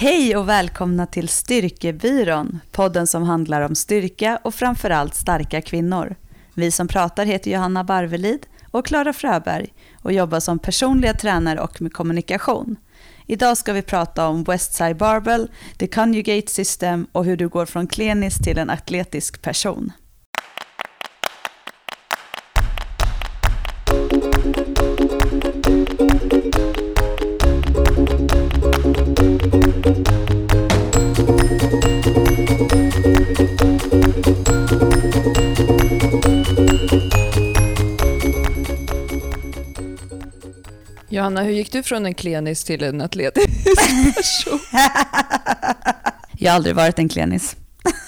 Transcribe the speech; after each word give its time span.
Hej 0.00 0.36
och 0.36 0.48
välkomna 0.48 1.06
till 1.06 1.28
Styrkebyrån, 1.28 2.60
podden 2.70 3.06
som 3.06 3.22
handlar 3.22 3.60
om 3.60 3.74
styrka 3.74 4.38
och 4.42 4.54
framförallt 4.54 5.14
starka 5.14 5.62
kvinnor. 5.62 6.16
Vi 6.54 6.70
som 6.70 6.88
pratar 6.88 7.24
heter 7.24 7.50
Johanna 7.50 7.84
Barvelid 7.84 8.46
och 8.70 8.86
Klara 8.86 9.12
Fröberg 9.12 9.72
och 10.02 10.12
jobbar 10.12 10.40
som 10.40 10.58
personliga 10.58 11.14
tränare 11.14 11.60
och 11.60 11.82
med 11.82 11.92
kommunikation. 11.92 12.76
Idag 13.26 13.56
ska 13.56 13.72
vi 13.72 13.82
prata 13.82 14.28
om 14.28 14.44
Westside 14.44 14.96
Barbell, 14.96 15.50
The 15.78 15.86
Conjugate 15.86 16.50
System 16.50 17.06
och 17.12 17.24
hur 17.24 17.36
du 17.36 17.48
går 17.48 17.66
från 17.66 17.86
klinisk 17.86 18.44
till 18.44 18.58
en 18.58 18.70
atletisk 18.70 19.42
person. 19.42 19.92
Johanna, 41.20 41.42
hur 41.42 41.52
gick 41.52 41.72
du 41.72 41.82
från 41.82 42.06
en 42.06 42.14
klenis 42.14 42.64
till 42.64 42.84
en 42.84 43.00
atletisk 43.00 43.48
person? 44.16 44.60
Jag 46.38 46.50
har 46.50 46.56
aldrig 46.56 46.76
varit 46.76 46.98
en 46.98 47.08
klenis. 47.08 47.56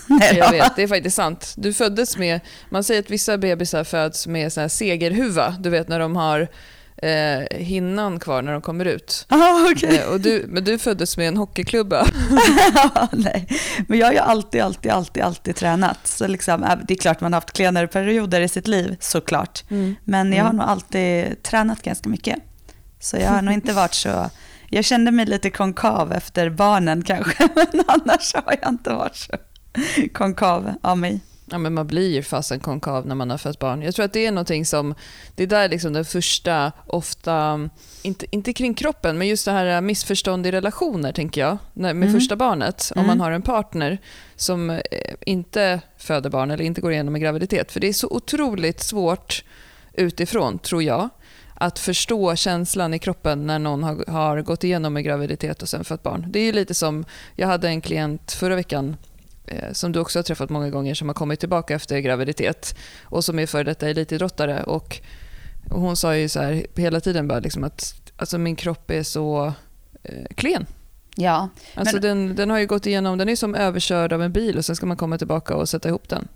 Jag 0.35 0.51
vet, 0.51 0.77
det 0.77 0.83
är 0.83 0.89
faktiskt 0.89 1.17
sant. 1.17 1.55
Du 1.57 1.73
föddes 1.73 2.17
med, 2.17 2.41
man 2.69 2.85
säger 2.85 3.01
att 3.01 3.11
vissa 3.11 3.39
bebisar 3.39 3.85
föds 3.85 4.27
med 4.27 4.53
sån 4.53 4.61
här 4.61 4.69
segerhuva, 4.69 5.57
du 5.61 5.71
vet 5.71 5.89
när 5.89 5.99
de 5.99 6.17
har 6.17 6.49
eh, 6.97 7.59
hinnan 7.59 8.21
kvar 8.21 8.43
när 8.43 8.53
de 8.53 8.63
kommer 8.63 8.85
ut. 8.85 9.27
Ah, 9.33 9.71
okay. 9.73 9.97
eh, 9.97 10.09
och 10.09 10.21
du, 10.21 10.45
men 10.49 10.65
du 10.65 10.79
föddes 10.79 11.17
med 11.17 11.29
en 11.29 11.37
hockeyklubba. 11.37 12.07
Nej, 13.13 13.49
men 13.89 13.99
jag 13.99 14.07
har 14.07 14.13
ju 14.13 14.19
alltid, 14.19 14.63
alltid, 14.63 14.93
alltid, 14.93 15.23
alltid 15.23 15.57
tränat. 15.57 16.07
Så 16.07 16.27
liksom, 16.27 16.65
äh, 16.65 16.79
det 16.89 16.95
är 16.95 16.99
klart 16.99 17.21
man 17.21 17.33
har 17.33 17.41
haft 17.41 17.53
klenare 17.53 17.87
perioder 17.87 18.41
i 18.41 18.49
sitt 18.49 18.69
liv, 18.69 18.97
såklart. 19.01 19.71
Mm. 19.71 19.95
Men 20.05 20.33
jag 20.33 20.45
har 20.45 20.51
mm. 20.51 20.57
nog 20.57 20.67
alltid 20.67 21.43
tränat 21.43 21.83
ganska 21.83 22.09
mycket. 22.09 22.39
Så 23.03 23.17
jag 23.17 23.31
har 23.31 23.43
nog 23.43 23.55
inte 23.55 23.73
varit 23.73 23.95
så... 23.95 24.31
Jag 24.71 24.85
kände 24.85 25.11
mig 25.11 25.27
lite 25.27 25.51
konkav 25.51 26.13
efter 26.13 26.51
barnen 26.51 27.03
kanske, 27.03 27.49
men 27.55 27.85
annars 27.87 28.35
har 28.35 28.57
jag 28.61 28.69
inte 28.69 28.95
varit 28.95 29.17
så 29.17 29.33
konkav 30.13 30.75
av 30.83 30.99
mig. 30.99 31.21
Ja, 31.51 31.59
men 31.59 31.75
man 31.75 31.87
blir 31.87 32.11
ju 32.11 32.23
fasen 32.23 32.61
konkav 32.61 33.07
när 33.07 33.15
man 33.15 33.31
har 33.31 33.39
fött 33.39 33.59
barn. 33.59 33.83
Jag 33.83 33.95
tror 33.95 34.05
att 34.05 34.13
det 34.13 34.27
är 34.27 34.31
någonting 34.33 34.67
som, 34.67 34.95
det 35.35 35.43
är 35.43 35.47
där 35.47 35.69
liksom 35.69 35.93
den 35.93 36.05
första, 36.05 36.73
ofta, 36.87 37.69
inte, 38.03 38.27
inte 38.31 38.53
kring 38.53 38.75
kroppen, 38.75 39.19
men 39.19 39.29
just 39.29 39.45
det 39.45 39.53
här 39.53 39.81
missförstånd 39.81 40.47
i 40.47 40.51
relationer, 40.51 41.13
tänker 41.13 41.41
jag, 41.41 41.59
med 41.73 41.91
mm. 41.91 42.13
första 42.13 42.37
barnet. 42.37 42.93
Om 42.97 43.07
man 43.07 43.11
mm. 43.11 43.21
har 43.21 43.31
en 43.31 43.43
partner 43.43 43.99
som 44.37 44.71
eh, 44.71 44.81
inte 45.21 45.81
föder 45.99 46.31
barn 46.31 46.51
eller 46.51 46.65
inte 46.65 46.81
går 46.81 46.93
igenom 46.93 47.15
en 47.15 47.21
graviditet. 47.21 47.73
För 47.73 47.81
det 47.81 47.89
är 47.89 47.93
så 47.93 48.09
otroligt 48.09 48.81
svårt 48.81 49.45
utifrån, 49.93 50.59
tror 50.59 50.83
jag, 50.83 51.09
att 51.63 51.79
förstå 51.79 52.37
känslan 52.37 52.95
i 52.95 52.99
kroppen 52.99 53.47
när 53.47 53.59
någon 53.59 53.83
har, 53.83 54.05
har 54.07 54.43
gått 54.43 54.65
igenom 54.65 54.97
en 54.97 55.03
graviditet 55.03 55.63
och 55.63 55.69
sen 55.69 55.85
fött 55.85 56.03
barn. 56.03 56.27
Det 56.29 56.39
är 56.39 56.45
ju 56.45 56.53
lite 56.53 56.75
som, 56.75 57.05
jag 57.37 57.49
hade 57.49 57.69
en 57.69 57.81
klient 57.81 58.33
förra 58.33 58.57
veckan 58.57 58.97
eh, 59.47 59.73
som 59.73 59.93
du 59.93 59.99
också 59.99 60.19
har 60.19 60.23
träffat 60.23 60.51
många 60.51 60.71
gånger 60.71 60.95
som 60.95 61.09
har 61.09 61.15
kommit 61.15 61.41
tillbaka 61.41 61.75
efter 61.75 61.99
graviditet 61.99 62.77
och 63.03 63.25
som 63.25 63.39
är 63.39 63.47
före 63.47 63.65
detta 63.65 63.89
elitidrottare. 63.89 64.63
Och, 64.63 65.01
och 65.71 65.81
hon 65.81 65.97
sa 65.97 66.17
ju 66.17 66.29
så 66.29 66.41
här 66.41 66.67
hela 66.77 67.01
tiden 67.01 67.29
bara 67.29 67.39
liksom 67.39 67.65
att 67.65 67.95
alltså 68.17 68.39
min 68.39 68.57
kropp 68.57 68.91
är 68.91 69.03
så 69.03 69.53
eh, 70.03 70.27
klen. 70.35 70.67
Ja. 71.17 71.49
Alltså 71.75 71.97
men... 71.97 72.03
den, 72.03 72.37
den 72.37 72.51
har 72.51 72.59
ju 72.59 72.67
gått 72.67 72.87
igenom, 72.87 73.19
den 73.19 73.29
är 73.29 73.37
som 73.37 73.55
överkörd 73.55 74.13
av 74.13 74.23
en 74.23 74.33
bil 74.33 74.59
och 74.59 74.65
sen 74.65 74.77
ska 74.77 74.87
man 74.87 74.97
komma 74.97 75.19
tillbaka 75.19 75.55
och 75.55 75.69
sätta 75.69 75.89
ihop 75.89 76.09
den. 76.09 76.29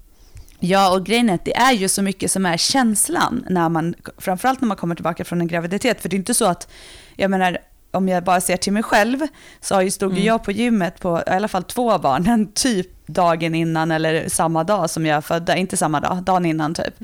Ja, 0.60 0.94
och 0.94 1.06
grejen 1.06 1.30
är 1.30 1.34
att 1.34 1.44
det 1.44 1.56
är 1.56 1.72
ju 1.72 1.88
så 1.88 2.02
mycket 2.02 2.30
som 2.30 2.46
är 2.46 2.56
känslan, 2.56 3.44
när 3.48 3.68
man, 3.68 3.94
framförallt 4.18 4.60
när 4.60 4.68
man 4.68 4.76
kommer 4.76 4.94
tillbaka 4.94 5.24
från 5.24 5.40
en 5.40 5.46
graviditet. 5.46 6.00
För 6.00 6.08
det 6.08 6.16
är 6.16 6.18
inte 6.18 6.34
så 6.34 6.44
att, 6.44 6.68
jag 7.16 7.30
menar, 7.30 7.58
om 7.90 8.08
jag 8.08 8.24
bara 8.24 8.40
ser 8.40 8.56
till 8.56 8.72
mig 8.72 8.82
själv, 8.82 9.18
så 9.60 9.90
stod 9.90 10.12
mm. 10.12 10.24
jag 10.24 10.44
på 10.44 10.52
gymmet 10.52 11.00
på 11.00 11.22
i 11.26 11.30
alla 11.30 11.48
fall 11.48 11.62
två 11.62 11.98
barnen, 11.98 12.52
typ 12.54 13.06
dagen 13.06 13.54
innan 13.54 13.90
eller 13.90 14.28
samma 14.28 14.64
dag 14.64 14.90
som 14.90 15.06
jag 15.06 15.24
födde, 15.24 15.58
inte 15.58 15.76
samma 15.76 16.00
dag, 16.00 16.22
dagen 16.22 16.46
innan 16.46 16.74
typ. 16.74 16.94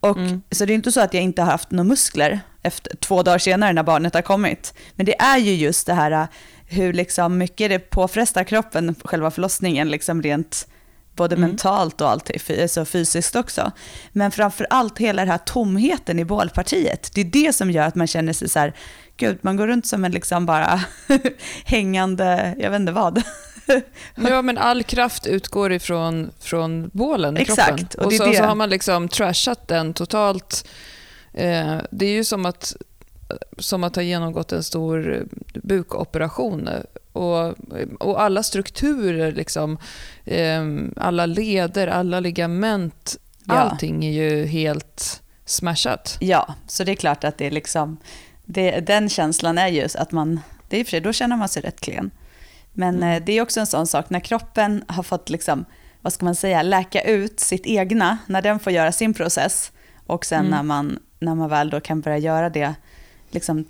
Och, 0.00 0.16
mm. 0.16 0.42
Så 0.50 0.64
det 0.64 0.72
är 0.72 0.74
inte 0.74 0.92
så 0.92 1.00
att 1.00 1.14
jag 1.14 1.22
inte 1.22 1.42
har 1.42 1.50
haft 1.50 1.70
några 1.70 1.88
muskler 1.88 2.40
efter, 2.62 2.96
två 2.96 3.22
dagar 3.22 3.38
senare 3.38 3.72
när 3.72 3.82
barnet 3.82 4.14
har 4.14 4.22
kommit. 4.22 4.74
Men 4.94 5.06
det 5.06 5.20
är 5.20 5.38
ju 5.38 5.54
just 5.54 5.86
det 5.86 5.94
här 5.94 6.28
hur 6.68 6.92
liksom 6.92 7.38
mycket 7.38 7.70
det 7.70 7.78
påfrestar 7.78 8.44
kroppen, 8.44 8.94
själva 9.04 9.30
förlossningen, 9.30 9.88
liksom 9.88 10.22
rent 10.22 10.66
både 11.16 11.34
mm. 11.36 11.48
mentalt 11.48 12.00
och 12.00 12.10
allt, 12.10 12.30
alltså 12.50 12.84
fysiskt 12.84 13.36
också. 13.36 13.72
Men 14.12 14.30
framför 14.30 14.66
allt 14.70 14.98
hela 14.98 15.22
den 15.22 15.30
här 15.30 15.38
tomheten 15.38 16.18
i 16.18 16.24
bålpartiet. 16.24 17.10
Det 17.14 17.20
är 17.20 17.24
det 17.24 17.52
som 17.52 17.70
gör 17.70 17.86
att 17.86 17.94
man 17.94 18.06
känner 18.06 18.32
sig 18.32 18.48
så 18.48 18.58
här, 18.58 18.74
gud, 19.16 19.38
man 19.40 19.56
går 19.56 19.66
runt 19.66 19.86
som 19.86 20.04
en 20.04 20.12
liksom 20.12 20.46
bara 20.46 20.80
hängande, 21.64 22.54
jag 22.58 22.70
vet 22.70 22.80
inte 22.80 22.92
vad. 22.92 23.22
ja, 24.14 24.42
men 24.42 24.58
all 24.58 24.82
kraft 24.82 25.26
utgår 25.26 25.72
ifrån 25.72 26.30
från 26.40 26.90
bålen 26.92 27.36
i 27.36 27.40
Exakt, 27.40 27.68
kroppen. 27.68 28.00
Och, 28.00 28.06
och 28.06 28.12
så, 28.12 28.32
så, 28.32 28.42
har 28.42 28.54
man 28.54 28.70
liksom 28.70 29.08
trashat 29.08 29.68
den 29.68 29.94
totalt. 29.94 30.68
Eh, 31.32 31.76
det 31.90 32.06
är 32.06 32.12
ju 32.12 32.24
som 32.24 32.46
att, 32.46 32.76
som 33.58 33.84
att 33.84 33.96
ha 33.96 34.02
genomgått 34.02 34.52
en 34.52 34.62
stor 34.62 35.26
bukoperation 35.54 36.68
och, 37.16 37.54
och 38.00 38.22
alla 38.22 38.42
strukturer, 38.42 39.32
liksom, 39.32 39.78
eh, 40.24 40.64
alla 40.96 41.26
leder, 41.26 41.86
alla 41.86 42.20
ligament, 42.20 43.16
ja. 43.44 43.54
allting 43.54 44.04
är 44.04 44.12
ju 44.12 44.46
helt 44.46 45.22
smashat. 45.44 46.16
Ja, 46.20 46.54
så 46.66 46.84
det 46.84 46.92
är 46.92 46.96
klart 46.96 47.24
att 47.24 47.38
det 47.38 47.46
är 47.46 47.50
liksom, 47.50 47.96
det, 48.44 48.80
den 48.80 49.08
känslan 49.08 49.58
är 49.58 49.68
ju 49.68 49.88
att 49.94 50.12
man, 50.12 50.40
det 50.68 50.80
är 50.80 50.84
för 50.84 51.00
då 51.00 51.12
känner 51.12 51.36
man 51.36 51.48
sig 51.48 51.62
rätt 51.62 51.80
klen. 51.80 52.10
Men 52.72 52.96
mm. 52.96 53.08
Eh, 53.08 53.24
det 53.26 53.32
är 53.32 53.42
också 53.42 53.60
en 53.60 53.66
sån 53.66 53.86
sak, 53.86 54.10
när 54.10 54.20
kroppen 54.20 54.84
har 54.88 55.02
fått, 55.02 55.30
liksom, 55.30 55.64
vad 56.00 56.12
ska 56.12 56.24
man 56.24 56.34
säga, 56.34 56.62
läka 56.62 57.02
ut 57.02 57.40
sitt 57.40 57.66
egna, 57.66 58.18
när 58.26 58.42
den 58.42 58.58
får 58.58 58.72
göra 58.72 58.92
sin 58.92 59.14
process, 59.14 59.72
och 60.06 60.24
sen 60.24 60.40
mm. 60.40 60.50
när, 60.50 60.62
man, 60.62 60.98
när 61.18 61.34
man 61.34 61.48
väl 61.48 61.70
då 61.70 61.80
kan 61.80 62.00
börja 62.00 62.18
göra 62.18 62.50
det 62.50 62.74
liksom, 63.30 63.64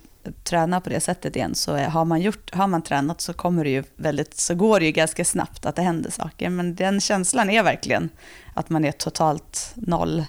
träna 0.45 0.81
på 0.81 0.91
det 0.91 1.01
sättet 1.01 1.37
igen 1.37 1.55
så 1.55 1.77
har 1.77 2.05
man, 2.05 2.21
gjort, 2.21 2.55
har 2.55 2.67
man 2.67 2.83
tränat 2.83 3.21
så, 3.21 3.33
kommer 3.33 3.65
det 3.65 3.71
ju 3.71 3.85
väldigt, 3.97 4.35
så 4.35 4.55
går 4.55 4.81
det 4.81 4.87
ju 4.87 4.93
ganska 4.93 5.25
snabbt 5.25 5.67
att 5.67 5.77
det 5.77 5.83
händer 5.83 6.11
saker. 6.11 6.51
Men 6.51 6.75
den 6.75 7.01
känslan 7.01 7.51
är 7.51 7.63
verkligen 7.63 8.09
att 8.55 8.71
man 8.71 8.85
är 8.85 8.93
totalt 8.93 9.73
noll 9.75 10.25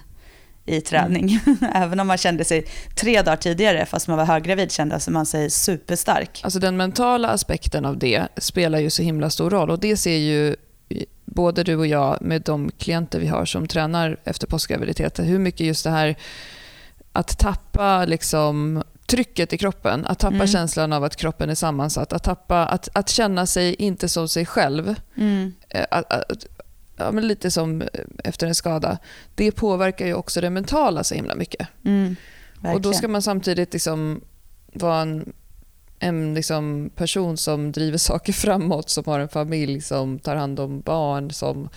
i 0.66 0.80
träning. 0.80 1.40
Mm. 1.46 1.58
Även 1.74 2.00
om 2.00 2.06
man 2.06 2.18
kände 2.18 2.44
sig 2.44 2.64
tre 2.94 3.22
dagar 3.22 3.36
tidigare, 3.36 3.86
fast 3.86 4.08
man 4.08 4.18
var 4.18 4.24
höggravid, 4.24 4.72
kände 4.72 5.00
man 5.08 5.26
sig 5.26 5.50
superstark. 5.50 6.40
Alltså 6.44 6.58
den 6.58 6.76
mentala 6.76 7.28
aspekten 7.28 7.84
av 7.84 7.98
det 7.98 8.28
spelar 8.36 8.78
ju 8.78 8.90
så 8.90 9.02
himla 9.02 9.30
stor 9.30 9.50
roll 9.50 9.70
och 9.70 9.78
det 9.78 9.96
ser 9.96 10.16
ju 10.16 10.56
både 11.24 11.62
du 11.62 11.76
och 11.76 11.86
jag 11.86 12.18
med 12.20 12.42
de 12.42 12.70
klienter 12.78 13.20
vi 13.20 13.26
har 13.26 13.44
som 13.44 13.66
tränar 13.66 14.16
efter 14.24 14.46
postgraviditet, 14.46 15.18
hur 15.18 15.38
mycket 15.38 15.66
just 15.66 15.84
det 15.84 15.90
här 15.90 16.16
att 17.12 17.38
tappa 17.38 18.04
liksom 18.04 18.82
trycket 19.08 19.52
i 19.52 19.58
kroppen, 19.58 20.06
att 20.06 20.18
tappa 20.18 20.34
mm. 20.34 20.46
känslan 20.46 20.92
av 20.92 21.04
att 21.04 21.16
kroppen 21.16 21.50
är 21.50 21.54
sammansatt, 21.54 22.12
att, 22.12 22.22
tappa, 22.22 22.66
att, 22.66 22.88
att 22.92 23.08
känna 23.08 23.46
sig 23.46 23.74
inte 23.74 24.08
som 24.08 24.28
sig 24.28 24.46
själv. 24.46 24.94
Mm. 25.16 25.52
Eh, 25.68 25.86
att, 25.90 26.12
att, 26.12 26.46
ja, 26.96 27.10
lite 27.10 27.50
som 27.50 27.82
efter 28.24 28.46
en 28.46 28.54
skada. 28.54 28.98
Det 29.34 29.52
påverkar 29.52 30.06
ju 30.06 30.14
också 30.14 30.40
det 30.40 30.50
mentala 30.50 31.04
så 31.04 31.14
himla 31.14 31.34
mycket. 31.34 31.68
Mm. 31.84 32.16
Och 32.74 32.80
Då 32.80 32.92
ska 32.92 33.08
man 33.08 33.22
samtidigt 33.22 33.72
liksom 33.72 34.20
vara 34.72 35.00
en, 35.00 35.32
en 35.98 36.34
liksom 36.34 36.90
person 36.94 37.36
som 37.36 37.72
driver 37.72 37.98
saker 38.08 38.32
framåt, 38.32 38.90
som 38.90 39.04
har 39.06 39.20
en 39.20 39.28
familj, 39.28 39.80
som 39.80 40.18
tar 40.18 40.36
hand 40.36 40.60
om 40.60 40.80
barn. 40.80 41.30
Som, 41.30 41.68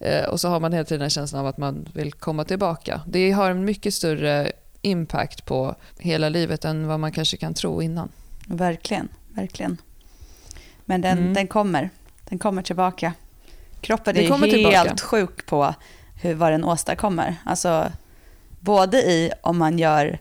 eh, 0.00 0.24
och 0.24 0.40
så 0.40 0.48
har 0.48 0.60
man 0.60 0.72
hela 0.72 0.84
tiden 0.84 1.02
en 1.02 1.10
känsla 1.10 1.40
av 1.40 1.46
att 1.46 1.58
man 1.58 1.88
vill 1.94 2.12
komma 2.12 2.44
tillbaka. 2.44 3.00
Det 3.06 3.30
har 3.30 3.50
en 3.50 3.64
mycket 3.64 3.94
större 3.94 4.52
impact 4.82 5.44
på 5.44 5.74
hela 5.98 6.28
livet 6.28 6.64
än 6.64 6.86
vad 6.86 7.00
man 7.00 7.12
kanske 7.12 7.36
kan 7.36 7.54
tro 7.54 7.82
innan. 7.82 8.08
Verkligen, 8.46 9.08
verkligen. 9.34 9.76
Men 10.84 11.00
den, 11.00 11.18
mm. 11.18 11.34
den 11.34 11.46
kommer, 11.46 11.90
den 12.28 12.38
kommer 12.38 12.62
tillbaka. 12.62 13.12
Kroppen 13.80 14.16
är 14.16 14.22
helt 14.22 14.50
tillbaka. 14.50 14.96
sjuk 15.02 15.46
på 15.46 15.74
hur, 16.22 16.34
vad 16.34 16.52
den 16.52 16.64
åstadkommer. 16.64 17.36
Alltså, 17.44 17.92
både 18.60 18.98
i 18.98 19.32
om 19.40 19.58
man 19.58 19.78
gör 19.78 20.18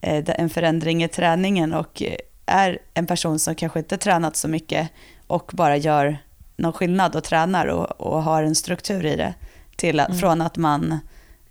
eh, 0.00 0.24
en 0.26 0.50
förändring 0.50 1.04
i 1.04 1.08
träningen 1.08 1.74
och 1.74 2.02
är 2.46 2.78
en 2.94 3.06
person 3.06 3.38
som 3.38 3.54
kanske 3.54 3.78
inte 3.78 3.96
tränat 3.96 4.36
så 4.36 4.48
mycket 4.48 4.90
och 5.26 5.50
bara 5.54 5.76
gör 5.76 6.18
någon 6.56 6.72
skillnad 6.72 7.16
och 7.16 7.24
tränar 7.24 7.66
och, 7.66 8.00
och 8.00 8.22
har 8.22 8.42
en 8.42 8.54
struktur 8.54 9.06
i 9.06 9.16
det. 9.16 9.34
Till 9.76 10.00
att, 10.00 10.08
mm. 10.08 10.20
Från 10.20 10.40
att 10.40 10.56
man 10.56 10.92
Eh, 10.92 10.98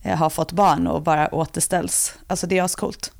har 0.04 0.30
fått 0.30 0.52
barn 0.52 0.88
och 0.88 1.02
bara 1.02 1.36
återställs. 1.36 2.14
Alltså 2.28 2.48
det 2.48 2.58
är 2.58 2.64
ascoolt. 2.64 3.12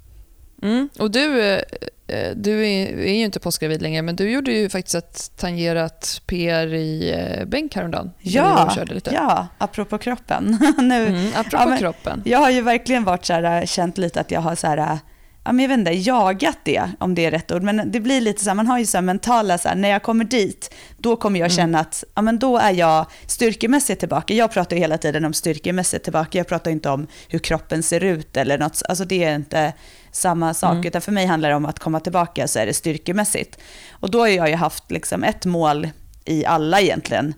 Mm. 0.64 0.90
Och 1.00 1.12
du, 1.12 1.42
eh, 1.42 1.62
eh, 2.08 2.32
du 2.36 2.68
är, 2.68 3.14
ju 3.14 3.24
inte 3.24 3.40
påskgravid 3.40 3.82
längre, 3.82 4.02
men 4.02 4.16
du 4.16 4.32
gjorde 4.32 4.52
ju 4.52 4.70
faktiskt 4.70 4.96
ett 4.96 5.32
tangerat 5.38 6.22
PR 6.26 6.74
i 6.74 7.12
eh, 7.12 7.46
bänk 7.46 7.76
häromdagen. 7.76 8.12
Ja, 8.20 8.72
körde 8.76 8.94
lite. 8.94 9.12
ja, 9.14 9.48
apropå 9.58 9.98
kroppen. 9.98 10.58
nu, 10.78 11.08
mm, 11.08 11.32
apropå 11.36 11.72
ja, 11.72 11.78
kroppen. 11.78 12.22
Jag 12.26 12.40
har 12.40 12.50
ju 12.50 12.62
verkligen 12.62 13.04
varit 13.04 13.26
så 13.26 13.34
här, 13.34 13.66
känt 13.66 13.98
lite 13.98 14.22
att 14.22 14.32
jag 14.32 14.42
har 14.42 14.56
så 14.56 14.68
här, 14.68 15.00
ja, 15.46 15.52
men 15.52 15.60
jag 15.60 15.70
vet 15.70 15.78
inte, 15.78 15.92
jagat 15.92 16.58
det, 16.64 16.90
om 17.00 17.16
det 17.16 17.26
är 17.26 17.32
rätt 17.32 17.52
ord. 17.52 17.64
Men 17.64 17.92
det 17.92 18.00
blir 18.00 18.22
lite 18.22 18.44
så 18.44 18.50
här, 18.50 18.56
man 18.56 18.68
har 18.68 18.80
ju 18.80 18.86
så 18.86 18.98
här 18.98 19.02
mentala, 19.02 19.58
så 19.58 19.70
här, 19.70 19.76
när 19.76 19.90
jag 19.90 20.04
kommer 20.04 20.26
dit, 20.26 20.74
då 20.98 21.16
kommer 21.16 21.40
jag 21.40 21.52
mm. 21.52 21.56
känna 21.56 21.80
att 21.80 22.04
ja, 22.16 22.22
men 22.22 22.40
då 22.40 22.58
är 22.58 22.72
jag 22.72 23.06
styrkemässigt 23.28 24.00
tillbaka. 24.00 24.34
Jag 24.34 24.52
pratar 24.52 24.76
ju 24.76 24.82
hela 24.82 24.98
tiden 24.98 25.26
om 25.26 25.34
styrkemässigt 25.34 26.04
tillbaka, 26.04 26.38
jag 26.38 26.48
pratar 26.48 26.72
inte 26.72 26.90
om 26.90 27.08
hur 27.28 27.40
kroppen 27.40 27.84
ser 27.84 28.04
ut 28.04 28.38
eller 28.38 28.58
något, 28.58 28.82
alltså 28.90 29.06
det 29.06 29.24
är 29.24 29.36
inte 29.36 29.74
samma 30.12 30.54
sak, 30.54 30.74
mm. 30.74 30.88
utan 30.88 31.02
för 31.02 31.12
mig 31.12 31.26
handlar 31.26 31.50
det 31.50 31.56
om 31.56 31.66
att 31.66 31.80
komma 31.80 32.00
tillbaka 32.00 32.48
så 32.48 32.60
är 32.60 32.66
det 32.66 32.74
styrkemässigt. 32.74 33.60
Och 33.92 34.12
då 34.12 34.20
har 34.20 34.28
jag 34.28 34.50
ju 34.50 34.56
haft 34.56 34.92
liksom 34.92 35.24
ett 35.24 35.46
mål 35.46 35.90
i 36.26 36.46
alla 36.46 36.82
egentligen, 36.82 37.34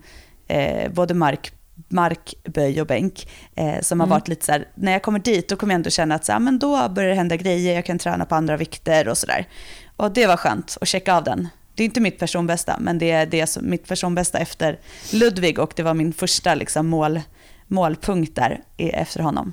eh, 0.48 0.92
både 0.92 1.14
mark 1.14 1.52
markböj 1.88 2.80
och 2.80 2.86
bänk. 2.86 3.28
Eh, 3.54 3.80
som 3.80 4.00
har 4.00 4.06
mm. 4.06 4.18
varit 4.18 4.28
lite 4.28 4.44
så 4.46 4.52
här, 4.52 4.68
när 4.74 4.92
jag 4.92 5.02
kommer 5.02 5.18
dit 5.18 5.48
då 5.48 5.56
kommer 5.56 5.74
jag 5.74 5.78
ändå 5.78 5.90
känna 5.90 6.14
att 6.14 6.24
så 6.24 6.32
här, 6.32 6.38
men 6.38 6.58
då 6.58 6.88
börjar 6.88 7.08
det 7.08 7.14
hända 7.14 7.36
grejer, 7.36 7.74
jag 7.74 7.84
kan 7.84 7.98
träna 7.98 8.24
på 8.24 8.34
andra 8.34 8.56
vikter 8.56 9.08
och 9.08 9.18
sådär. 9.18 9.48
Och 9.96 10.12
det 10.12 10.26
var 10.26 10.36
skönt 10.36 10.78
att 10.80 10.88
checka 10.88 11.14
av 11.14 11.24
den. 11.24 11.48
Det 11.74 11.82
är 11.82 11.84
inte 11.84 12.00
mitt 12.00 12.18
personbästa, 12.18 12.76
men 12.80 12.98
det 12.98 13.10
är 13.10 13.26
det 13.26 13.46
som, 13.46 13.70
mitt 13.70 13.88
personbästa 13.88 14.38
efter 14.38 14.78
Ludvig 15.12 15.58
och 15.58 15.72
det 15.76 15.82
var 15.82 15.94
min 15.94 16.12
första 16.12 16.54
liksom, 16.54 16.86
mål, 16.86 17.20
målpunkt 17.66 18.34
där 18.34 18.60
efter 18.76 19.20
honom. 19.20 19.52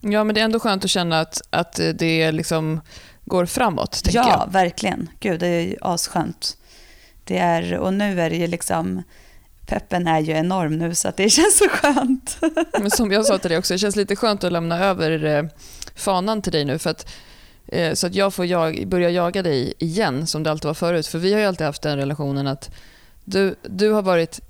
Ja, 0.00 0.24
men 0.24 0.34
det 0.34 0.40
är 0.40 0.44
ändå 0.44 0.60
skönt 0.60 0.84
att 0.84 0.90
känna 0.90 1.20
att, 1.20 1.40
att 1.50 1.80
det 1.94 2.32
liksom 2.32 2.80
går 3.24 3.46
framåt. 3.46 4.02
Ja, 4.10 4.28
jag. 4.28 4.52
verkligen. 4.52 5.08
Gud, 5.20 5.40
det 5.40 5.46
är 5.48 5.76
asskönt. 5.80 6.56
Det 7.24 7.38
är, 7.38 7.78
och 7.78 7.94
nu 7.94 8.20
är 8.20 8.30
det 8.30 8.36
ju 8.36 8.46
liksom 8.46 9.02
peppen 9.66 10.06
är 10.06 10.20
ju 10.20 10.32
enorm 10.32 10.78
nu 10.78 10.94
så 10.94 11.12
det 11.16 11.30
känns 11.30 11.58
så 11.58 11.68
skönt. 11.68 12.38
Men 12.80 12.90
som 12.90 13.12
jag 13.12 13.24
sa 13.24 13.38
till 13.38 13.50
dig 13.50 13.58
också, 13.58 13.74
det 13.74 13.78
känns 13.78 13.96
lite 13.96 14.16
skönt 14.16 14.44
att 14.44 14.52
lämna 14.52 14.84
över 14.84 15.24
eh, 15.24 15.44
fanan 15.94 16.42
till 16.42 16.52
dig 16.52 16.64
nu 16.64 16.78
för 16.78 16.90
att 16.90 17.08
eh, 17.66 17.94
så 17.94 18.06
att 18.06 18.14
jag 18.14 18.34
får 18.34 18.46
jag, 18.46 18.88
börja 18.88 19.10
jaga 19.10 19.42
dig 19.42 19.74
igen 19.78 20.26
som 20.26 20.42
det 20.42 20.50
alltid 20.50 20.66
var 20.66 20.74
förut. 20.74 21.06
För 21.06 21.18
vi 21.18 21.32
har 21.32 21.40
ju 21.40 21.46
alltid 21.46 21.66
haft 21.66 21.82
den 21.82 21.96
relationen 21.96 22.46
att 22.46 22.70
du, 23.24 23.54
du 23.62 23.90
har 23.90 24.02
varit 24.02 24.40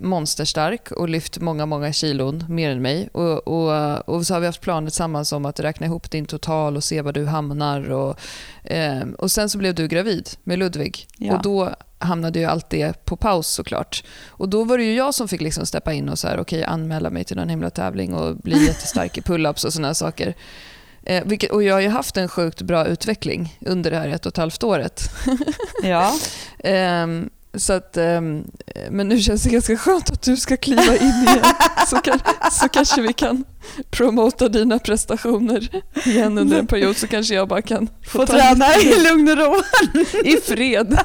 monsterstark 0.00 0.90
och 0.90 1.08
lyft 1.08 1.38
många, 1.38 1.66
många 1.66 1.92
kilon 1.92 2.44
mer 2.48 2.70
än 2.70 2.82
mig. 2.82 3.08
Och, 3.12 3.48
och, 3.48 4.08
och 4.08 4.26
så 4.26 4.34
har 4.34 4.40
vi 4.40 4.46
haft 4.46 4.60
planer 4.60 4.90
tillsammans 4.90 5.32
om 5.32 5.44
att 5.44 5.60
räkna 5.60 5.86
ihop 5.86 6.10
din 6.10 6.26
total 6.26 6.76
och 6.76 6.84
se 6.84 7.02
var 7.02 7.12
du 7.12 7.26
hamnar. 7.26 7.90
Och, 7.90 8.20
eh, 8.64 9.02
och 9.18 9.30
sen 9.30 9.50
så 9.50 9.58
blev 9.58 9.74
du 9.74 9.88
gravid 9.88 10.28
med 10.44 10.58
Ludvig. 10.58 11.06
Ja. 11.18 11.36
Och 11.36 11.42
då 11.42 11.74
hamnade 11.98 12.38
ju 12.38 12.44
allt 12.44 12.70
det 12.70 13.04
på 13.04 13.16
paus 13.16 13.48
såklart. 13.48 14.04
Och 14.28 14.48
då 14.48 14.64
var 14.64 14.78
det 14.78 14.84
ju 14.84 14.94
jag 14.94 15.14
som 15.14 15.28
fick 15.28 15.40
liksom 15.40 15.66
steppa 15.66 15.92
in 15.92 16.08
och 16.08 16.18
så 16.18 16.28
här, 16.28 16.40
okay, 16.40 16.62
anmäla 16.62 17.10
mig 17.10 17.24
till 17.24 17.36
någon 17.36 17.48
himla 17.48 17.70
tävling 17.70 18.14
och 18.14 18.36
bli 18.36 18.66
jättestark 18.66 19.18
i 19.18 19.20
pull-ups 19.20 19.66
och 19.66 19.72
sådana 19.72 19.94
saker. 19.94 20.34
Eh, 21.02 21.24
vilket, 21.24 21.50
och 21.50 21.62
jag 21.62 21.74
har 21.74 21.80
ju 21.80 21.88
haft 21.88 22.16
en 22.16 22.28
sjukt 22.28 22.62
bra 22.62 22.86
utveckling 22.86 23.58
under 23.60 23.90
det 23.90 23.98
här 23.98 24.08
ett 24.08 24.26
och 24.26 24.32
ett 24.32 24.36
halvt 24.36 24.62
året. 24.64 25.10
Ja. 25.82 26.14
eh, 26.58 27.06
så 27.58 27.72
att, 27.72 27.96
um, 27.96 28.44
men 28.90 29.08
nu 29.08 29.20
känns 29.20 29.42
det 29.42 29.50
ganska 29.50 29.76
skönt 29.76 30.10
att 30.10 30.22
du 30.22 30.36
ska 30.36 30.56
kliva 30.56 30.96
in 30.96 31.24
igen. 31.26 31.44
Så, 31.86 31.96
kan, 31.96 32.18
så 32.52 32.68
kanske 32.68 33.00
vi 33.00 33.12
kan 33.12 33.44
promota 33.90 34.48
dina 34.48 34.78
prestationer 34.78 35.82
igen 36.06 36.38
under 36.38 36.58
en 36.58 36.66
period 36.66 36.96
så 36.96 37.06
kanske 37.06 37.34
jag 37.34 37.48
bara 37.48 37.62
kan 37.62 37.88
få, 38.06 38.18
få 38.18 38.26
träna 38.26 38.74
i 38.76 39.02
lugn 39.02 39.28
och 39.28 39.36
ro. 39.36 39.62
I 40.24 40.36
fred. 40.36 40.98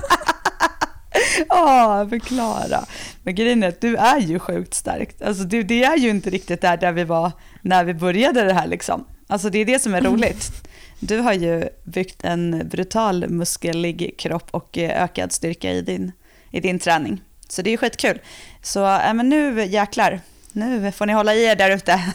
Ja, 1.50 2.08
förklara. 2.10 2.86
Men 3.24 3.36
grejen 3.36 3.64
är 3.64 3.68
att 3.68 3.82
du 3.82 3.96
är 3.96 4.20
ju 4.20 4.40
sjukt 4.40 4.74
stark. 4.74 5.22
Alltså, 5.22 5.44
det, 5.44 5.64
det 5.64 5.84
är 5.84 5.98
ju 5.98 6.10
inte 6.10 6.30
riktigt 6.30 6.62
där, 6.62 6.78
där 6.78 6.92
vi 6.92 7.04
var 7.04 7.32
när 7.62 7.84
vi 7.84 7.94
började 7.94 8.44
det 8.44 8.54
här. 8.54 8.68
Liksom. 8.68 9.06
Alltså, 9.28 9.50
det 9.50 9.60
är 9.60 9.66
det 9.66 9.80
som 9.80 9.94
är 9.94 10.02
roligt. 10.02 10.52
Du 11.00 11.18
har 11.20 11.34
ju 11.34 11.70
byggt 11.84 12.24
en 12.24 12.70
brutal 12.70 13.30
muskelig 13.30 14.16
kropp 14.18 14.48
och 14.52 14.78
eh, 14.78 15.04
ökad 15.04 15.32
styrka 15.32 15.72
i 15.72 15.82
din 15.82 16.12
i 16.52 16.60
din 16.60 16.80
träning. 16.80 17.22
Så 17.50 17.62
det 17.62 17.74
är 17.74 17.78
skitkul. 17.78 18.22
Så 18.62 18.86
äh, 18.86 19.14
men 19.14 19.30
nu 19.30 19.66
jäklar, 19.66 20.20
nu 20.52 20.92
får 20.92 21.06
ni 21.06 21.14
hålla 21.14 21.36
i 21.36 21.46
er 21.46 21.56
där 21.56 21.72
ute. 21.72 22.14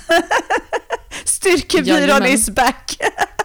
Styrkebyrån 1.24 2.26
is 2.26 2.50
back. 2.50 2.96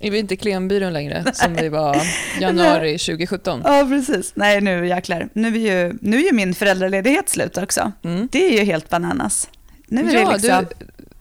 är 0.00 0.10
vi 0.10 0.18
inte 0.18 0.36
klenbyrån 0.36 0.92
längre, 0.92 1.22
Nej. 1.24 1.34
som 1.34 1.54
vi 1.54 1.68
var 1.68 1.96
januari 2.40 2.98
2017? 2.98 3.60
Ja, 3.64 3.86
precis. 3.88 4.32
Nej, 4.34 4.60
nu 4.60 4.88
jäklar. 4.88 5.28
Nu 5.32 5.48
är 5.48 5.84
ju, 5.84 5.98
nu 6.00 6.16
är 6.16 6.22
ju 6.22 6.32
min 6.32 6.54
föräldraledighet 6.54 7.28
slut 7.28 7.58
också. 7.58 7.92
Mm. 8.04 8.28
Det 8.32 8.46
är 8.46 8.58
ju 8.58 8.64
helt 8.64 8.88
bananas. 8.88 9.48
Nu 9.86 10.10
är 10.10 10.14
ja, 10.14 10.26
det 10.26 10.32
liksom... 10.32 10.66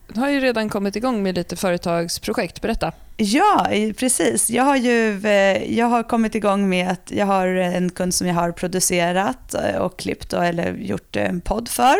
du 0.07 0.19
har 0.19 0.29
ju 0.29 0.39
redan 0.39 0.69
kommit 0.69 0.95
igång 0.95 1.23
med 1.23 1.35
lite 1.35 1.55
företagsprojekt. 1.55 2.61
Berätta. 2.61 2.91
Ja, 3.17 3.67
precis. 3.97 4.49
Jag 4.49 4.63
har 4.63 4.75
ju 4.75 5.25
eh, 5.25 5.77
jag 5.77 5.85
har 5.85 6.03
kommit 6.03 6.35
igång 6.35 6.69
med 6.69 6.91
att 6.91 7.11
jag 7.11 7.25
har 7.25 7.47
en 7.47 7.89
kund 7.89 8.13
som 8.13 8.27
jag 8.27 8.35
har 8.35 8.51
producerat 8.51 9.53
eh, 9.53 9.75
och 9.75 9.99
klippt 9.99 10.33
och, 10.33 10.45
eller 10.45 10.73
gjort 10.73 11.15
en 11.15 11.41
podd 11.41 11.69
för. 11.69 11.95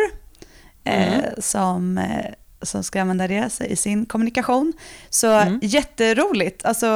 Eh, 0.84 1.08
mm. 1.08 1.20
Eh, 1.20 1.30
som, 1.38 2.00
som 2.66 2.84
ska 2.84 3.00
använda 3.00 3.28
det 3.28 3.50
i 3.68 3.76
sin 3.76 4.06
kommunikation. 4.06 4.72
Så 5.10 5.32
mm. 5.32 5.58
jätteroligt. 5.62 6.64
Alltså, 6.64 6.86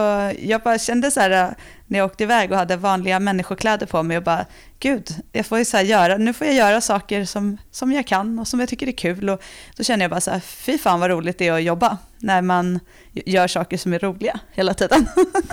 jag 0.40 0.61
bara 0.61 0.78
kände 0.78 1.11
så 1.11 1.20
här 1.20 1.55
när 1.87 1.99
jag 1.99 2.06
åkte 2.06 2.25
iväg 2.25 2.52
och 2.52 2.58
hade 2.58 2.76
vanliga 2.76 3.20
människokläder 3.20 3.87
på 3.87 4.02
mig 4.02 4.17
och 4.17 4.22
bara, 4.22 4.46
gud, 4.78 5.08
jag 5.32 5.46
får 5.46 5.58
ju 5.58 5.64
så 5.64 5.81
göra, 5.81 6.17
nu 6.17 6.32
får 6.32 6.46
jag 6.46 6.56
göra 6.56 6.81
saker 6.81 7.25
som, 7.25 7.58
som 7.70 7.93
jag 7.93 8.06
kan 8.06 8.38
och 8.38 8.49
som 8.49 8.61
jag 8.61 8.69
tycker 8.69 8.87
är 8.87 8.93
kul. 8.93 9.31
Och 9.31 9.43
då 9.76 9.82
känner 9.82 10.05
jag 10.05 10.11
bara 10.11 10.20
så 10.20 10.31
här, 10.31 10.40
fy 10.40 10.78
fan 10.78 11.00
vad 11.00 11.11
roligt 11.11 11.38
det 11.38 11.49
är 11.49 11.52
att 11.52 11.62
jobba 11.62 11.99
när 12.19 12.43
man 12.43 12.81
gör 13.12 13.49
saker 13.49 13.76
som 13.76 13.93
är 13.93 13.99
roliga 13.99 14.40
hela 14.52 14.75
tiden. 14.75 15.06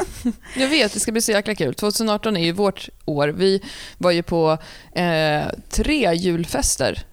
jag 0.56 0.68
vet, 0.68 0.94
det 0.94 1.00
ska 1.00 1.12
bli 1.12 1.22
så 1.22 1.32
jäkla 1.32 1.56
kul. 1.56 1.74
2018 1.74 2.38
är 2.38 2.46
ju 2.46 2.52
vårt 2.52 2.90
år. 3.06 3.28
Vi 3.28 3.64
var 3.98 4.12
ju 4.12 4.24
på 4.24 4.58
eh, 4.96 5.46
tre 5.70 6.14
julfester 6.16 7.06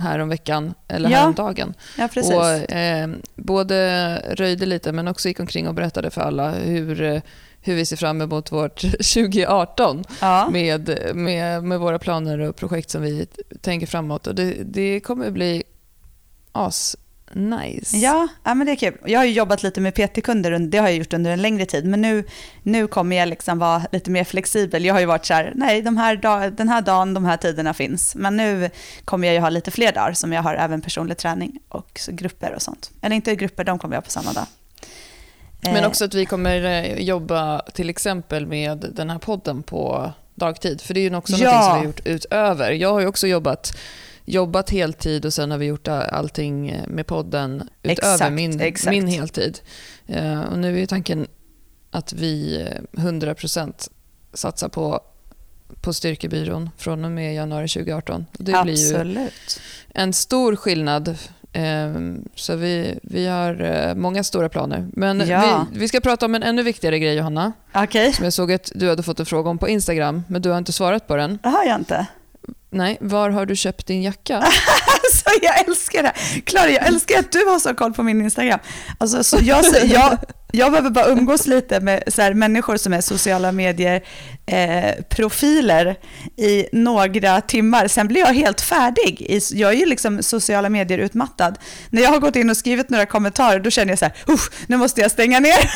häromveckan, 0.00 0.74
eller 0.88 1.10
ja. 1.10 1.18
häromdagen. 1.18 1.74
Ja, 1.98 2.08
precis. 2.08 2.34
Och, 2.34 2.72
eh, 2.72 3.08
både 3.36 4.16
röjde 4.34 4.66
lite 4.66 4.92
men 4.92 5.08
också 5.08 5.28
gick 5.28 5.40
omkring 5.40 5.68
och 5.68 5.74
berättade 5.74 6.10
för 6.10 6.20
alla 6.20 6.50
hur 6.50 7.22
hur 7.62 7.74
vi 7.74 7.86
ser 7.86 7.96
fram 7.96 8.20
emot 8.20 8.52
vårt 8.52 8.80
2018 9.14 10.04
ja. 10.20 10.48
med, 10.50 10.98
med, 11.14 11.64
med 11.64 11.80
våra 11.80 11.98
planer 11.98 12.38
och 12.38 12.56
projekt 12.56 12.90
som 12.90 13.02
vi 13.02 13.26
tänker 13.60 13.86
framåt. 13.86 14.26
Och 14.26 14.34
det, 14.34 14.54
det 14.64 15.00
kommer 15.00 15.30
bli 15.30 15.62
as 16.52 16.96
Nice. 17.34 17.96
Ja, 17.96 18.28
ja, 18.44 18.54
men 18.54 18.66
det 18.66 18.72
är 18.72 18.76
kul. 18.76 18.98
Jag 19.04 19.18
har 19.18 19.24
jobbat 19.24 19.62
lite 19.62 19.80
med 19.80 19.94
PT-kunder, 19.94 20.58
det 20.58 20.78
har 20.78 20.88
jag 20.88 20.96
gjort 20.96 21.12
under 21.12 21.30
en 21.30 21.42
längre 21.42 21.66
tid, 21.66 21.84
men 21.84 22.00
nu, 22.00 22.24
nu 22.62 22.86
kommer 22.86 23.16
jag 23.16 23.28
liksom 23.28 23.58
vara 23.58 23.82
lite 23.92 24.10
mer 24.10 24.24
flexibel. 24.24 24.84
Jag 24.84 24.94
har 24.94 25.00
ju 25.00 25.06
varit 25.06 25.26
så 25.26 25.34
här, 25.34 25.52
nej, 25.54 25.82
de 25.82 25.96
här 25.96 26.16
dag, 26.16 26.52
den 26.52 26.68
här 26.68 26.82
dagen, 26.82 27.14
de 27.14 27.24
här 27.24 27.36
tiderna 27.36 27.74
finns, 27.74 28.14
men 28.14 28.36
nu 28.36 28.70
kommer 29.04 29.28
jag 29.28 29.34
ju 29.34 29.40
ha 29.40 29.48
lite 29.48 29.70
fler 29.70 29.92
dagar 29.92 30.12
som 30.12 30.32
jag 30.32 30.42
har 30.42 30.54
även 30.54 30.80
personlig 30.80 31.18
träning 31.18 31.58
och 31.68 32.00
grupper 32.08 32.54
och 32.54 32.62
sånt. 32.62 32.90
Eller 33.02 33.16
inte 33.16 33.36
grupper, 33.36 33.64
de 33.64 33.78
kommer 33.78 33.94
jag 33.94 34.00
ha 34.00 34.04
på 34.04 34.10
samma 34.10 34.32
dag. 34.32 34.46
Men 35.60 35.76
eh. 35.76 35.86
också 35.86 36.04
att 36.04 36.14
vi 36.14 36.26
kommer 36.26 36.64
eh, 36.64 36.94
jobba 36.98 37.62
till 37.74 37.90
exempel 37.90 38.46
med 38.46 38.86
den 38.92 39.10
här 39.10 39.18
podden 39.18 39.62
på 39.62 40.12
dagtid. 40.34 40.80
För 40.80 40.94
det 40.94 41.00
är 41.00 41.10
ju 41.10 41.16
också 41.16 41.36
ja. 41.36 41.54
något 41.54 41.64
som 41.64 41.74
vi 41.74 41.78
har 41.78 41.84
gjort 41.84 42.00
utöver. 42.04 42.70
Jag 42.70 42.92
har 42.92 43.00
ju 43.00 43.06
också 43.06 43.26
jobbat, 43.26 43.76
jobbat 44.32 44.70
heltid 44.70 45.24
och 45.24 45.32
sen 45.32 45.50
har 45.50 45.58
vi 45.58 45.66
gjort 45.66 45.88
allting 45.88 46.82
med 46.88 47.06
podden 47.06 47.68
utöver 47.82 48.14
exakt, 48.14 48.32
min, 48.32 48.60
exakt. 48.60 48.90
min 48.90 49.06
heltid. 49.06 49.58
Eh, 50.06 50.40
och 50.40 50.58
nu 50.58 50.82
är 50.82 50.86
tanken 50.86 51.26
att 51.90 52.12
vi 52.12 52.66
100% 52.92 53.90
satsar 54.32 54.68
på, 54.68 55.00
på 55.80 55.92
Styrkebyrån 55.92 56.70
från 56.76 57.04
och 57.04 57.10
med 57.10 57.34
januari 57.34 57.68
2018. 57.68 58.26
Det 58.32 58.54
Absolut. 58.54 59.02
blir 59.02 59.22
ju 59.22 59.28
en 59.94 60.12
stor 60.12 60.56
skillnad 60.56 61.16
så 62.34 62.56
vi, 62.56 62.98
vi 63.02 63.26
har 63.26 63.62
eh, 63.62 63.94
många 63.94 64.24
stora 64.24 64.48
planer. 64.48 64.88
Men 64.92 65.28
ja. 65.28 65.66
vi, 65.72 65.78
vi, 65.78 65.88
ska 65.88 66.00
prata 66.00 66.26
om 66.26 66.34
en 66.34 66.42
ännu 66.42 66.62
viktigare 66.62 66.98
grej, 66.98 67.16
Johanna. 67.16 67.52
Okay. 67.74 68.12
Som 68.12 68.24
jag 68.24 68.32
såg 68.32 68.52
att 68.52 68.72
du 68.74 68.88
hade 68.88 69.02
fått 69.02 69.20
en 69.20 69.26
fråga 69.26 69.50
om 69.50 69.58
på 69.58 69.68
Instagram, 69.68 70.22
men 70.28 70.42
du 70.42 70.50
har 70.50 70.58
inte 70.58 70.72
svarat 70.72 71.06
på 71.06 71.16
den. 71.16 71.38
Det 71.42 71.48
har 71.48 71.64
jag 71.64 71.78
inte. 71.78 72.06
Nej, 72.72 72.98
var 73.00 73.30
har 73.30 73.46
du 73.46 73.56
köpt 73.56 73.86
din 73.86 74.02
jacka? 74.02 74.36
alltså, 74.36 75.30
jag 75.42 75.68
älskar 75.68 76.02
det. 76.02 76.12
Klara, 76.44 76.70
jag 76.70 76.86
älskar 76.86 77.18
att 77.18 77.32
du 77.32 77.44
har 77.44 77.58
så 77.58 77.74
koll 77.74 77.92
på 77.92 78.02
min 78.02 78.22
Instagram. 78.22 78.58
Alltså, 78.98 79.24
så 79.24 79.38
jag, 79.42 79.64
jag, 79.84 80.18
jag 80.52 80.70
behöver 80.70 80.90
bara 80.90 81.06
umgås 81.06 81.46
lite 81.46 81.80
med 81.80 82.02
så 82.06 82.22
här, 82.22 82.34
människor 82.34 82.76
som 82.76 82.92
är 82.92 83.00
sociala 83.00 83.52
medier-profiler 83.52 85.86
eh, 85.86 85.94
i 86.44 86.68
några 86.72 87.40
timmar. 87.40 87.88
Sen 87.88 88.08
blir 88.08 88.20
jag 88.20 88.34
helt 88.34 88.60
färdig. 88.60 89.40
Jag 89.52 89.72
är 89.72 89.76
ju 89.76 89.86
liksom 89.86 90.22
sociala 90.22 90.68
medier-utmattad. 90.68 91.58
När 91.90 92.02
jag 92.02 92.10
har 92.10 92.18
gått 92.18 92.36
in 92.36 92.50
och 92.50 92.56
skrivit 92.56 92.90
några 92.90 93.06
kommentarer, 93.06 93.60
då 93.60 93.70
känner 93.70 93.92
jag 93.92 93.98
så 93.98 94.04
här, 94.04 94.14
nu 94.66 94.76
måste 94.76 95.00
jag 95.00 95.10
stänga 95.10 95.40
ner. 95.40 95.70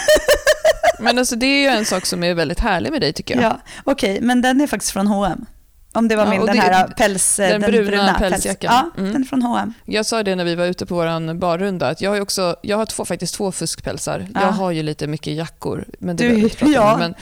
Men 1.00 1.18
alltså, 1.18 1.36
det 1.36 1.46
är 1.46 1.60
ju 1.60 1.66
en 1.66 1.84
sak 1.84 2.06
som 2.06 2.24
är 2.24 2.34
väldigt 2.34 2.60
härlig 2.60 2.92
med 2.92 3.00
dig 3.00 3.12
tycker 3.12 3.34
jag. 3.34 3.44
Ja, 3.44 3.60
Okej, 3.84 4.20
men 4.20 4.42
den 4.42 4.60
är 4.60 4.66
faktiskt 4.66 4.92
från 4.92 5.06
H&M. 5.06 5.46
Om 5.94 6.08
det 6.08 6.16
var 6.16 6.24
Ja, 6.24 6.30
min, 6.30 6.40
och 6.40 6.46
den 6.46 6.56
det- 6.56 6.62
här 6.62 6.86
päls... 6.88 7.36
den 7.36 7.60
bruna 7.60 8.14
pälsjackan. 8.14 8.72
Ja, 8.74 8.90
Mm. 9.02 9.12
den 9.12 9.24
från 9.24 9.42
H&M. 9.42 9.74
Jag 9.84 10.06
sa 10.06 10.22
det 10.22 10.34
när 10.36 10.44
vi 10.44 10.54
var 10.54 10.64
ute 10.66 10.86
på 10.86 10.94
vår 10.94 11.34
barrunda, 11.34 11.88
att 11.88 12.00
jag 12.00 12.10
har, 12.10 12.20
också, 12.20 12.56
jag 12.62 12.76
har 12.76 12.86
två, 12.86 13.04
faktiskt 13.04 13.34
två 13.34 13.52
fuskpälsar. 13.52 14.26
Ja. 14.34 14.40
Jag 14.40 14.52
har 14.52 14.70
ju 14.70 14.82
lite 14.82 15.06
mycket 15.06 15.34
jackor, 15.36 15.84
men 15.98 16.16
det 16.16 16.28
Du- 16.28 16.50
ja. 16.72 16.96
Men, 16.98 17.14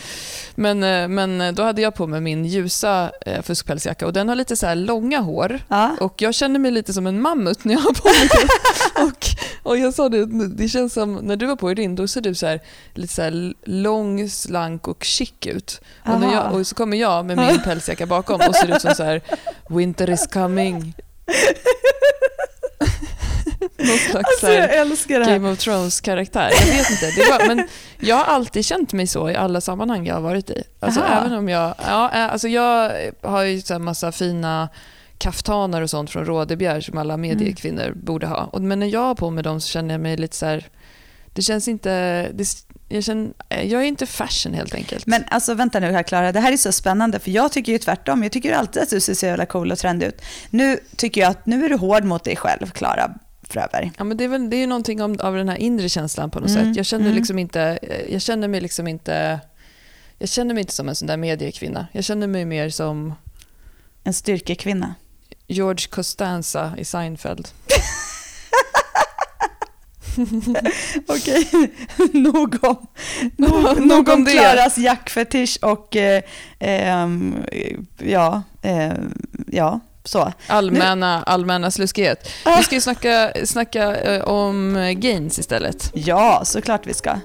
men, 0.55 1.03
eh, 1.03 1.09
men 1.39 1.55
då 1.55 1.63
hade 1.63 1.83
jag 1.83 1.95
på 1.95 2.07
mig 2.07 2.21
min 2.21 2.45
ljusa 2.45 3.11
eh, 3.27 3.43
fuskpälsjacka 3.43 4.07
och 4.07 4.13
den 4.13 4.29
har 4.29 4.35
lite 4.37 4.57
så 4.57 4.67
här 4.67 4.75
långa 4.75 5.21
hår. 5.21 5.59
Ja. 5.69 5.97
Och 6.01 6.23
jag 6.23 6.35
känner 6.35 6.59
mig 6.59 6.71
lite 6.71 6.93
som 6.93 7.07
en 7.07 7.21
mammut 7.21 7.65
när 7.65 7.75
jag 7.75 7.81
har 7.81 7.93
på 7.93 8.09
mig 8.09 8.29
den. 8.29 9.07
och, 9.07 9.27
och 9.73 9.79
jag 9.79 9.95
sa 9.95 10.09
det, 10.09 10.27
det 10.49 10.69
känns 10.69 10.93
som, 10.93 11.15
när 11.15 11.37
du 11.37 11.47
var 11.47 11.57
på 11.57 11.67
dig 11.67 11.75
din, 11.75 11.97
då 11.97 12.09
ser 12.09 12.21
du 12.21 12.35
så 12.35 12.47
här, 12.47 12.61
lite 12.95 13.15
så 13.15 13.23
här 13.23 13.55
lång, 13.65 14.29
slank 14.31 14.89
och 14.89 15.05
chic 15.05 15.33
ut. 15.47 15.81
Och, 16.05 16.25
jag, 16.35 16.53
och 16.55 16.67
så 16.67 16.75
kommer 16.75 16.97
jag 16.97 17.25
med 17.27 17.37
min 17.37 17.61
pälsjacka 17.65 18.07
bakom 18.07 18.41
ser 18.67 18.77
ut 18.77 18.83
som 18.83 18.95
så 18.95 19.03
här, 19.03 19.21
winter 19.69 20.11
is 20.11 20.27
coming. 20.27 20.95
Någon 23.79 23.99
slags 23.99 24.29
Alltså 24.29 24.53
jag 24.53 24.75
älskar 24.77 25.19
det 25.19 25.25
här. 25.25 25.33
Game 25.33 25.51
of 25.51 25.59
Thrones-karaktär. 25.59 26.51
Jag 26.61 26.67
vet 26.67 26.91
inte. 26.91 27.11
Det 27.11 27.31
var, 27.31 27.55
men 27.55 27.69
jag 28.01 28.17
har 28.17 28.25
alltid 28.25 28.65
känt 28.65 28.93
mig 28.93 29.07
så 29.07 29.31
i 29.31 29.37
alla 29.37 29.61
sammanhang 29.61 30.07
jag 30.07 30.15
har 30.15 30.23
varit 30.23 30.51
i. 30.51 30.63
Alltså, 30.81 31.01
Aha. 31.01 31.21
även 31.21 31.33
om 31.39 31.49
jag, 31.49 31.75
ja, 31.87 32.09
alltså 32.09 32.49
jag 32.49 32.93
har 33.23 33.43
ju 33.43 33.61
så 33.61 33.75
här 33.75 33.79
massa 33.79 34.13
fina 34.13 34.69
kaftaner 35.19 35.83
och 35.83 35.91
sånt 35.91 36.11
från 36.11 36.25
Rådebjer 36.25 36.81
som 36.81 36.99
alla 36.99 37.17
mediekvinnor 37.17 37.93
borde 37.97 38.27
ha. 38.27 38.51
Men 38.59 38.79
när 38.79 38.87
jag 38.87 39.01
har 39.01 39.15
på 39.15 39.31
mig 39.31 39.45
dem 39.45 39.61
så 39.61 39.69
känner 39.69 39.95
jag 39.95 40.01
mig 40.01 40.17
lite 40.17 40.37
så 40.37 40.47
här... 40.47 40.69
Det 41.33 41.43
känns 41.43 41.69
inte... 41.69 41.91
Det, 42.35 42.49
jag, 42.89 43.05
känner, 43.05 43.33
jag 43.49 43.83
är 43.83 43.83
inte 43.83 44.07
fashion 44.07 44.55
helt 44.55 44.75
enkelt. 44.75 45.07
Men 45.07 45.25
alltså 45.29 45.55
vänta 45.55 45.81
nu 45.81 45.93
här 45.93 46.03
Klara, 46.03 46.33
det 46.33 46.41
här 46.41 46.53
är 46.53 46.57
så 46.57 46.73
spännande 46.73 47.19
för 47.19 47.31
jag 47.31 47.53
tycker 47.53 47.73
ju 47.73 47.79
tvärtom. 47.79 48.23
Jag 48.23 48.33
tycker 48.33 48.53
alltid 48.53 48.83
att 48.83 48.91
du 48.91 49.01
ser 49.01 49.15
så 49.15 49.27
jävla 49.27 49.47
cool 49.47 49.73
och 49.73 49.79
trendig 49.79 50.07
ut. 50.07 50.23
Nu 50.51 50.79
tycker 50.97 51.21
jag 51.21 51.31
att 51.31 51.47
nu 51.47 51.65
är 51.65 51.69
du 51.69 51.77
hård 51.77 52.05
mot 52.05 52.25
dig 52.25 52.37
själv, 52.37 52.71
Klara 52.71 53.15
Fröberg. 53.43 53.93
Ja, 53.99 54.05
men 54.05 54.17
det 54.17 54.25
är 54.25 54.29
väl 54.29 54.51
det 54.51 54.57
är 54.57 54.61
ju 54.61 54.67
någonting 54.67 55.03
om, 55.03 55.19
av 55.21 55.35
den 55.37 55.49
här 55.49 55.57
inre 55.57 55.89
känslan 55.89 56.31
på 56.31 56.41
något 56.41 56.51
Mm, 56.51 56.65
sätt. 56.65 56.77
Jag 56.77 56.87
känner, 56.87 57.05
mm. 57.05 57.17
liksom 57.17 57.39
inte, 57.39 57.79
jag 58.11 58.23
känner 58.23 58.49
mig 58.49 58.61
liksom 58.61 58.89
inte... 58.89 59.41
Jag 60.19 60.29
känner 60.29 60.55
mig 60.55 60.61
inte 60.61 60.73
som 60.75 60.89
en 60.89 60.95
sån 60.95 61.09
där 61.09 61.17
mediekvinna. 61.17 61.87
Jag 61.93 62.05
känner 62.05 62.27
mig 62.27 62.45
mer 62.45 62.71
som 62.71 63.15
En 64.05 64.13
styrkekvinna. 64.15 64.95
George 65.47 65.87
Costanza 65.91 66.73
i 66.79 66.85
Seinfeld. 66.85 67.49
Okej, 71.07 71.49
nog 72.13 72.57
om, 72.63 72.87
nog, 73.37 73.81
Nog 73.87 74.09
om. 74.09 74.27
Klaras 74.27 74.79
jackfetisch 74.79 75.59
och 75.63 75.97
eh, 75.97 76.23
ehm, 76.59 77.35
ja, 77.99 78.43
eh, 78.63 78.93
ja, 79.47 79.81
så. 80.05 80.33
Allmänna, 80.47 81.23
allmänna 81.23 81.71
sluskighet. 81.71 82.29
Vi 82.57 82.63
ska 82.63 82.75
ju 82.75 82.81
snacka, 82.81 83.33
snacka 83.45 83.97
eh, 83.97 84.23
om 84.25 84.75
gains 84.97 85.39
istället. 85.39 85.91
Ja, 85.95 86.43
såklart 86.45 86.87
vi 86.87 86.95
ska. 86.95 87.19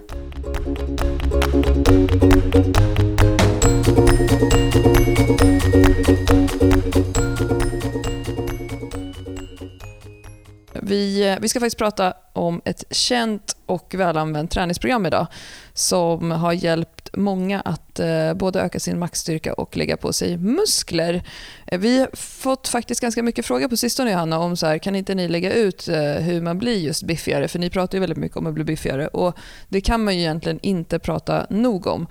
Vi, 10.88 11.30
eh, 11.30 11.38
vi 11.42 11.50
ska 11.50 11.60
faktiskt 11.60 11.78
prata 11.78 12.14
om 12.34 12.62
ett 12.66 12.84
känt 12.90 13.56
och 13.66 13.96
välanvänt 13.98 14.52
träningsprogram 14.52 15.06
idag 15.06 15.28
som 15.74 16.32
har 16.32 16.54
hjälpt 16.54 17.10
många 17.14 17.62
att 17.62 18.00
eh, 18.00 18.34
både 18.34 18.62
öka 18.62 18.80
sin 18.80 19.00
maxstyrka 19.00 19.54
och 19.54 19.78
lägga 19.78 19.98
på 19.98 20.14
sig 20.14 20.38
muskler. 20.38 21.24
Eh, 21.68 21.80
vi 21.80 22.00
har 22.00 22.10
fått 22.16 22.68
faktiskt 22.68 23.02
ganska 23.02 23.24
mycket 23.24 23.46
frågor 23.46 23.68
på 23.68 23.78
sistone 23.78 24.12
Johanna 24.12 24.40
om 24.40 24.58
så 24.58 24.66
här, 24.66 24.78
kan 24.78 24.96
inte 24.96 25.16
ni 25.16 25.28
lägga 25.28 25.54
ut 25.54 25.88
eh, 25.88 25.98
hur 25.98 26.42
man 26.42 26.60
blir 26.60 26.78
just 26.78 27.04
biffigare? 27.04 27.48
För 27.48 27.60
ni 27.60 27.70
pratar 27.70 27.96
ju 27.96 28.00
väldigt 28.00 28.18
mycket 28.18 28.38
om 28.38 28.48
att 28.48 28.54
bli 28.54 28.64
biffigare 28.64 29.08
och 29.08 29.38
det 29.70 29.82
kan 29.82 30.04
man 30.04 30.16
ju 30.16 30.20
egentligen 30.20 30.60
inte 30.62 31.00
prata 31.00 31.48
nog 31.50 31.88
om. 31.88 32.08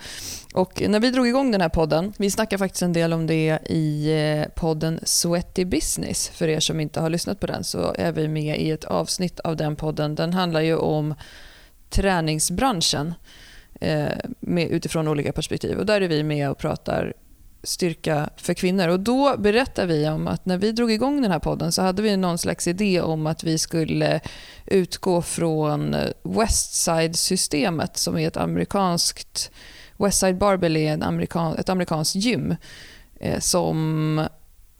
Och 0.56 0.82
när 0.88 1.00
vi 1.00 1.10
drog 1.10 1.28
igång 1.28 1.50
den 1.50 1.60
här 1.60 1.68
podden, 1.68 2.12
vi 2.18 2.30
snackar 2.30 2.58
faktiskt 2.58 2.82
en 2.82 2.92
del 2.92 3.12
om 3.12 3.26
det 3.26 3.58
i 3.66 4.12
eh, 4.12 4.48
podden 4.54 5.00
Sweaty 5.02 5.64
Business. 5.64 6.28
För 6.28 6.48
er 6.48 6.60
som 6.60 6.80
inte 6.80 7.00
har 7.00 7.10
lyssnat 7.10 7.40
på 7.40 7.46
den 7.46 7.64
så 7.64 7.94
är 7.98 8.12
vi 8.12 8.28
med 8.28 8.60
i 8.60 8.70
ett 8.70 8.84
avsnitt 8.84 9.40
av 9.40 9.56
den 9.56 9.76
podden. 9.76 10.14
Den 10.14 10.32
handlar 10.32 10.60
ju 10.60 10.76
om 10.76 11.14
träningsbranschen 11.90 13.14
eh, 13.80 14.06
med, 14.40 14.68
utifrån 14.68 15.08
olika 15.08 15.32
perspektiv. 15.32 15.78
Och 15.78 15.86
där 15.86 16.00
är 16.00 16.08
vi 16.08 16.22
med 16.22 16.50
och 16.50 16.58
pratar 16.58 17.14
styrka 17.62 18.30
för 18.36 18.54
kvinnor. 18.54 18.88
Och 18.88 19.00
då 19.00 19.36
berättar 19.38 19.86
vi 19.86 20.08
om 20.08 20.28
att 20.28 20.46
när 20.46 20.58
vi 20.58 20.72
drog 20.72 20.92
igång 20.92 21.22
den 21.22 21.30
här 21.30 21.38
podden 21.38 21.72
så 21.72 21.82
hade 21.82 22.02
vi 22.02 22.16
någon 22.16 22.38
slags 22.38 22.66
idé 22.66 23.00
om 23.00 23.26
att 23.26 23.44
vi 23.44 23.58
skulle 23.58 24.20
utgå 24.66 25.22
från 25.22 25.94
eh, 25.94 26.08
Westside-systemet 26.22 27.96
som 27.96 28.18
är 28.18 28.28
ett 28.28 28.36
amerikanskt 28.36 29.50
Westside 29.98 30.38
Barbell 30.38 30.76
är 30.76 30.92
en 30.92 31.02
amerikan, 31.02 31.56
ett 31.56 31.68
amerikanskt 31.68 32.14
gym 32.14 32.56
eh, 33.20 33.40
som 33.40 34.26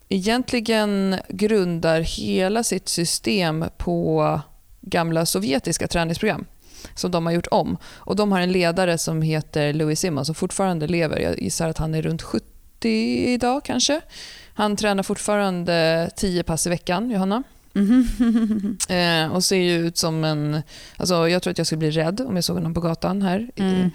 egentligen 0.08 1.16
grundar 1.28 2.00
hela 2.00 2.62
sitt 2.62 2.88
system 2.88 3.64
på 3.76 4.40
gamla 4.80 5.26
sovjetiska 5.26 5.88
träningsprogram 5.88 6.46
som 6.94 7.11
de 7.11 7.26
har 7.26 7.32
gjort 7.32 7.46
om. 7.50 7.76
Och 7.85 8.16
De 8.16 8.32
har 8.32 8.40
en 8.40 8.52
ledare 8.52 8.99
som 8.99 9.23
heter 9.23 9.73
Louis 9.73 10.00
Simmons 10.00 10.26
som 10.26 10.35
fortfarande 10.35 10.87
lever. 10.87 11.18
Jag 11.18 11.42
gissar 11.42 11.68
att 11.68 11.78
han 11.78 11.94
är 11.94 12.02
runt 12.02 12.23
70 12.23 12.88
idag 13.28 13.64
kanske. 13.64 14.00
Han 14.54 14.76
tränar 14.76 15.02
fortfarande 15.02 16.11
10 16.16 16.42
pass 16.42 16.66
i 16.66 16.70
veckan, 16.70 17.11
Johanna. 17.11 17.42
Eh, 18.88 19.32
och 19.32 19.44
ser 19.44 19.56
ju 19.56 19.87
ut 19.87 19.96
som 19.96 20.25
en... 20.25 20.62
Alltså 20.96 21.28
jag 21.28 21.42
tror 21.42 21.50
att 21.50 21.58
jag 21.58 21.66
skulle 21.66 21.78
bli 21.78 21.90
rädd 21.90 22.20
om 22.20 22.35
jag 22.35 22.44
såg 22.44 22.56
honom 22.56 22.75
på 22.75 22.80
gatan 22.80 23.23
här. 23.23 23.50
Mm. 23.56 23.90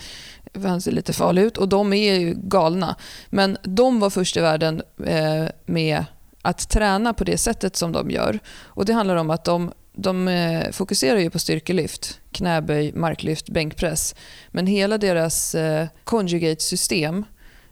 För 0.53 0.67
Han 0.67 0.81
ser 0.81 0.91
lite 0.91 1.13
farlig 1.13 1.41
ut 1.41 1.58
och 1.58 1.70
de 1.70 1.93
är 1.93 2.20
ju 2.20 2.34
galna. 2.38 2.96
Men 3.29 3.58
de 3.63 4.00
var 4.00 4.10
först 4.10 4.38
i 4.38 4.39
världen 4.39 4.81
eh, 5.05 5.46
med 5.65 6.05
att 6.41 6.70
träna 6.70 7.13
på 7.13 7.24
det 7.24 7.38
sättet 7.38 7.75
som 7.75 7.91
de 7.91 8.12
gör. 8.12 8.39
Och 8.63 8.86
Det 8.86 8.93
handlar 8.93 9.15
om 9.15 9.29
att 9.29 9.46
de, 9.46 9.72
de 9.93 10.27
eh, 10.27 10.72
fokuserar 10.72 11.20
ju 11.20 11.29
på 11.29 11.39
styrkelyft, 11.39 12.20
knäböj, 12.31 12.93
marklyft, 12.93 13.50
bänkpress. 13.50 14.15
Men 14.50 14.67
hela 14.67 14.98
deras 14.98 15.55
eh, 15.55 15.88
conjugate-system 16.03 17.25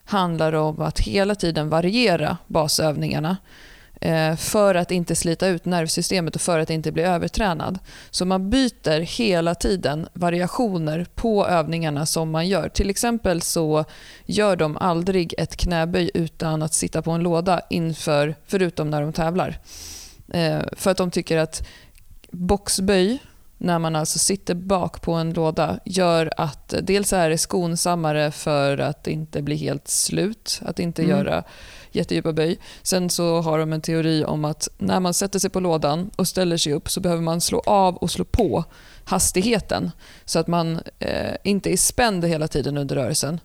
handlar 0.05 0.53
om 0.53 0.81
att 0.81 0.99
hela 0.99 1.35
tiden 1.35 1.69
variera 1.69 2.37
basövningarna 2.47 3.37
för 4.37 4.75
att 4.75 4.91
inte 4.91 5.15
slita 5.15 5.47
ut 5.47 5.65
nervsystemet 5.65 6.35
och 6.35 6.41
för 6.41 6.59
att 6.59 6.69
inte 6.69 6.91
bli 6.91 7.03
övertränad. 7.03 7.79
Så 8.11 8.25
man 8.25 8.49
byter 8.49 8.99
hela 8.99 9.55
tiden 9.55 10.07
variationer 10.13 11.05
på 11.15 11.47
övningarna 11.47 12.05
som 12.05 12.31
man 12.31 12.47
gör. 12.47 12.69
Till 12.69 12.89
exempel 12.89 13.41
så 13.41 13.85
gör 14.25 14.55
de 14.55 14.77
aldrig 14.77 15.33
ett 15.37 15.55
knäböj 15.57 16.11
utan 16.13 16.63
att 16.63 16.73
sitta 16.73 17.01
på 17.01 17.11
en 17.11 17.23
låda 17.23 17.61
inför, 17.69 18.35
förutom 18.47 18.89
när 18.89 19.01
de 19.01 19.13
tävlar. 19.13 19.59
Eh, 20.33 20.59
för 20.71 20.91
att 20.91 20.97
de 20.97 21.11
tycker 21.11 21.37
att 21.37 21.67
boxböj, 22.31 23.19
när 23.57 23.79
man 23.79 23.95
alltså 23.95 24.19
sitter 24.19 24.55
bak 24.55 25.01
på 25.01 25.13
en 25.13 25.33
låda, 25.33 25.79
gör 25.85 26.33
att 26.37 26.73
dels 26.81 27.13
är 27.13 27.29
det 27.29 27.37
skonsammare 27.37 28.31
för 28.31 28.77
att 28.77 29.07
inte 29.07 29.41
bli 29.41 29.55
helt 29.55 29.87
slut, 29.87 30.61
att 30.65 30.79
inte 30.79 31.01
Mm. 31.03 31.17
göra 31.17 31.43
jättedjupa 31.91 32.33
böj. 32.33 32.59
Sen 32.81 33.09
så 33.09 33.41
har 33.41 33.59
de 33.59 33.73
en 33.73 33.81
teori 33.81 34.25
om 34.25 34.45
att 34.45 34.69
när 34.77 34.99
man 34.99 35.13
sätter 35.13 35.39
sig 35.39 35.49
på 35.49 35.59
lådan 35.59 36.11
och 36.15 36.27
ställer 36.27 36.57
sig 36.57 36.73
upp 36.73 36.89
så 36.89 36.99
behöver 36.99 37.21
man 37.21 37.41
slå 37.41 37.59
av 37.59 37.97
och 37.97 38.11
slå 38.11 38.25
på 38.25 38.63
hastigheten 39.03 39.91
så 40.25 40.39
att 40.39 40.47
man 40.47 40.79
eh, 40.99 41.35
inte 41.43 41.73
är 41.73 41.77
spänd 41.77 42.25
hela 42.25 42.47
tiden 42.47 42.77
under 42.77 42.95
rörelsen. 42.95 43.39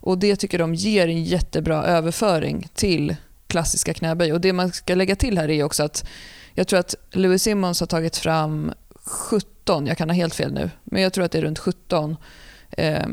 Och 0.00 0.18
Det 0.18 0.36
tycker 0.36 0.58
de 0.58 0.74
ger 0.74 1.08
en 1.08 1.24
jättebra 1.24 1.84
överföring 1.84 2.68
till 2.74 3.16
klassiska 3.46 3.94
knäböj. 3.94 4.32
Och 4.32 4.40
Det 4.40 4.52
man 4.52 4.72
ska 4.72 4.94
lägga 4.94 5.16
till 5.16 5.38
här 5.38 5.50
är 5.50 5.62
också 5.62 5.82
att 5.82 6.08
jag 6.54 6.68
tror 6.68 6.78
att 6.78 6.94
Louis 7.10 7.42
Simmons 7.42 7.80
har 7.80 7.86
tagit 7.86 8.16
fram 8.16 8.72
17, 9.04 9.86
jag 9.86 9.98
kan 9.98 10.10
ha 10.10 10.14
helt 10.14 10.34
fel 10.34 10.52
nu, 10.52 10.70
men 10.84 11.02
jag 11.02 11.12
tror 11.12 11.24
att 11.24 11.32
det 11.32 11.38
är 11.38 11.42
runt 11.42 11.58
17 11.58 12.16
eh, 12.70 13.06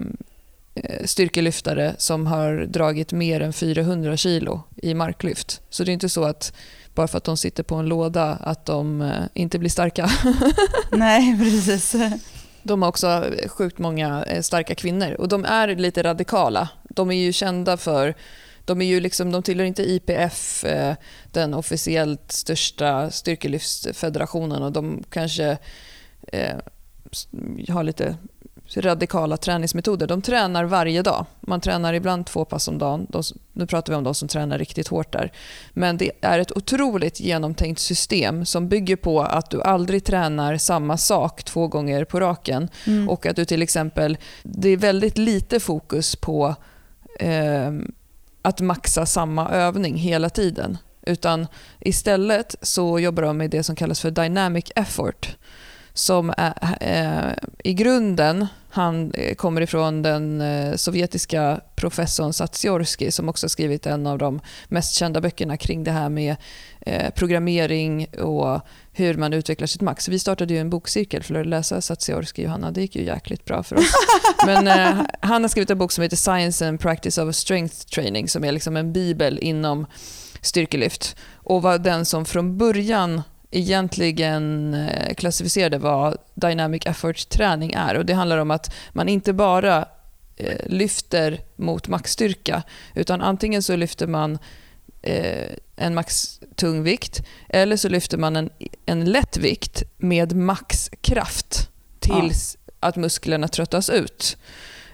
styrkelyftare 1.06 1.96
som 1.98 2.28
har 2.28 2.66
dragit 2.66 3.12
mer 3.12 3.42
än 3.42 3.54
400 3.54 4.18
kilo 4.18 4.64
i 4.76 4.94
marklyft. 4.94 5.62
Så 5.70 5.84
det 5.84 5.92
är 5.92 5.94
inte 5.94 6.10
så 6.10 6.24
att 6.24 6.54
bara 6.96 7.08
för 7.08 7.18
att 7.18 7.24
de 7.24 7.38
sitter 7.38 7.64
på 7.64 7.76
en 7.76 7.86
låda 7.86 8.24
att 8.24 8.66
de 8.66 9.02
eh, 9.02 9.24
inte 9.34 9.60
blir 9.60 9.70
starka. 9.70 10.10
Nej, 10.92 11.40
precis. 11.40 11.96
De 12.64 12.82
har 12.82 12.90
också 12.90 13.26
sjukt 13.48 13.78
många 13.78 14.24
eh, 14.24 14.42
starka 14.42 14.76
kvinnor 14.76 15.14
och 15.14 15.28
de 15.28 15.46
är 15.46 15.76
lite 15.76 16.04
radikala. 16.04 16.70
De 16.90 17.12
är 17.12 17.16
ju 17.16 17.34
kända 17.34 17.78
för 17.78 18.16
de, 18.66 18.82
är 18.82 18.86
ju 18.86 19.00
liksom, 19.00 19.32
de 19.32 19.44
tillhör 19.44 19.66
inte 19.66 19.84
IPF, 19.84 20.64
eh, 20.64 20.96
den 21.32 21.54
officiellt 21.54 22.32
största 22.32 23.12
styrkelyftsfederationen 23.12 24.64
och 24.64 24.72
de 24.72 25.04
kanske 25.10 25.58
eh, 26.28 26.56
har 27.70 27.84
lite 27.84 28.18
radikala 28.76 29.38
träningsmetoder. 29.38 30.08
De 30.08 30.22
tränar 30.22 30.64
varje 30.64 31.02
dag. 31.02 31.26
Man 31.42 31.62
tränar 31.62 31.94
ibland 31.94 32.26
två 32.26 32.46
pass 32.46 32.68
om 32.68 32.78
dagen. 32.78 33.08
De, 33.10 33.24
nu 33.54 33.68
pratar 33.68 33.94
vi 33.94 33.98
om 33.98 34.04
de 34.04 34.16
som 34.16 34.28
tränar 34.28 34.58
riktigt 34.58 34.88
hårt 34.88 35.12
där. 35.14 35.32
Men 35.74 35.98
det 35.98 36.12
är 36.22 36.40
ett 36.40 36.58
otroligt 36.58 37.20
genomtänkt 37.20 37.80
system 37.80 38.46
som 38.46 38.70
bygger 38.70 38.96
på 38.96 39.22
att 39.22 39.50
du 39.50 39.62
aldrig 39.62 40.04
tränar 40.04 40.58
samma 40.58 40.98
sak 40.98 41.44
två 41.44 41.68
gånger 41.68 42.06
på 42.06 42.20
raken. 42.20 42.70
Mm. 42.88 43.10
Och 43.10 43.26
att 43.26 43.36
du 43.36 43.46
till 43.46 43.62
exempel, 43.62 44.18
det 44.44 44.70
är 44.70 44.78
väldigt 44.78 45.18
lite 45.18 45.60
fokus 45.60 46.16
på 46.16 46.56
eh, 47.20 47.72
att 48.42 48.62
maxa 48.62 49.06
samma 49.06 49.50
övning 49.50 49.96
hela 49.96 50.30
tiden. 50.30 50.78
Utan 51.02 51.48
istället 51.80 52.56
så 52.62 53.00
jobbar 53.00 53.24
de 53.24 53.38
med 53.38 53.50
det 53.50 53.64
som 53.64 53.76
kallas 53.76 54.02
för 54.02 54.12
dynamic 54.12 54.72
effort 54.76 55.36
som 55.96 56.34
är, 56.38 56.78
eh, 56.82 57.34
i 57.64 57.74
grunden 57.74 58.48
han 58.70 59.14
kommer 59.38 59.62
ifrån 59.62 60.02
den 60.02 60.42
eh, 60.42 60.76
sovjetiska 60.76 61.60
professorn 61.76 62.34
Satsiorski 62.34 63.12
som 63.12 63.30
också 63.30 63.50
skrivit 63.50 63.86
en 63.86 64.08
av 64.08 64.18
de 64.18 64.40
mest 64.68 64.94
kända 64.94 65.22
böckerna 65.22 65.58
kring 65.58 65.84
det 65.84 65.92
här 65.92 66.10
med 66.10 66.36
eh, 66.82 67.10
programmering 67.10 68.08
och 68.08 68.62
hur 68.94 69.14
man 69.18 69.34
utvecklar 69.34 69.68
sitt 69.68 69.82
max. 69.82 70.08
Vi 70.08 70.20
startade 70.20 70.54
ju 70.54 70.60
en 70.60 70.70
bokcirkel 70.70 71.24
för 71.24 71.36
att 71.36 71.48
läsa 71.48 71.82
Satsiorski, 71.82 72.44
Johanna. 72.44 72.72
Det 72.72 72.82
gick 72.82 72.96
ju 72.96 73.04
jäkligt 73.04 73.46
bra 73.46 73.64
för 73.64 73.76
oss. 73.76 73.92
Men 74.46 74.68
eh, 74.68 75.06
han 75.20 75.42
har 75.42 75.50
skrivit 75.50 75.70
en 75.70 75.78
bok 75.78 75.92
som 75.92 76.02
heter 76.02 76.18
Science 76.18 76.68
and 76.68 76.80
Practice 76.80 77.18
of 77.18 77.36
Strength 77.36 77.76
Training 77.76 78.30
som 78.30 78.44
är 78.44 78.52
liksom 78.52 78.78
en 78.78 78.94
bibel 78.94 79.40
inom 79.42 79.86
styrkelyft 80.42 81.16
och 81.36 81.62
var 81.62 81.78
den 81.78 82.06
som 82.06 82.26
från 82.26 82.58
början 82.58 83.22
egentligen 83.56 84.74
eh, 84.74 85.14
klassificerade 85.14 85.78
vad 85.78 86.18
dynamic 86.34 86.86
effort-träning 86.86 87.74
är. 87.74 87.96
Och 87.96 88.06
det 88.06 88.14
handlar 88.14 88.38
om 88.38 88.52
att 88.52 88.74
man 88.94 89.10
inte 89.10 89.34
bara 89.34 89.86
eh, 90.36 90.66
lyfter 90.66 91.40
mot 91.56 91.88
maxstyrka, 91.88 92.64
utan 92.94 93.22
antingen 93.22 93.64
så 93.64 93.76
lyfter 93.76 94.08
man 94.08 94.38
eh, 95.02 95.52
en 95.76 95.96
max 95.96 96.40
tung 96.56 96.84
vikt 96.84 97.22
eller 97.50 97.78
så 97.78 97.90
lyfter 97.90 98.18
man 98.18 98.36
en, 98.36 98.50
en 98.86 99.06
lätt 99.06 99.38
vikt 99.38 99.84
med 99.98 100.36
maxkraft 100.36 101.70
tills 102.00 102.58
ja. 102.66 102.74
att 102.80 102.96
musklerna 102.96 103.48
tröttas 103.48 103.90
ut. 103.90 104.38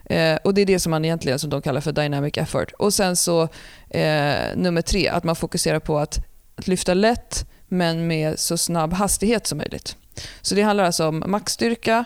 Eh, 0.06 0.36
och 0.44 0.54
Det 0.54 0.62
är 0.62 0.66
det 0.66 0.80
som 0.80 0.90
man 0.90 1.06
egentligen 1.06 1.40
som 1.40 1.50
de 1.50 1.62
kallar 1.62 1.82
för 1.82 1.92
dynamic 1.92 2.38
effort. 2.38 2.72
Och 2.72 2.94
sen 2.94 3.16
så 3.16 3.42
eh, 3.90 4.56
nummer 4.56 4.82
tre, 4.82 5.08
att 5.08 5.24
man 5.24 5.36
fokuserar 5.36 5.80
på 5.80 6.00
att, 6.00 6.20
att 6.56 6.68
lyfta 6.68 6.94
lätt 6.94 7.46
men 7.72 8.08
med 8.08 8.40
så 8.40 8.58
snabb 8.58 8.94
hastighet 8.94 9.48
som 9.48 9.58
möjligt. 9.58 9.96
Så 10.42 10.56
det 10.56 10.62
handlar 10.62 10.84
alltså 10.84 11.08
om 11.08 11.24
maxstyrka, 11.28 12.06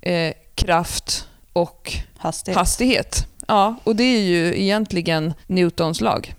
eh, 0.00 0.34
kraft 0.54 1.28
och 1.52 1.92
hastighet. 2.18 2.58
hastighet. 2.58 3.26
Ja, 3.46 3.74
och 3.84 3.96
det 3.96 4.04
är 4.04 4.20
ju 4.20 4.60
egentligen 4.62 5.34
Newtons 5.46 6.00
lag. 6.00 6.34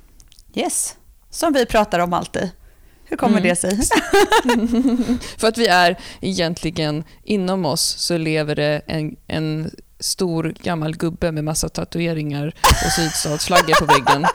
Yes, 0.54 0.96
som 1.30 1.54
vi 1.54 1.66
pratar 1.66 2.00
om 2.00 2.14
alltid. 2.14 2.50
Hur 3.06 3.18
kommer 3.18 3.38
mm. 3.38 3.50
det 3.50 3.56
sig? 3.56 3.72
För 5.38 5.48
att 5.48 5.58
vi 5.58 5.68
är 5.68 6.00
egentligen, 6.22 7.04
inom 7.24 7.66
oss 7.66 7.82
så 7.82 8.18
lever 8.18 8.56
det 8.56 8.82
en, 8.88 9.16
en 9.28 9.72
stor 10.00 10.56
gammal 10.64 10.96
gubbe 10.96 11.32
med 11.32 11.44
massa 11.44 11.70
tatueringar 11.70 12.54
och 12.86 12.92
sydstatsflaggor 12.92 13.74
på 13.80 13.86
väggen 13.86 14.26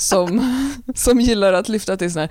som, 0.00 0.50
som 0.94 1.20
gillar 1.20 1.52
att 1.52 1.68
lyfta 1.68 1.96
till 1.96 2.12
sån 2.12 2.20
här 2.20 2.30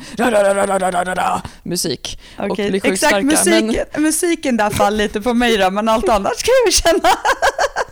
musik. 1.63 2.19
Okay. 2.37 2.75
Exakt, 2.75 2.97
starka. 2.97 3.21
musiken, 3.21 3.85
men... 3.93 4.03
musiken 4.03 4.57
där 4.57 4.69
faller 4.69 4.97
lite 4.97 5.21
på 5.21 5.33
mig 5.33 5.57
då, 5.57 5.69
men 5.69 5.89
allt 5.89 6.09
annat 6.09 6.37
ska 6.37 6.51
jag 6.65 6.73
känna. 6.73 7.09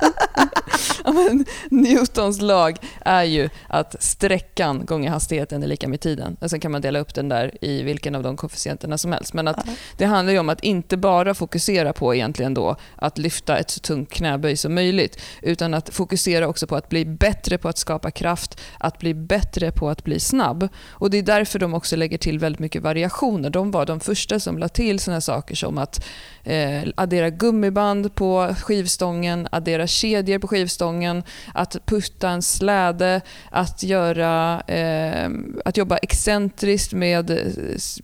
ja, 1.05 1.11
men 1.11 1.45
Newtons 1.69 2.41
lag 2.41 2.77
är 3.05 3.23
ju 3.23 3.49
att 3.67 4.03
sträckan 4.03 4.85
gånger 4.85 5.09
hastigheten 5.09 5.63
är 5.63 5.67
lika 5.67 5.87
med 5.87 5.99
tiden. 6.01 6.37
Och 6.41 6.49
sen 6.49 6.59
kan 6.59 6.71
man 6.71 6.81
dela 6.81 6.99
upp 6.99 7.13
den 7.13 7.29
där 7.29 7.51
i 7.61 7.83
vilken 7.83 8.15
av 8.15 8.23
de 8.23 8.37
koefficienterna 8.37 8.97
som 8.97 9.11
helst. 9.11 9.33
Men 9.33 9.47
att 9.47 9.67
det 9.97 10.05
handlar 10.05 10.33
ju 10.33 10.39
om 10.39 10.49
att 10.49 10.63
inte 10.63 10.97
bara 10.97 11.33
fokusera 11.33 11.93
på 11.93 12.15
egentligen 12.15 12.53
då 12.53 12.75
att 12.95 13.17
lyfta 13.17 13.57
ett 13.57 13.69
så 13.69 13.79
tungt 13.79 14.11
knäböj 14.11 14.57
som 14.57 14.75
möjligt, 14.75 15.21
utan 15.41 15.73
att 15.73 15.89
fokusera 15.89 16.47
också 16.47 16.67
på 16.67 16.75
att 16.75 16.89
bli 16.89 17.05
bättre 17.05 17.57
på 17.57 17.69
att 17.69 17.77
skapa 17.77 18.11
kraft, 18.11 18.61
att 18.79 18.99
bli 18.99 19.13
bättre 19.13 19.71
på 19.71 19.89
att 19.89 20.03
bli 20.03 20.19
snabb. 20.19 20.67
Och 20.89 21.09
Det 21.09 21.17
är 21.17 21.23
därför 21.23 21.59
de 21.59 21.73
också 21.73 21.95
lägger 21.95 22.17
till 22.17 22.39
väldigt 22.39 22.59
mycket 22.59 22.83
variationer. 22.83 23.49
De 23.49 23.71
var 23.71 23.85
de 23.85 23.99
första 23.99 24.39
som 24.39 24.57
lade 24.57 24.73
till 24.73 24.99
såna 24.99 25.21
saker 25.21 25.55
som 25.55 25.77
att 25.77 26.05
eh, 26.43 26.83
addera 26.95 27.29
gummiband 27.29 28.15
på 28.15 28.55
skivstången, 28.61 29.47
addera 29.51 29.86
kedjor 29.87 30.39
på 30.39 30.47
skivstången, 30.47 31.23
att 31.53 31.85
putta 31.85 32.29
en 32.29 32.41
släde, 32.41 33.21
att, 33.51 33.83
göra, 33.83 34.61
eh, 34.61 35.29
att 35.65 35.77
jobba 35.77 35.97
excentriskt 35.97 36.93
med, 36.93 37.31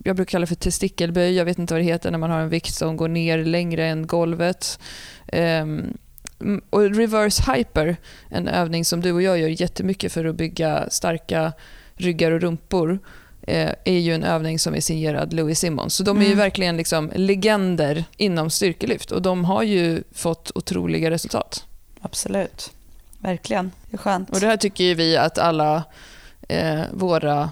jag 0.04 0.16
brukar 0.16 0.30
kalla 0.30 0.40
det 0.40 0.46
för 0.46 0.54
testikelböj, 0.54 1.34
jag 1.34 1.44
vet 1.44 1.58
inte 1.58 1.74
vad 1.74 1.80
det 1.80 1.84
heter 1.84 2.10
när 2.10 2.18
man 2.18 2.30
har 2.30 2.40
en 2.40 2.48
vikt 2.48 2.74
som 2.74 2.96
går 2.96 3.08
ner 3.08 3.44
längre 3.44 3.86
än 3.86 4.06
golvet. 4.06 4.78
Eh, 5.26 5.66
och 6.70 6.94
reverse 6.94 7.52
hyper, 7.52 7.96
en 8.28 8.48
övning 8.48 8.84
som 8.84 9.00
du 9.00 9.12
och 9.12 9.22
jag 9.22 9.38
gör 9.38 9.60
jättemycket 9.60 10.12
för 10.12 10.24
att 10.24 10.36
bygga 10.36 10.90
starka 10.90 11.52
ryggar 11.94 12.30
och 12.30 12.40
rumpor 12.40 12.98
eh, 13.42 13.70
är 13.84 13.98
ju 13.98 14.14
en 14.14 14.24
övning 14.24 14.58
som 14.58 14.74
är 14.74 14.80
signerad 14.80 15.32
Louis 15.32 15.58
Simmons. 15.58 15.94
Så 15.94 16.02
de 16.02 16.16
är 16.16 16.20
ju 16.20 16.26
mm. 16.26 16.38
verkligen 16.38 16.76
liksom 16.76 17.12
legender 17.14 18.04
inom 18.16 18.50
styrkelyft 18.50 19.10
och 19.10 19.22
de 19.22 19.44
har 19.44 19.62
ju 19.62 20.02
fått 20.12 20.50
otroliga 20.54 21.10
resultat. 21.10 21.64
Absolut. 22.04 22.72
Verkligen. 23.18 23.72
Det 23.90 23.96
är 23.96 23.98
skönt. 23.98 24.30
Och 24.30 24.40
det 24.40 24.46
här 24.46 24.56
tycker 24.56 24.94
vi 24.94 25.16
att 25.16 25.38
alla 25.38 25.84
eh, 26.48 26.82
våra 26.92 27.50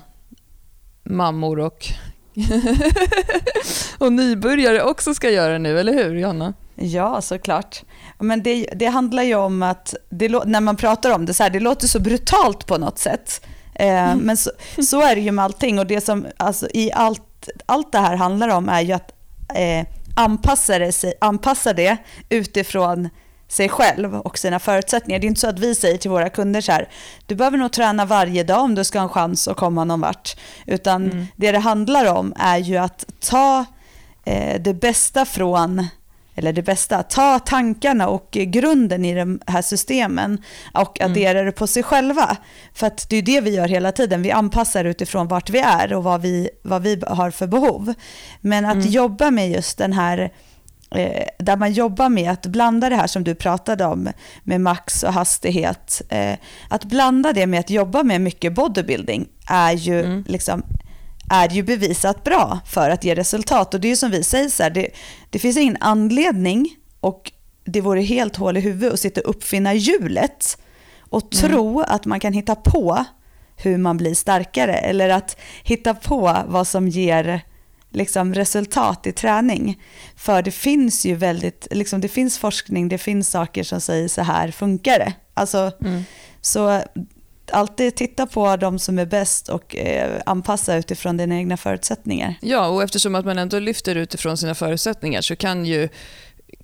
mammor 1.02 1.58
och, 1.58 1.86
och 3.98 4.12
nybörjare 4.12 4.82
också 4.82 5.14
ska 5.14 5.30
göra 5.30 5.58
nu, 5.58 5.80
eller 5.80 5.92
hur 5.92 6.16
Jonna? 6.16 6.54
Ja, 6.74 7.20
såklart. 7.20 7.82
Men 8.18 8.42
det, 8.42 8.68
det 8.74 8.86
handlar 8.86 9.22
ju 9.22 9.34
om 9.34 9.62
att, 9.62 9.94
det, 10.10 10.28
när 10.28 10.60
man 10.60 10.76
pratar 10.76 11.10
om 11.10 11.26
det 11.26 11.34
så 11.34 11.42
här, 11.42 11.50
det 11.50 11.60
låter 11.60 11.86
så 11.86 12.00
brutalt 12.00 12.66
på 12.66 12.78
något 12.78 12.98
sätt. 12.98 13.46
Eh, 13.74 14.10
mm. 14.10 14.18
Men 14.18 14.36
så, 14.36 14.50
så, 14.82 15.02
är 15.02 15.14
det 15.14 15.20
ju 15.20 15.32
med 15.32 15.44
allting 15.44 15.78
och 15.78 15.86
det 15.86 16.00
som 16.00 16.26
alltså, 16.36 16.68
i 16.74 16.92
allt, 16.92 17.48
allt 17.66 17.92
det 17.92 17.98
här 17.98 18.16
handlar 18.16 18.48
om 18.48 18.68
är 18.68 18.80
ju 18.80 18.92
att 18.92 19.12
eh, 19.54 19.86
anpassa, 20.16 20.78
det, 20.78 21.14
anpassa 21.20 21.72
det 21.72 21.96
utifrån 22.28 23.08
sig 23.52 23.68
själv 23.68 24.14
och 24.14 24.38
sina 24.38 24.58
förutsättningar. 24.58 25.20
Det 25.20 25.26
är 25.26 25.28
inte 25.28 25.40
så 25.40 25.48
att 25.48 25.58
vi 25.58 25.74
säger 25.74 25.98
till 25.98 26.10
våra 26.10 26.30
kunder 26.30 26.60
så 26.60 26.72
här, 26.72 26.88
du 27.26 27.34
behöver 27.34 27.58
nog 27.58 27.72
träna 27.72 28.04
varje 28.04 28.44
dag 28.44 28.60
om 28.60 28.74
du 28.74 28.84
ska 28.84 28.98
ha 28.98 29.02
en 29.02 29.08
chans 29.08 29.48
att 29.48 29.56
komma 29.56 29.84
någon 29.84 30.00
vart. 30.00 30.36
Utan 30.66 31.10
mm. 31.10 31.26
det 31.36 31.52
det 31.52 31.58
handlar 31.58 32.14
om 32.14 32.32
är 32.36 32.58
ju 32.58 32.76
att 32.76 33.04
ta 33.20 33.64
eh, 34.24 34.60
det 34.60 34.74
bästa 34.74 35.24
från 35.24 35.86
eller 36.34 36.52
det 36.52 36.62
bästa, 36.62 37.02
ta 37.02 37.38
tankarna 37.38 38.08
och 38.08 38.28
grunden 38.30 39.04
i 39.04 39.14
de 39.14 39.40
här 39.46 39.62
systemen 39.62 40.42
och 40.74 41.00
mm. 41.00 41.12
addera 41.12 41.38
mm. 41.38 41.46
det 41.46 41.52
på 41.52 41.66
sig 41.66 41.82
själva. 41.82 42.36
För 42.74 42.86
att 42.86 43.08
det 43.10 43.16
är 43.16 43.22
det 43.22 43.40
vi 43.40 43.54
gör 43.54 43.68
hela 43.68 43.92
tiden, 43.92 44.22
vi 44.22 44.30
anpassar 44.30 44.84
utifrån 44.84 45.28
vart 45.28 45.50
vi 45.50 45.58
är 45.58 45.92
och 45.92 46.04
vad 46.04 46.20
vi, 46.20 46.50
vad 46.62 46.82
vi 46.82 47.02
har 47.06 47.30
för 47.30 47.46
behov. 47.46 47.94
Men 48.40 48.64
att 48.64 48.74
mm. 48.74 48.88
jobba 48.88 49.30
med 49.30 49.50
just 49.50 49.78
den 49.78 49.92
här 49.92 50.32
eh, 50.94 51.24
där 51.38 51.56
man 51.56 51.72
jobbar 51.72 52.08
med 52.08 52.30
att 52.30 52.46
blanda 52.46 52.88
det 52.88 52.96
här 52.96 53.06
som 53.06 53.24
du 53.24 53.34
pratade 53.34 53.84
om 53.84 54.08
med 54.42 54.60
max 54.60 55.02
och 55.02 55.12
hastighet. 55.12 56.02
Eh, 56.08 56.34
att 56.68 56.84
blanda 56.84 57.32
det 57.32 57.46
med 57.46 57.60
att 57.60 57.70
jobba 57.70 58.02
med 58.02 58.20
mycket 58.20 58.54
bodybuilding 58.54 59.28
är 59.48 59.72
ju 59.72 60.04
mm. 60.04 60.24
liksom 60.28 60.62
är 61.30 61.48
ju 61.48 61.62
bevisat 61.62 62.24
bra 62.24 62.58
för 62.66 62.90
att 62.90 63.04
ge 63.04 63.14
resultat. 63.14 63.74
Och 63.74 63.80
det 63.80 63.88
är 63.88 63.90
ju 63.90 63.96
som 63.96 64.10
vi 64.10 64.24
säger, 64.24 64.48
så 64.48 64.62
här, 64.62 64.70
det, 64.70 64.88
det 65.30 65.38
finns 65.38 65.56
ingen 65.56 65.76
anledning 65.80 66.76
och 67.00 67.32
det 67.64 67.80
vore 67.80 68.00
helt 68.00 68.36
hål 68.36 68.56
i 68.56 68.60
huvudet 68.60 68.92
att 68.92 69.00
sitta 69.00 69.20
och 69.20 69.30
uppfinna 69.30 69.74
hjulet 69.74 70.58
och 71.00 71.34
mm. 71.34 71.50
tro 71.50 71.80
att 71.80 72.04
man 72.04 72.20
kan 72.20 72.32
hitta 72.32 72.54
på 72.54 73.04
hur 73.56 73.78
man 73.78 73.96
blir 73.96 74.14
starkare 74.14 74.74
eller 74.74 75.08
att 75.08 75.36
hitta 75.64 75.94
på 75.94 76.38
vad 76.46 76.66
som 76.66 76.88
ger 76.88 77.40
liksom, 77.92 78.34
resultat 78.34 79.06
i 79.06 79.12
träning. 79.12 79.80
För 80.16 80.42
det 80.42 80.50
finns 80.50 81.04
ju 81.04 81.14
väldigt, 81.14 81.66
liksom, 81.70 82.00
det 82.00 82.08
finns 82.08 82.38
forskning, 82.38 82.88
det 82.88 82.98
finns 82.98 83.30
saker 83.30 83.62
som 83.62 83.80
säger 83.80 84.08
så 84.08 84.22
här 84.22 84.50
funkar 84.50 84.98
det. 84.98 85.12
Alltså, 85.34 85.72
mm. 85.80 86.04
Så 86.40 86.82
alltid 87.52 87.94
titta 87.94 88.26
på 88.26 88.56
de 88.56 88.78
som 88.78 88.98
är 88.98 89.06
bäst 89.06 89.48
och 89.48 89.76
eh, 89.76 90.20
anpassa 90.26 90.76
utifrån 90.76 91.16
dina 91.16 91.36
egna 91.36 91.56
förutsättningar. 91.56 92.34
Ja, 92.40 92.68
och 92.68 92.82
eftersom 92.82 93.14
att 93.14 93.24
man 93.24 93.38
ändå 93.38 93.58
lyfter 93.58 93.94
utifrån 93.94 94.36
sina 94.36 94.54
förutsättningar 94.54 95.20
så 95.20 95.36
kan 95.36 95.66
ju 95.66 95.88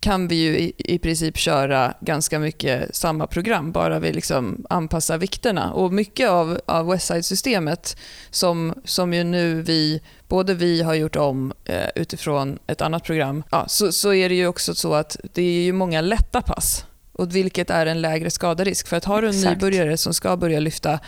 kan 0.01 0.29
vi 0.29 0.35
ju 0.35 0.59
i, 0.59 0.72
i 0.79 0.98
princip 0.98 1.37
köra 1.37 1.94
ganska 2.01 2.38
mycket 2.38 2.96
samma 2.96 3.27
program, 3.27 3.72
bara 3.72 3.98
vi 3.98 4.12
liksom 4.12 4.66
anpassar 4.70 5.18
vikterna. 5.18 5.72
Och 5.72 5.92
mycket 5.92 6.29
av, 6.29 6.61
av 6.66 6.87
Westside-systemet 6.87 7.96
som, 8.31 8.74
som 8.85 9.14
ju 9.14 9.24
nu 9.24 9.62
vi, 9.62 10.01
både 10.29 10.55
vi 10.55 10.83
har 10.83 10.94
gjort 10.94 11.16
om 11.16 11.53
eh, 11.64 11.88
utifrån 11.94 12.59
ett 12.66 12.81
annat 12.81 13.05
program, 13.05 13.42
ja, 13.51 13.64
så, 13.68 13.92
så 13.92 14.14
är 14.14 14.29
det 14.29 14.35
ju 14.35 14.46
också 14.46 14.74
så 14.74 14.94
att 14.94 15.16
det 15.33 15.42
är 15.42 15.62
ju 15.62 15.72
många 15.72 16.01
lätta 16.01 16.42
pass 16.42 16.85
och 17.12 17.37
vilket 17.37 17.70
är 17.70 17.87
en 17.87 18.01
lägre 18.01 18.31
skaderisk. 18.31 18.88
För 18.88 18.96
att 18.96 19.05
har 19.05 19.22
du 19.22 19.29
en 19.29 19.35
Exakt. 19.35 19.62
nybörjare 19.62 19.96
som 19.96 20.14
ska 20.14 20.37
börja 20.37 20.61
lyfta, 20.61 21.01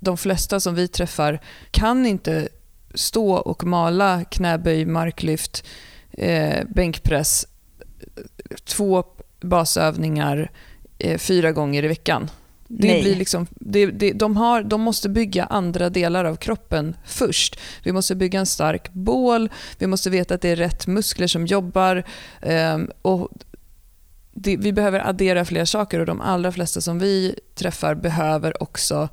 de 0.00 0.16
flesta 0.16 0.60
som 0.60 0.74
vi 0.74 0.88
träffar 0.88 1.40
kan 1.70 2.06
inte 2.06 2.48
stå 2.94 3.32
och 3.34 3.64
mala 3.64 4.24
knäböj, 4.24 4.84
marklyft, 4.86 5.64
eh, 6.12 6.64
bänkpress, 6.68 7.46
två 8.64 9.04
basövningar 9.40 10.50
eh, 10.98 11.18
fyra 11.18 11.52
gånger 11.52 11.84
i 11.84 11.88
veckan. 11.88 12.30
Det 12.68 12.88
Nej. 12.88 13.02
blir 13.02 13.16
liksom, 13.16 13.46
det, 13.50 13.86
det, 13.86 14.12
de, 14.12 14.36
har, 14.36 14.62
de 14.62 14.80
måste 14.80 15.08
bygga 15.08 15.44
andra 15.44 15.90
delar 15.90 16.24
av 16.24 16.36
kroppen 16.36 16.96
först. 17.06 17.60
Vi 17.84 17.92
måste 17.92 18.14
bygga 18.14 18.40
en 18.40 18.46
stark 18.46 18.92
bål, 18.92 19.50
vi 19.78 19.86
måste 19.86 20.10
veta 20.10 20.34
att 20.34 20.40
det 20.40 20.48
är 20.48 20.56
rätt 20.56 20.86
muskler 20.86 21.26
som 21.26 21.46
jobbar. 21.46 22.04
ehm, 22.42 22.90
och 23.02 23.28
det, 24.32 24.56
vi 24.56 24.72
behöver 24.72 25.08
addera 25.08 25.44
fler 25.44 25.64
saker 25.64 26.00
och 26.00 26.06
de 26.06 26.20
allra 26.20 26.52
flesta 26.52 26.80
som 26.80 26.98
vi 26.98 27.34
träffar 27.54 27.94
behöver 27.94 28.62
också 28.62 28.94
eh, 28.94 29.08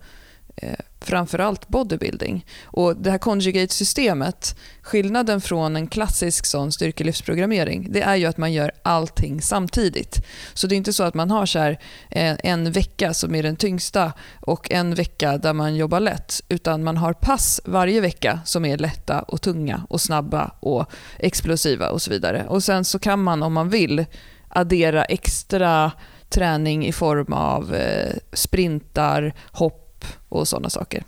Eh, 0.61 0.75
framförallt 1.01 1.67
bodybuilding. 1.67 2.45
Och 2.63 2.95
det 2.97 3.11
här 3.11 3.17
conjugate-systemet, 3.17 4.55
skillnaden 4.81 5.41
från 5.41 5.75
en 5.75 5.87
klassisk 5.87 6.45
sån 6.45 6.71
styrkelyftsprogrammering, 6.71 7.87
det 7.91 8.01
är 8.01 8.15
ju 8.15 8.25
att 8.25 8.37
man 8.37 8.53
gör 8.53 8.71
allting 8.83 9.41
samtidigt. 9.41 10.25
Så 10.53 10.67
det 10.67 10.75
är 10.75 10.77
inte 10.77 10.93
så 10.93 11.03
att 11.03 11.13
man 11.13 11.31
har 11.31 11.45
så 11.45 11.59
här, 11.59 11.79
eh, 12.09 12.35
en 12.43 12.71
vecka 12.71 13.13
som 13.13 13.35
är 13.35 13.43
den 13.43 13.55
tyngsta 13.55 14.13
och 14.41 14.71
en 14.71 14.95
vecka 14.95 15.37
där 15.37 15.53
man 15.53 15.75
jobbar 15.75 15.99
lätt, 15.99 16.41
utan 16.49 16.83
man 16.83 16.97
har 16.97 17.13
pass 17.13 17.61
varje 17.65 18.01
vecka 18.01 18.39
som 18.45 18.65
är 18.65 18.77
lätta 18.77 19.21
och 19.21 19.41
tunga 19.41 19.85
och 19.89 20.01
snabba 20.01 20.51
och 20.59 20.91
explosiva 21.19 21.89
och 21.89 22.01
så 22.01 22.11
vidare. 22.11 22.45
Och 22.47 22.63
sen 22.63 22.85
så 22.85 22.99
kan 22.99 23.23
man 23.23 23.43
om 23.43 23.53
man 23.53 23.69
vill 23.69 24.05
addera 24.49 25.05
extra 25.05 25.91
träning 26.29 26.85
i 26.87 26.91
form 26.91 27.33
av 27.33 27.75
eh, 27.75 28.15
sprintar, 28.33 29.33
hopp 29.51 29.78
och 30.29 30.47
sådana 30.47 30.69
saker. 30.69 31.03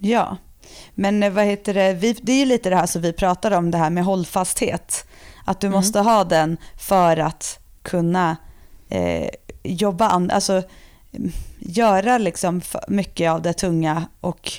Ja, 0.00 0.36
men 0.94 1.22
eh, 1.22 1.32
vad 1.32 1.44
heter 1.44 1.74
det, 1.74 1.92
vi, 1.94 2.12
det 2.12 2.32
är 2.32 2.36
ju 2.38 2.44
lite 2.44 2.70
det 2.70 2.76
här 2.76 2.86
som 2.86 3.02
vi 3.02 3.12
pratar 3.12 3.50
om, 3.50 3.70
det 3.70 3.78
här 3.78 3.90
med 3.90 4.04
hållfasthet. 4.04 5.04
Att 5.44 5.60
du 5.60 5.66
Mm. 5.66 5.76
måste 5.78 6.00
ha 6.00 6.24
den 6.24 6.56
för 6.78 7.16
att 7.16 7.58
kunna 7.82 8.36
eh, 8.88 9.28
jobba, 9.62 10.08
an, 10.08 10.30
alltså 10.30 10.62
mm, 11.12 11.32
göra 11.58 12.18
liksom 12.18 12.60
mycket 12.88 13.30
av 13.30 13.42
det 13.42 13.52
tunga 13.52 14.06
och 14.20 14.52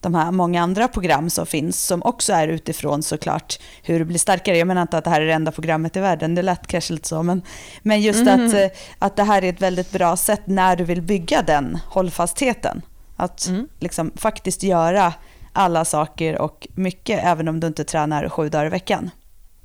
de 0.00 0.14
här 0.14 0.30
många 0.30 0.62
andra 0.62 0.88
program 0.88 1.30
som 1.30 1.46
finns 1.46 1.84
som 1.86 2.02
också 2.02 2.32
är 2.32 2.48
utifrån 2.48 3.02
såklart 3.02 3.58
hur 3.82 3.98
du 3.98 4.04
blir 4.04 4.18
starkare. 4.18 4.58
Jag 4.58 4.68
menar 4.68 4.82
inte 4.82 4.98
att 4.98 5.04
det 5.04 5.10
här 5.10 5.20
är 5.20 5.26
det 5.26 5.32
enda 5.32 5.52
programmet 5.52 5.96
i 5.96 6.00
världen, 6.00 6.34
det 6.34 6.42
lät 6.42 6.66
kanske 6.66 6.92
lite 6.92 7.08
så, 7.08 7.22
men, 7.22 7.42
men 7.82 8.00
just 8.00 8.28
att, 8.28 8.54
eh, 8.54 8.66
att 8.98 9.16
det 9.16 9.24
här 9.24 9.44
är 9.44 9.48
ett 9.48 9.62
väldigt 9.62 9.90
bra 9.92 10.16
sätt 10.16 10.42
när 10.44 10.76
du 10.76 10.84
vill 10.84 11.02
bygga 11.02 11.42
den 11.42 11.78
hållfastheten. 11.86 12.82
Att 13.22 13.46
Mm. 13.46 13.68
liksom 13.80 14.12
faktiskt 14.16 14.62
göra 14.62 15.14
alla 15.52 15.84
saker 15.84 16.38
och 16.38 16.68
mycket 16.74 17.24
även 17.24 17.48
om 17.48 17.60
du 17.60 17.66
inte 17.66 17.84
tränar 17.84 18.28
sju 18.28 18.48
dagar 18.48 18.66
i 18.66 18.68
veckan. 18.68 19.10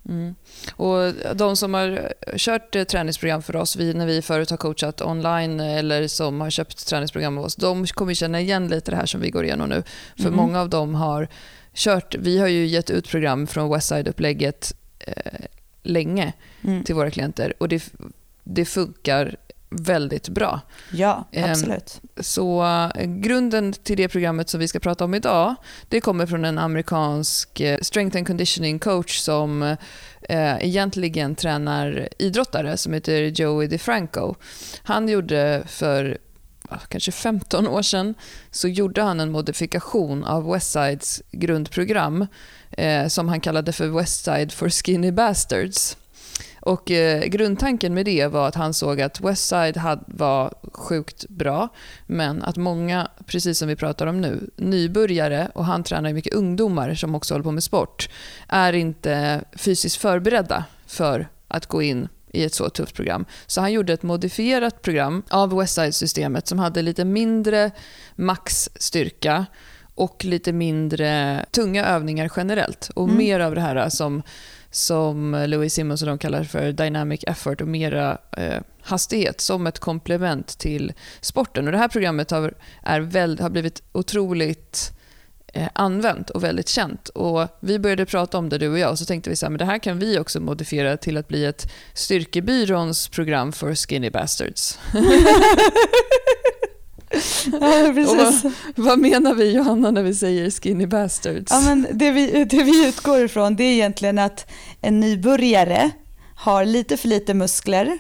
Mm. 0.09 0.35
Och 0.75 1.13
de 1.35 1.55
som 1.55 1.73
har 1.73 2.13
kört 2.37 2.75
eh, 2.75 2.83
träningsprogram 2.83 3.41
för 3.41 3.55
oss, 3.55 3.75
vi, 3.75 3.93
när 3.93 4.05
vi 4.05 4.21
förut 4.21 4.49
har 4.49 4.57
coachat 4.57 5.01
online 5.01 5.59
eller 5.59 6.07
som 6.07 6.41
har 6.41 6.49
köpt 6.49 6.87
träningsprogram 6.87 7.37
av 7.37 7.43
oss, 7.45 7.55
de 7.55 7.87
kommer 7.87 8.13
känna 8.13 8.41
igen 8.41 8.67
lite 8.67 8.91
det 8.91 8.97
här 8.97 9.05
som 9.05 9.21
vi 9.21 9.29
går 9.29 9.45
igenom 9.45 9.69
nu. 9.69 9.83
För 10.15 10.23
Mhm. 10.23 10.35
många 10.35 10.61
av 10.61 10.69
dem 10.69 10.95
har 10.95 11.27
kört, 11.73 12.15
vi 12.15 12.39
har 12.39 12.47
ju 12.47 12.65
gett 12.65 12.89
ut 12.89 13.07
program 13.09 13.47
från 13.47 13.69
Westside-upplägget 13.73 14.73
eh, 14.99 15.13
länge 15.83 16.33
Mm. 16.63 16.83
till 16.83 16.95
våra 16.95 17.11
klienter 17.11 17.53
och 17.57 17.67
det, 17.69 17.83
det 18.43 18.65
funkar 18.65 19.35
väldigt 19.69 20.29
bra. 20.29 20.61
Ja, 20.91 21.25
Ehm, 21.31 21.51
absolut. 21.51 22.01
Så 22.17 22.63
eh, 22.95 23.05
grunden 23.05 23.73
till 23.73 23.97
det 23.97 24.07
programmet 24.07 24.49
som 24.49 24.59
vi 24.59 24.67
ska 24.67 24.79
prata 24.79 25.05
om 25.05 25.13
idag, 25.13 25.55
det 25.89 26.01
kommer 26.01 26.25
från 26.25 26.45
en 26.45 26.57
amerikansk 26.57 27.59
eh, 27.59 27.79
strength 27.81 28.17
and 28.17 28.27
conditioning 28.27 28.79
coach 28.79 29.17
som 29.19 29.63
eh, 30.21 30.57
egentligen 30.59 31.35
tränar 31.35 32.09
idrottare 32.19 32.77
som 32.77 32.93
heter 32.93 33.41
Joey 33.41 33.67
DeFranco. 33.67 34.35
Han 34.83 35.09
gjorde 35.09 35.63
för 35.65 36.17
kanske 36.87 37.11
15 37.11 37.67
år 37.67 37.81
sedan 37.81 38.15
så 38.51 38.67
gjorde 38.67 39.01
han 39.01 39.19
en 39.19 39.31
modifikation 39.31 40.23
av 40.23 40.51
Westsides 40.51 41.21
grundprogram 41.31 42.27
som 43.07 43.29
han 43.29 43.41
kallade 43.41 43.71
för 43.71 43.87
Westside 43.87 44.51
for 44.51 44.69
skinny 44.69 45.11
bastards. 45.11 45.97
Och 46.67 46.91
eh, 46.91 47.25
grundtanken 47.25 47.93
med 47.93 48.05
det 48.05 48.27
var 48.27 48.47
att 48.47 48.55
han 48.55 48.73
såg 48.73 49.01
att 49.01 49.21
Westside 49.21 49.77
had, 49.77 50.03
var 50.07 50.53
sjukt 50.73 51.29
bra, 51.29 51.69
men 52.07 52.43
att 52.43 52.57
många, 52.57 53.07
precis 53.25 53.57
som 53.57 53.67
vi 53.67 53.75
pratar 53.75 54.07
om 54.07 54.21
nu, 54.21 54.49
nybörjare, 54.55 55.51
och 55.55 55.65
han 55.65 55.83
tränar 55.83 56.13
mycket 56.13 56.33
ungdomar 56.33 56.93
som 56.93 57.15
också 57.15 57.33
håller 57.33 57.43
på 57.43 57.51
med 57.51 57.63
sport, 57.63 58.09
är 58.47 58.73
inte 58.73 59.41
fysiskt 59.55 59.95
förberedda 59.95 60.65
för 60.87 61.27
att 61.47 61.65
gå 61.65 61.81
in 61.81 62.07
i 62.31 62.43
ett 62.43 62.53
så 62.53 62.69
tufft 62.69 62.95
program. 62.95 63.25
Så 63.45 63.61
han 63.61 63.71
gjorde 63.71 63.93
ett 63.93 64.03
modifierat 64.03 64.81
program 64.81 65.23
av 65.29 65.53
Westside-systemet 65.53 66.47
som 66.47 66.59
hade 66.59 66.81
lite 66.81 67.05
mindre 67.05 67.71
maxstyrka 68.15 69.45
och 69.95 70.25
lite 70.25 70.53
mindre 70.53 71.45
tunga 71.51 71.85
övningar 71.85 72.31
generellt 72.35 72.89
och 72.95 73.03
Mm. 73.03 73.17
mer 73.17 73.39
av 73.39 73.55
det 73.55 73.61
här 73.61 73.89
som 73.89 74.23
som 74.71 75.45
Louis 75.47 75.73
Simmons 75.73 76.01
och 76.01 76.07
de 76.07 76.17
kallar 76.17 76.43
för 76.43 76.71
dynamic 76.71 77.23
effort 77.27 77.61
och 77.61 77.67
mera 77.67 78.17
eh, 78.37 78.61
hastighet 78.81 79.41
som 79.41 79.67
ett 79.67 79.79
komplement 79.79 80.57
till 80.57 80.93
sporten. 81.21 81.65
Och 81.65 81.71
det 81.71 81.77
här 81.77 81.87
programmet 81.87 82.31
har, 82.31 82.53
är 82.83 82.99
väl, 82.99 83.39
har 83.39 83.49
blivit 83.49 83.83
otroligt 83.91 84.91
eh, 85.53 85.69
använt 85.73 86.29
och 86.29 86.43
väldigt 86.43 86.69
känt. 86.69 87.09
Och 87.09 87.47
vi 87.59 87.79
började 87.79 88.05
prata 88.05 88.37
om 88.37 88.49
det 88.49 88.57
du 88.57 88.69
och 88.69 88.79
jag 88.79 88.91
och 88.91 88.99
så 88.99 89.05
tänkte 89.05 89.29
vi 89.29 89.35
så 89.35 89.45
här, 89.45 89.51
men 89.51 89.59
det 89.59 89.65
här 89.65 89.79
kan 89.79 89.99
vi 89.99 90.19
också 90.19 90.39
modifiera 90.39 90.97
till 90.97 91.17
att 91.17 91.27
bli 91.27 91.45
ett 91.45 91.71
styrkebyråns 91.93 93.07
program 93.07 93.51
för 93.51 93.75
skinny 93.75 94.09
bastards. 94.09 94.79
Ja, 97.51 97.91
precis. 97.93 98.45
Och 98.45 98.51
Vad 98.75 98.99
menar 98.99 99.33
vi 99.33 99.51
Johanna 99.51 99.91
när 99.91 100.03
vi 100.03 100.15
säger 100.15 100.49
skinny 100.49 100.85
bastards? 100.85 101.51
Ja, 101.51 101.61
men 101.61 101.87
det, 101.91 102.11
vi, 102.11 102.45
det 102.45 102.63
vi 102.63 102.87
utgår 102.87 103.23
ifrån 103.23 103.55
det 103.55 103.63
är 103.63 103.73
egentligen 103.73 104.19
att 104.19 104.45
en 104.81 104.99
nybörjare 104.99 105.91
har 106.35 106.65
lite 106.65 106.97
för 106.97 107.07
lite 107.07 107.33
muskler, 107.33 107.99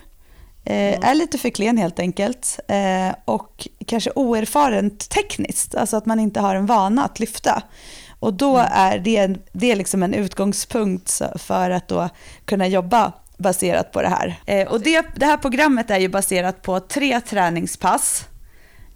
eh, 0.65 1.09
är 1.09 1.15
lite 1.15 1.37
för 1.37 1.49
klen 1.49 1.77
helt 1.77 1.99
enkelt 1.99 2.59
eh, 2.67 3.15
och 3.25 3.67
kanske 3.85 4.11
oerfaren 4.15 4.97
tekniskt, 4.97 5.75
alltså 5.75 5.97
att 5.97 6.05
man 6.05 6.19
inte 6.19 6.39
har 6.39 6.55
en 6.55 6.65
vana 6.65 7.05
att 7.05 7.19
lyfta. 7.19 7.63
Och 8.19 8.33
då 8.33 8.57
är 8.71 8.99
det, 8.99 9.35
det 9.51 9.71
är 9.71 9.75
liksom 9.75 10.03
en 10.03 10.13
utgångspunkt 10.13 11.21
för 11.35 11.69
att 11.69 11.87
då 11.87 12.09
kunna 12.45 12.67
jobba 12.67 13.13
baserat 13.37 13.91
på 13.91 14.01
det 14.01 14.07
här. 14.07 14.39
Eh, 14.45 14.67
och 14.67 14.81
det, 14.81 15.05
det 15.15 15.25
här 15.25 15.37
programmet 15.37 15.89
är 15.89 15.99
ju 15.99 16.09
baserat 16.09 16.61
på 16.61 16.79
tre 16.79 17.21
träningspass 17.21 18.25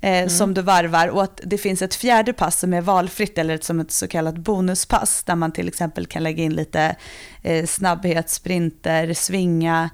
eh, 0.02 0.28
som 0.28 0.54
du 0.54 0.62
varvar 0.62 1.08
och 1.08 1.24
att 1.24 1.42
det 1.44 1.58
finns 1.58 1.82
ett 1.82 1.96
fjärde 1.96 2.34
pass 2.34 2.60
som 2.60 2.74
är 2.74 2.82
valfritt 2.82 3.38
eller 3.38 3.58
som 3.58 3.80
ett 3.80 3.92
så 3.92 4.08
kallat 4.08 4.38
bonuspass 4.38 5.24
där 5.24 5.36
man 5.36 5.52
till 5.52 5.68
exempel 5.68 6.06
kan 6.06 6.24
lägga 6.24 6.44
in 6.44 6.54
lite 6.54 6.96
eh, 7.42 7.66
snabbhet, 7.66 8.30
sprinter, 8.30 9.14
svinga, 9.14 9.90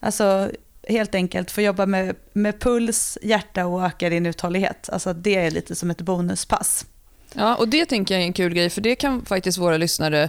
alltså 0.00 0.50
helt 0.88 1.14
enkelt 1.14 1.50
få 1.50 1.60
jobba 1.60 1.86
med, 1.86 2.16
med 2.32 2.60
puls, 2.60 3.18
hjärta 3.22 3.66
och 3.66 3.84
öka 3.84 4.10
din 4.10 4.26
uthållighet. 4.26 4.88
Alltså 4.92 5.12
det 5.12 5.34
är 5.34 5.50
lite 5.50 5.74
som 5.74 5.90
ett 5.90 6.00
bonuspass. 6.00 6.86
Ja, 7.34 7.56
och 7.56 7.68
det 7.68 7.86
tänker 7.86 8.14
jag 8.14 8.22
är 8.22 8.26
en 8.26 8.32
kul 8.32 8.54
grej, 8.54 8.70
för 8.70 8.80
det 8.80 8.94
kan 8.94 9.24
faktiskt 9.24 9.58
våra 9.58 9.76
lyssnare 9.76 10.28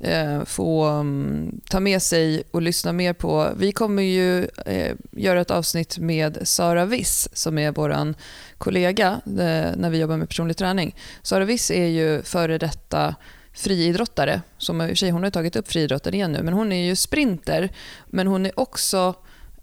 eh, 0.00 0.44
få 0.44 0.88
um, 0.88 1.60
ta 1.68 1.80
med 1.80 2.02
sig 2.02 2.42
och 2.50 2.62
lyssna 2.62 2.92
mer 2.92 3.12
på. 3.12 3.50
Vi 3.56 3.72
kommer 3.72 4.02
ju 4.02 4.48
eh, 4.66 4.96
göra 5.12 5.40
ett 5.40 5.50
avsnitt 5.50 5.98
med 5.98 6.38
Sara 6.42 6.84
Wiss, 6.84 7.28
som 7.32 7.58
är 7.58 7.72
vår 7.72 8.14
kollega 8.58 9.20
eh, 9.26 9.76
när 9.76 9.90
vi 9.90 9.98
jobbar 9.98 10.16
med 10.16 10.28
personlig 10.28 10.56
träning. 10.56 10.96
Sara 11.22 11.44
Wiss 11.44 11.70
är 11.70 11.86
ju 11.86 12.22
före 12.22 12.58
detta 12.58 13.14
friidrottare, 13.52 14.42
som 14.58 14.80
i 14.80 14.84
och 14.84 14.88
för 14.88 14.94
sig 14.94 15.10
hon 15.10 15.22
har 15.22 15.30
tagit 15.30 15.56
upp 15.56 15.68
friidrotten 15.68 16.14
igen 16.14 16.32
nu, 16.32 16.42
men 16.42 16.54
hon 16.54 16.72
är 16.72 16.86
ju 16.86 16.96
sprinter, 16.96 17.72
men 18.06 18.26
hon 18.26 18.46
är 18.46 18.60
också 18.60 19.14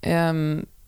eh, 0.01 0.33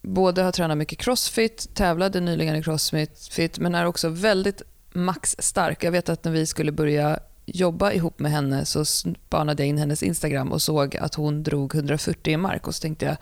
både 0.02 0.42
har 0.42 0.52
tränat 0.52 0.78
mycket 0.78 1.00
crossfit, 1.00 1.70
tävlade 1.74 2.20
nyligen 2.20 2.56
i 2.56 2.64
crossfit, 2.64 3.60
men 3.60 3.76
är 3.76 3.86
också 3.86 4.10
väldigt 4.10 4.62
maxstark. 4.94 5.84
Jag 5.84 5.92
vet 5.92 6.10
att 6.10 6.24
när 6.24 6.32
vi 6.32 6.46
skulle 6.46 6.72
börja 6.72 7.20
jobba 7.54 7.92
ihop 7.94 8.20
med 8.20 8.32
henne 8.32 8.66
så 8.66 8.86
spanade 8.86 9.64
jag 9.64 9.68
in 9.70 9.78
hennes 9.78 10.04
Instagram 10.04 10.52
och 10.52 10.62
såg 10.62 10.98
att 10.98 11.16
hon 11.16 11.44
drog 11.44 11.76
140 11.76 12.34
i 12.34 12.38
mark 12.38 12.68
och 12.68 12.76
så 12.76 12.82
tänkte 12.82 13.06
jag 13.06 13.18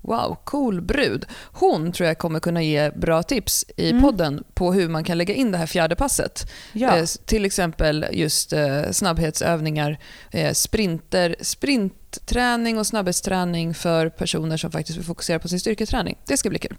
Wow, 0.00 0.36
cool 0.44 0.80
brud. 0.80 1.26
Hon 1.52 1.92
tror 1.92 2.06
jag 2.06 2.18
kommer 2.18 2.40
kunna 2.40 2.62
ge 2.62 2.90
bra 2.90 3.22
tips 3.22 3.64
i 3.76 3.90
Mm. 3.90 4.02
podden 4.02 4.44
på 4.54 4.72
hur 4.72 4.88
man 4.88 5.04
kan 5.04 5.18
lägga 5.18 5.34
in 5.34 5.52
det 5.52 5.58
här 5.58 5.66
fjärde 5.66 5.96
passet. 5.96 6.50
Ja, 6.72 6.96
Eh, 6.96 7.04
till 7.24 7.44
exempel 7.44 8.06
just 8.12 8.52
eh, 8.52 8.90
snabbhetsövningar, 8.90 9.98
eh, 10.30 10.52
sprinter, 10.52 11.36
sprintträning 11.40 12.78
och 12.78 12.86
snabbhetsträning 12.86 13.74
för 13.74 14.08
personer 14.08 14.56
som 14.56 14.70
faktiskt 14.70 14.98
vill 14.98 15.04
fokusera 15.04 15.38
på 15.38 15.48
sin 15.48 15.60
styrketräning. 15.60 16.18
Det 16.26 16.36
ska 16.36 16.48
bli 16.50 16.58
kul. 16.58 16.76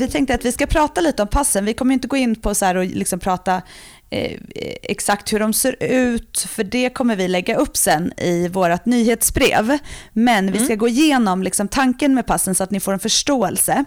Vi 0.00 0.08
tänkte 0.08 0.34
att 0.34 0.44
vi 0.44 0.52
ska 0.52 0.66
prata 0.66 1.00
lite 1.00 1.22
om 1.22 1.28
passen. 1.28 1.64
Vi 1.64 1.74
kommer 1.74 1.94
inte 1.94 2.08
gå 2.08 2.16
in 2.16 2.36
på 2.36 2.54
så 2.54 2.64
här 2.64 2.74
och 2.74 2.84
liksom 2.84 3.18
prata 3.18 3.62
eh, 4.10 4.40
exakt 4.82 5.32
hur 5.32 5.40
de 5.40 5.52
ser 5.52 5.76
ut, 5.82 6.46
för 6.48 6.64
det 6.64 6.90
kommer 6.90 7.16
vi 7.16 7.28
lägga 7.28 7.56
upp 7.56 7.76
sen 7.76 8.12
i 8.16 8.48
vårt 8.48 8.86
nyhetsbrev. 8.86 9.78
Men 10.12 10.48
mm. 10.48 10.52
vi 10.52 10.64
ska 10.64 10.74
gå 10.74 10.88
igenom 10.88 11.42
liksom 11.42 11.68
tanken 11.68 12.14
med 12.14 12.26
passen 12.26 12.54
så 12.54 12.64
att 12.64 12.70
ni 12.70 12.80
får 12.80 12.92
en 12.92 12.98
förståelse. 12.98 13.84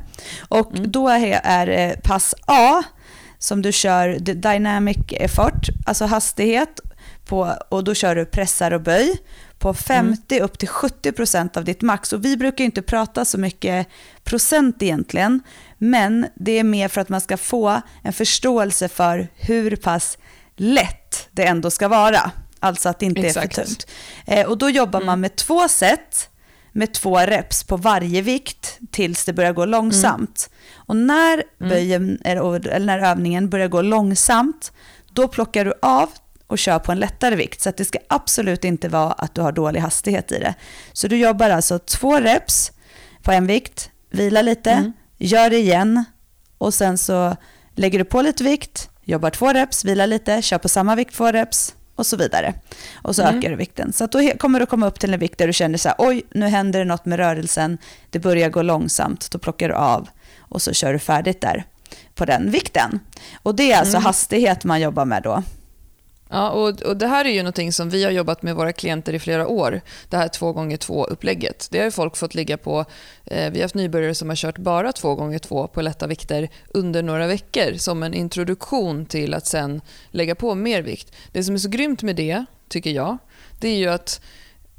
Och 0.50 0.76
mm. 0.76 0.92
då 0.92 1.10
är, 1.10 1.68
är 1.68 1.96
pass 1.96 2.36
A, 2.46 2.84
som 3.40 3.62
du 3.62 3.72
kör 3.72 4.20
dynamic 4.20 4.98
effort, 5.12 5.68
alltså 5.86 6.06
hastighet, 6.06 6.80
på, 7.26 7.56
och 7.70 7.84
då 7.84 7.94
kör 7.94 8.16
du 8.16 8.26
pressar 8.26 8.72
och 8.72 8.82
böj 8.82 9.18
på 9.64 9.74
50 9.74 10.36
mm. 10.36 10.46
upp 10.46 10.58
till 10.58 10.68
70% 10.68 11.58
av 11.58 11.64
ditt 11.64 11.82
max. 11.82 12.14
Och 12.14 12.26
vi 12.26 12.38
brukar 12.38 12.64
inte 12.64 12.82
prata 12.82 13.26
så 13.26 13.38
mycket 13.38 13.88
procent 14.24 14.84
egentligen, 14.84 15.42
men 15.84 16.28
det 16.36 16.60
är 16.60 16.64
mer 16.64 16.88
för 16.88 17.02
att 17.02 17.10
man 17.10 17.22
ska 17.22 17.38
få 17.38 17.82
en 18.02 18.14
förståelse 18.14 18.88
för 18.88 19.28
hur 19.36 19.76
pass 19.76 20.18
lätt 20.56 21.28
det 21.32 21.46
ändå 21.46 21.72
ska 21.72 21.88
vara. 21.88 22.32
Alltså 22.60 22.90
att 22.90 23.00
det 23.00 23.06
inte 23.06 23.22
Exakt. 23.22 23.58
är 23.58 23.62
för 23.62 23.68
tungt. 23.68 23.88
Eh, 24.26 24.48
och 24.48 24.58
då 24.58 24.70
jobbar 24.70 25.00
mm. 25.00 25.06
man 25.06 25.22
med 25.22 25.36
två 25.36 25.68
set 25.68 26.30
med 26.72 26.94
två 26.94 27.18
reps 27.18 27.64
på 27.64 27.78
varje 27.78 28.22
vikt 28.22 28.80
tills 28.92 29.26
det 29.26 29.34
börjar 29.34 29.54
gå 29.54 29.66
långsamt. 29.66 30.50
Mm. 30.50 30.74
Och 30.76 30.96
när, 30.96 31.34
mm. 31.34 31.70
böjen, 31.70 32.20
eller 32.24 32.80
när 32.80 33.00
övningen 33.00 33.50
börjar 33.50 33.68
gå 33.68 33.82
långsamt, 33.82 34.72
då 35.14 35.28
plockar 35.28 35.66
du 35.66 35.74
av 35.82 36.10
och 36.48 36.58
kör 36.58 36.80
på 36.80 36.92
en 36.92 37.00
lättare 37.00 37.36
vikt. 37.36 37.62
Så 37.62 37.72
det 37.78 37.86
ska 37.86 38.00
absolut 38.08 38.64
inte 38.64 38.90
vara 38.90 39.12
att 39.12 39.36
du 39.36 39.42
har 39.42 39.52
dålig 39.52 39.80
hastighet 39.80 40.32
i 40.32 40.40
det. 40.40 40.54
Så 40.94 41.08
du 41.08 41.18
jobbar 41.18 41.50
alltså 41.50 41.80
två 41.80 42.20
reps 42.20 42.72
på 43.22 43.32
en 43.32 43.48
vikt, 43.48 43.90
vila 44.10 44.42
lite, 44.42 44.72
mm. 44.72 44.94
Gör 45.28 45.50
det 45.50 45.58
igen 45.58 46.04
och 46.58 46.74
sen 46.74 46.98
så 46.98 47.36
lägger 47.76 48.00
du 48.00 48.06
på 48.06 48.22
lite 48.22 48.44
vikt, 48.44 48.90
jobbar 49.04 49.30
två 49.30 49.54
reps, 49.54 49.86
vila 49.86 50.06
lite, 50.06 50.42
kör 50.42 50.58
på 50.58 50.70
samma 50.70 50.96
vikt 50.96 51.16
två 51.16 51.32
reps 51.32 51.76
och 51.96 52.06
så 52.06 52.18
vidare. 52.18 52.54
Och 52.94 53.16
så 53.16 53.22
mm. 53.22 53.38
ökar 53.38 53.50
du 53.50 53.56
vikten. 53.56 53.94
Så 53.94 54.08
då 54.08 54.32
kommer 54.38 54.60
du 54.60 54.66
komma 54.66 54.88
upp 54.88 55.00
till 55.00 55.14
en 55.14 55.20
vikt 55.20 55.38
där 55.38 55.48
du 55.48 55.54
känner 55.54 55.78
så 55.78 55.90
här, 55.90 55.96
oj, 56.00 56.24
nu 56.32 56.48
händer 56.48 56.80
det 56.80 56.86
något 56.86 57.06
med 57.06 57.20
rörelsen, 57.20 57.78
det 58.10 58.20
börjar 58.20 58.50
gå 58.50 58.62
långsamt, 58.62 59.32
då 59.32 59.40
plockar 59.40 59.70
du 59.70 59.76
av 59.76 60.10
och 60.40 60.62
så 60.62 60.74
kör 60.74 60.94
du 60.94 61.00
färdigt 61.00 61.42
där 61.42 61.66
på 62.16 62.26
den 62.26 62.52
vikten. 62.52 63.00
Och 63.44 63.56
det 63.56 63.72
är 63.72 63.80
alltså 63.80 63.98
mm. 63.98 64.06
hastighet 64.06 64.64
man 64.64 64.82
jobbar 64.82 65.06
med 65.06 65.24
då. 65.24 65.44
Ja, 66.34 66.50
och, 66.50 66.82
och 66.82 66.98
Det 66.98 67.08
här 67.08 67.26
är 67.26 67.30
ju 67.30 67.40
någonting 67.40 67.72
som 67.72 67.90
vi 67.90 68.04
har 68.04 68.12
jobbat 68.12 68.42
med 68.42 68.56
våra 68.56 68.74
klienter 68.74 69.14
i 69.14 69.20
flera 69.20 69.48
år. 69.48 69.82
Det 70.10 70.18
här 70.18 70.28
2x2-upplägget. 70.28 71.68
Det 71.72 71.80
har 71.80 71.92
folk 71.92 72.18
fått 72.18 72.36
ligga 72.36 72.58
på. 72.58 72.86
Eh, 73.26 73.52
vi 73.52 73.60
har 73.60 73.64
haft 73.64 73.76
nybörjare 73.76 74.16
som 74.16 74.30
har 74.30 74.36
kört 74.36 74.58
bara 74.58 74.92
2x2 74.92 75.68
på 75.68 75.82
lätta 75.82 76.08
vikter 76.08 76.50
under 76.68 77.04
några 77.04 77.28
veckor 77.28 77.78
som 77.78 78.04
en 78.04 78.14
introduktion 78.14 79.06
till 79.06 79.34
att 79.34 79.48
sen 79.48 79.82
lägga 80.12 80.36
på 80.36 80.56
mer 80.56 80.82
vikt. 80.82 81.16
Det 81.32 81.44
som 81.44 81.56
är 81.56 81.60
så 81.60 81.70
grymt 81.70 82.04
med 82.04 82.16
det, 82.16 82.46
tycker 82.68 82.90
jag, 82.90 83.18
det 83.60 83.68
är 83.68 83.78
ju 83.78 83.88
att 83.88 84.22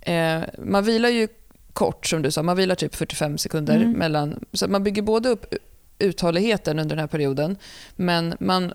eh, 0.00 0.40
man 0.58 0.84
vilar 0.84 1.08
ju 1.08 1.28
kort, 1.72 2.06
som 2.06 2.22
du 2.22 2.30
sa. 2.30 2.42
Man 2.42 2.56
vilar 2.56 2.74
typ 2.74 2.94
45 2.94 3.38
sekunder. 3.38 3.76
Mm. 3.76 3.92
mellan, 3.92 4.44
så 4.52 4.68
Man 4.68 4.84
bygger 4.84 5.02
både 5.02 5.28
upp 5.28 5.54
uthålligheten 5.98 6.78
under 6.78 6.96
den 6.96 7.00
här 7.02 7.06
perioden, 7.06 7.56
men, 7.96 8.34
man, 8.40 8.72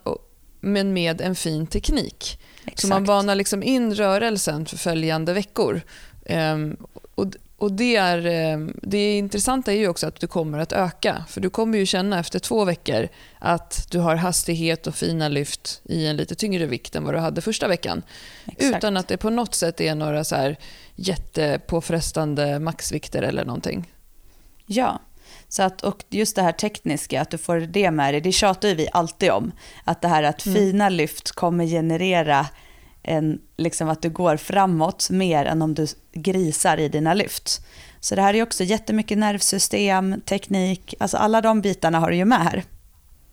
men 0.59 0.93
med 0.93 1.21
en 1.21 1.35
fin 1.35 1.67
teknik. 1.67 2.39
Exakt. 2.71 2.81
Så 2.81 2.87
man 2.87 3.03
banar 3.03 3.35
liksom 3.35 3.63
in 3.63 3.95
rörelsen 3.95 4.65
för 4.65 4.77
följande 4.77 5.33
veckor. 5.33 5.81
Um, 6.29 6.77
och, 7.15 7.25
och 7.57 7.71
det, 7.71 7.95
är, 7.95 8.53
um, 8.53 8.79
det 8.83 9.17
intressanta 9.17 9.73
är 9.73 9.77
ju 9.77 9.87
också 9.87 10.07
att 10.07 10.19
du 10.19 10.27
kommer 10.27 10.59
att 10.59 10.71
öka. 10.71 11.25
För 11.29 11.41
du 11.41 11.49
kommer 11.49 11.77
ju 11.77 11.85
känna 11.85 12.19
efter 12.19 12.39
två 12.39 12.65
veckor 12.65 13.07
att 13.39 13.87
du 13.91 13.99
har 13.99 14.15
hastighet 14.15 14.87
och 14.87 14.95
fina 14.95 15.27
lyft 15.27 15.81
i 15.83 16.05
en 16.05 16.17
lite 16.17 16.35
tyngre 16.35 16.65
vikt 16.65 16.95
än 16.95 17.03
vad 17.03 17.13
du 17.13 17.19
hade 17.19 17.41
första 17.41 17.67
veckan. 17.67 18.03
Exakt. 18.45 18.77
Utan 18.77 18.97
att 18.97 19.07
det 19.07 19.17
på 19.17 19.29
något 19.29 19.55
sätt 19.55 19.81
är 19.81 19.95
några 19.95 20.23
så 20.23 20.35
här 20.35 20.57
jättepåfrestande 20.95 22.59
maxvikter 22.59 23.21
eller 23.21 23.45
någonting. 23.45 23.87
Ja, 24.65 24.99
så 25.49 25.63
att, 25.63 25.81
och 25.81 26.03
just 26.09 26.35
det 26.35 26.41
här 26.41 26.51
tekniska, 26.51 27.21
att 27.21 27.29
du 27.29 27.37
får 27.37 27.59
det 27.59 27.91
med 27.91 28.13
dig, 28.13 28.21
det 28.21 28.31
tjatar 28.31 28.75
vi 28.75 28.87
alltid 28.91 29.31
om. 29.31 29.51
Att 29.83 30.01
det 30.01 30.07
här 30.07 30.23
att 30.23 30.45
mm. 30.45 30.57
fina 30.57 30.89
lyft 30.89 31.31
kommer 31.31 31.65
generera 31.65 32.45
en, 33.03 33.39
liksom 33.57 33.89
att 33.89 34.01
du 34.01 34.09
går 34.09 34.37
framåt 34.37 35.09
mer 35.09 35.45
än 35.45 35.61
om 35.61 35.73
du 35.73 35.87
grisar 36.13 36.77
i 36.77 36.89
dina 36.89 37.13
lyft. 37.13 37.65
Så 37.99 38.15
det 38.15 38.21
här 38.21 38.33
är 38.33 38.43
också 38.43 38.63
jättemycket 38.63 39.17
nervsystem, 39.17 40.21
teknik, 40.25 40.93
alltså 40.99 41.17
alla 41.17 41.41
de 41.41 41.61
bitarna 41.61 41.99
har 41.99 42.09
du 42.09 42.15
ju 42.15 42.25
med 42.25 42.43
här. 42.43 42.63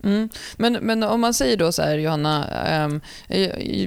Mm. 0.04 0.28
Men, 0.56 0.72
men 0.72 1.02
om 1.02 1.20
man 1.20 1.34
säger 1.34 1.56
då 1.56 1.72
så 1.72 1.82
här, 1.82 1.98
Johanna, 1.98 2.84
um, 2.84 3.00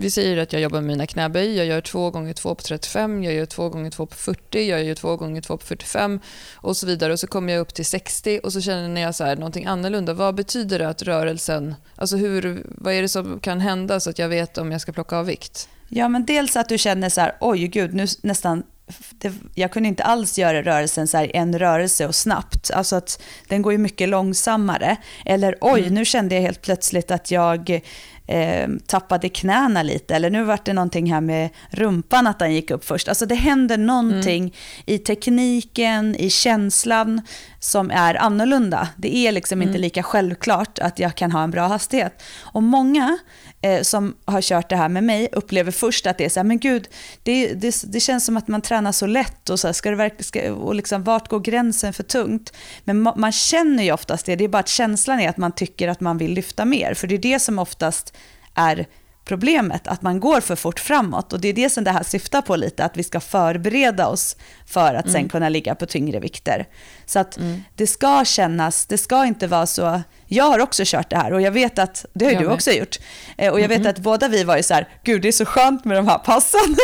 vi 0.02 0.12
säger 0.12 0.38
att 0.38 0.54
jag 0.54 0.62
jobbar 0.62 0.82
med 0.82 0.88
mina 0.88 1.08
knäböj, 1.08 1.58
jag 1.58 1.66
gör 1.66 1.82
2 1.82 2.12
gånger 2.12 2.34
2 2.34 2.56
på 2.56 2.62
35, 2.62 3.24
jag 3.24 3.34
gör 3.34 3.46
2 3.46 3.70
gånger 3.70 3.92
2 3.92 4.06
på 4.06 4.16
40, 4.16 4.70
jag 4.70 4.84
gör 4.84 4.96
2 4.96 5.16
gånger 5.16 5.42
2 5.42 5.58
på 5.58 5.66
45 5.66 6.20
och 6.56 6.78
så 6.78 6.86
vidare. 6.86 7.14
Och 7.14 7.20
så 7.20 7.28
kommer 7.28 7.54
jag 7.54 7.62
upp 7.62 7.74
till 7.74 7.86
60 7.86 8.40
och 8.44 8.54
så 8.54 8.62
känner 8.62 9.02
jag 9.02 9.16
så 9.16 9.24
här, 9.24 9.36
någonting 9.36 9.66
annorlunda. 9.66 10.14
Vad 10.14 10.36
betyder 10.36 10.80
det 10.80 10.90
att 10.90 11.02
rörelsen, 11.02 11.76
alltså 11.96 12.18
hur, 12.18 12.66
vad 12.66 12.94
är 12.94 13.02
det 13.02 13.10
som 13.10 13.40
kan 13.40 13.60
hända 13.60 14.00
så 14.00 14.10
att 14.10 14.20
jag 14.20 14.30
vet 14.30 14.58
om 14.58 14.72
jag 14.72 14.82
ska 14.82 14.92
plocka 14.92 15.18
av 15.18 15.26
vikt? 15.26 15.70
Ja, 15.90 16.10
men 16.10 16.26
dels 16.26 16.56
att 16.56 16.70
du 16.70 16.78
känner 16.78 17.10
så 17.10 17.22
här, 17.22 17.38
oj 17.40 17.68
gud, 17.68 17.94
nu 17.94 18.08
nästan 18.22 18.64
det, 19.12 19.34
jag 19.56 19.72
kunde 19.72 19.90
inte 19.90 20.04
alls 20.04 20.38
göra 20.38 20.64
rörelsen 20.64 21.08
så 21.08 21.18
här 21.18 21.36
en 21.36 21.60
rörelse 21.60 22.08
och 22.08 22.16
snabbt. 22.16 22.72
Alltså 22.72 22.96
att 22.96 23.22
den 23.48 23.62
går 23.62 23.72
ju 23.72 23.78
mycket 23.78 24.10
långsammare. 24.10 24.98
Eller 25.26 25.56
oj, 25.62 25.82
mm. 25.82 25.94
nu 25.94 26.06
kände 26.06 26.36
jag 26.36 26.42
helt 26.42 26.62
plötsligt 26.62 27.12
att 27.12 27.32
jag 27.32 27.82
eh, 28.28 28.70
tappade 28.88 29.30
knäna 29.30 29.84
lite. 29.84 30.16
Eller 30.16 30.30
nu 30.30 30.44
var 30.44 30.60
det 30.66 30.74
någonting 30.74 31.14
här 31.14 31.22
med 31.22 31.50
rumpan, 31.70 32.28
att 32.28 32.40
den 32.40 32.54
gick 32.54 32.72
upp 32.72 32.86
först. 32.86 33.08
Alltså 33.08 33.26
det 33.26 33.36
händer 33.36 33.78
någonting 33.78 34.44
mm. 34.44 34.54
i 34.86 34.98
tekniken, 34.98 36.16
i 36.16 36.30
känslan 36.30 37.22
som 37.60 37.92
är 37.92 38.16
annorlunda. 38.16 38.88
Det 38.98 39.16
är 39.16 39.32
liksom 39.32 39.58
mm. 39.58 39.68
inte 39.68 39.80
lika 39.80 40.04
självklart 40.04 40.80
att 40.80 41.00
jag 41.00 41.16
kan 41.16 41.32
ha 41.32 41.44
en 41.44 41.52
bra 41.52 41.68
hastighet. 41.68 42.24
Och 42.40 42.64
många 42.64 43.18
eh, 43.62 43.82
som 43.82 44.16
har 44.26 44.42
kört 44.42 44.70
det 44.70 44.76
här 44.76 44.90
med 44.90 45.04
mig 45.04 45.30
upplever 45.32 45.72
först 45.72 46.08
att 46.08 46.18
det 46.18 46.26
är 46.26 46.30
så 46.30 46.40
här, 46.40 46.46
men 46.46 46.60
gud, 46.60 46.88
det, 47.24 47.54
det, 47.54 47.84
det 47.88 48.00
känns 48.00 48.26
som 48.26 48.38
att 48.38 48.48
man 48.48 48.62
tränar 48.62 48.92
så 48.92 49.06
lätt 49.06 49.50
och 49.50 49.60
så 49.60 49.68
här, 49.68 49.74
ska 49.74 49.90
det 49.90 49.96
verkligen, 49.96 50.24
ska, 50.24 50.54
och 50.54 50.76
liksom, 50.76 51.04
vart 51.04 51.28
går 51.28 51.40
gränsen 51.40 51.94
för 51.94 52.04
tungt? 52.04 52.54
Men 52.84 53.02
ma 53.02 53.14
man 53.16 53.32
känner 53.32 53.84
ju 53.84 53.92
oftast 53.92 54.26
det, 54.26 54.36
det 54.36 54.44
är 54.44 54.48
bara 54.48 54.60
att 54.60 54.68
känslan 54.68 55.20
är 55.20 55.30
att 55.30 55.38
man 55.38 55.52
tycker 55.52 55.88
att 55.88 56.00
man 56.00 56.18
vill 56.18 56.34
lyfta 56.34 56.66
mer, 56.66 56.94
för 56.94 57.08
det 57.08 57.16
är 57.16 57.20
det 57.20 57.40
som 57.40 57.60
oftast 57.60 58.14
är 58.54 58.86
problemet, 59.30 59.88
att 59.88 60.02
man 60.02 60.20
går 60.20 60.42
för 60.42 60.56
fort 60.56 60.80
framåt. 60.80 61.34
Och 61.34 61.40
det 61.40 61.48
är 61.48 61.54
det 61.54 61.70
som 61.70 61.84
det 61.84 61.92
här 61.92 62.04
syftar 62.04 62.42
på 62.42 62.56
lite, 62.56 62.86
att 62.86 62.98
vi 62.98 63.04
ska 63.04 63.20
förbereda 63.20 64.08
oss 64.08 64.36
för 64.66 64.94
att 64.96 65.06
mm. 65.06 65.14
sen 65.14 65.30
kunna 65.30 65.50
ligga 65.50 65.76
på 65.76 65.86
tyngre 65.86 66.20
vikter. 66.20 66.68
Så 67.10 67.20
att 67.20 67.38
mm. 67.38 67.64
det 67.76 67.88
ska 67.88 68.26
kännas, 68.26 68.86
det 68.86 68.98
ska 68.98 69.26
inte 69.26 69.48
vara 69.48 69.66
så 69.66 70.02
jag 70.32 70.44
har 70.44 70.60
också 70.60 70.84
kört 70.86 71.10
det 71.10 71.16
här 71.16 71.34
och 71.34 71.42
jag 71.42 71.52
vet 71.52 71.80
att, 71.80 72.06
det 72.14 72.26
har 72.26 72.32
ju 72.32 72.38
du 72.38 72.48
också 72.48 72.72
gjort, 72.72 73.00
eh, 73.38 73.52
och 73.52 73.60
jag 73.60 73.68
vet 73.68 73.78
mm 73.78 73.88
-hmm. 73.88 73.96
att 73.96 74.00
båda 74.00 74.28
vi 74.28 74.44
var 74.44 74.58
ju 74.58 74.64
så 74.64 74.74
här, 74.74 74.88
gud 75.04 75.22
det 75.22 75.28
är 75.28 75.32
så 75.32 75.46
skönt 75.46 75.86
med 75.86 75.98
de 75.98 76.08
här 76.08 76.18
passen, 76.18 76.76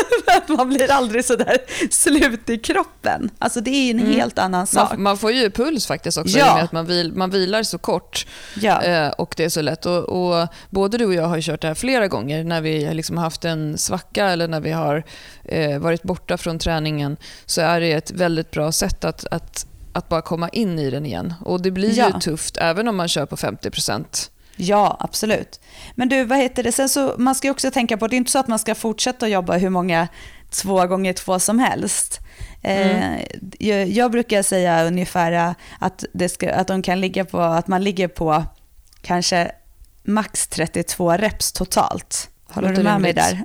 man 0.57 0.69
blir 0.69 0.91
aldrig 0.91 1.25
så 1.25 1.35
där 1.35 1.57
slut 1.91 2.49
i 2.49 2.57
kroppen. 2.57 3.29
Alltså 3.39 3.61
det 3.61 3.69
är 3.69 3.91
en 3.91 3.99
mm. 3.99 4.11
helt 4.11 4.39
annan 4.39 4.67
sak. 4.67 4.91
Man, 4.91 5.03
man, 5.03 5.17
får 5.17 5.31
ju 5.31 5.49
puls 5.49 5.87
faktiskt 5.87 6.17
också, 6.17 6.37
ja. 6.37 6.47
i 6.47 6.51
och 6.51 6.55
med 6.55 6.63
att 6.63 6.71
man, 6.71 6.85
vil, 6.85 7.13
man 7.13 7.29
vilar 7.29 7.63
så 7.63 7.77
kort 7.77 8.27
ja. 8.55 8.83
Eh, 8.83 9.09
och 9.09 9.33
det 9.37 9.43
är 9.43 9.49
så 9.49 9.61
lätt. 9.61 9.85
Och, 9.85 10.03
och, 10.03 10.47
både 10.69 10.97
du 10.97 11.05
och 11.05 11.13
jag 11.13 11.27
har 11.27 11.41
kört 11.41 11.61
det 11.61 11.67
här 11.67 11.75
flera 11.75 12.07
gånger 12.07 12.43
när 12.43 12.61
vi 12.61 12.93
liksom 12.93 13.17
haft 13.17 13.45
en 13.45 13.77
svacka 13.77 14.25
eller 14.25 14.47
när 14.47 14.59
vi 14.59 14.71
har 14.71 15.03
eh, 15.43 15.79
varit 15.79 16.03
borta 16.03 16.37
från 16.37 16.59
träningen, 16.59 17.17
så 17.45 17.61
är 17.61 17.79
det 17.79 17.91
ett 17.91 18.11
väldigt 18.11 18.51
bra 18.51 18.71
sätt 18.71 19.05
att, 19.05 19.25
att 19.31 19.65
att 19.95 20.09
bara 20.09 20.21
komma 20.21 20.49
in 20.49 20.79
i 20.79 20.89
den 20.89 21.05
igen. 21.05 21.33
Och 21.41 21.61
det 21.61 21.71
blir 21.71 21.97
ja. 21.97 22.07
ju 22.13 22.19
tufft 22.19 22.57
även 22.57 22.87
om 22.87 22.95
man 22.95 23.07
kör 23.07 23.25
på 23.25 23.35
50% 23.35 24.29
Ja, 24.57 24.97
absolut. 24.99 25.59
Men 25.95 26.09
du, 26.09 26.23
vad 26.23 26.37
heter 26.37 26.63
det? 26.63 26.71
Sen 26.71 26.89
så, 26.89 27.15
man 27.17 27.35
ska 27.35 27.51
också 27.51 27.71
tänka 27.71 27.97
på, 27.97 28.07
det 28.07 28.15
är 28.15 28.17
inte 28.17 28.31
så 28.31 28.39
att 28.39 28.47
man 28.47 28.59
ska 28.59 28.75
fortsätta 28.75 29.27
jobba 29.27 29.57
hur 29.57 29.69
många 29.69 30.07
två 30.49 30.85
gånger 30.85 31.13
två 31.13 31.39
som 31.39 31.59
helst. 31.59 32.19
Mm. 32.61 33.13
Eh, 33.13 33.25
jag, 33.59 33.87
jag, 33.87 34.11
brukar 34.11 34.43
säga 34.43 34.85
ungefär 34.85 35.55
att, 35.79 36.03
det 36.13 36.29
ska, 36.29 36.53
att, 36.53 36.67
de 36.67 36.81
kan 36.81 37.01
ligga 37.01 37.25
på, 37.25 37.41
att 37.41 37.67
man 37.67 37.83
ligger 37.83 38.07
på 38.07 38.43
kanske 39.01 39.51
max 40.03 40.47
32 40.47 41.11
reps 41.11 41.51
totalt. 41.51 42.29
Håller 42.61 42.75
du 42.75 42.83
med 42.83 43.01
mig 43.01 43.13
där? 43.13 43.43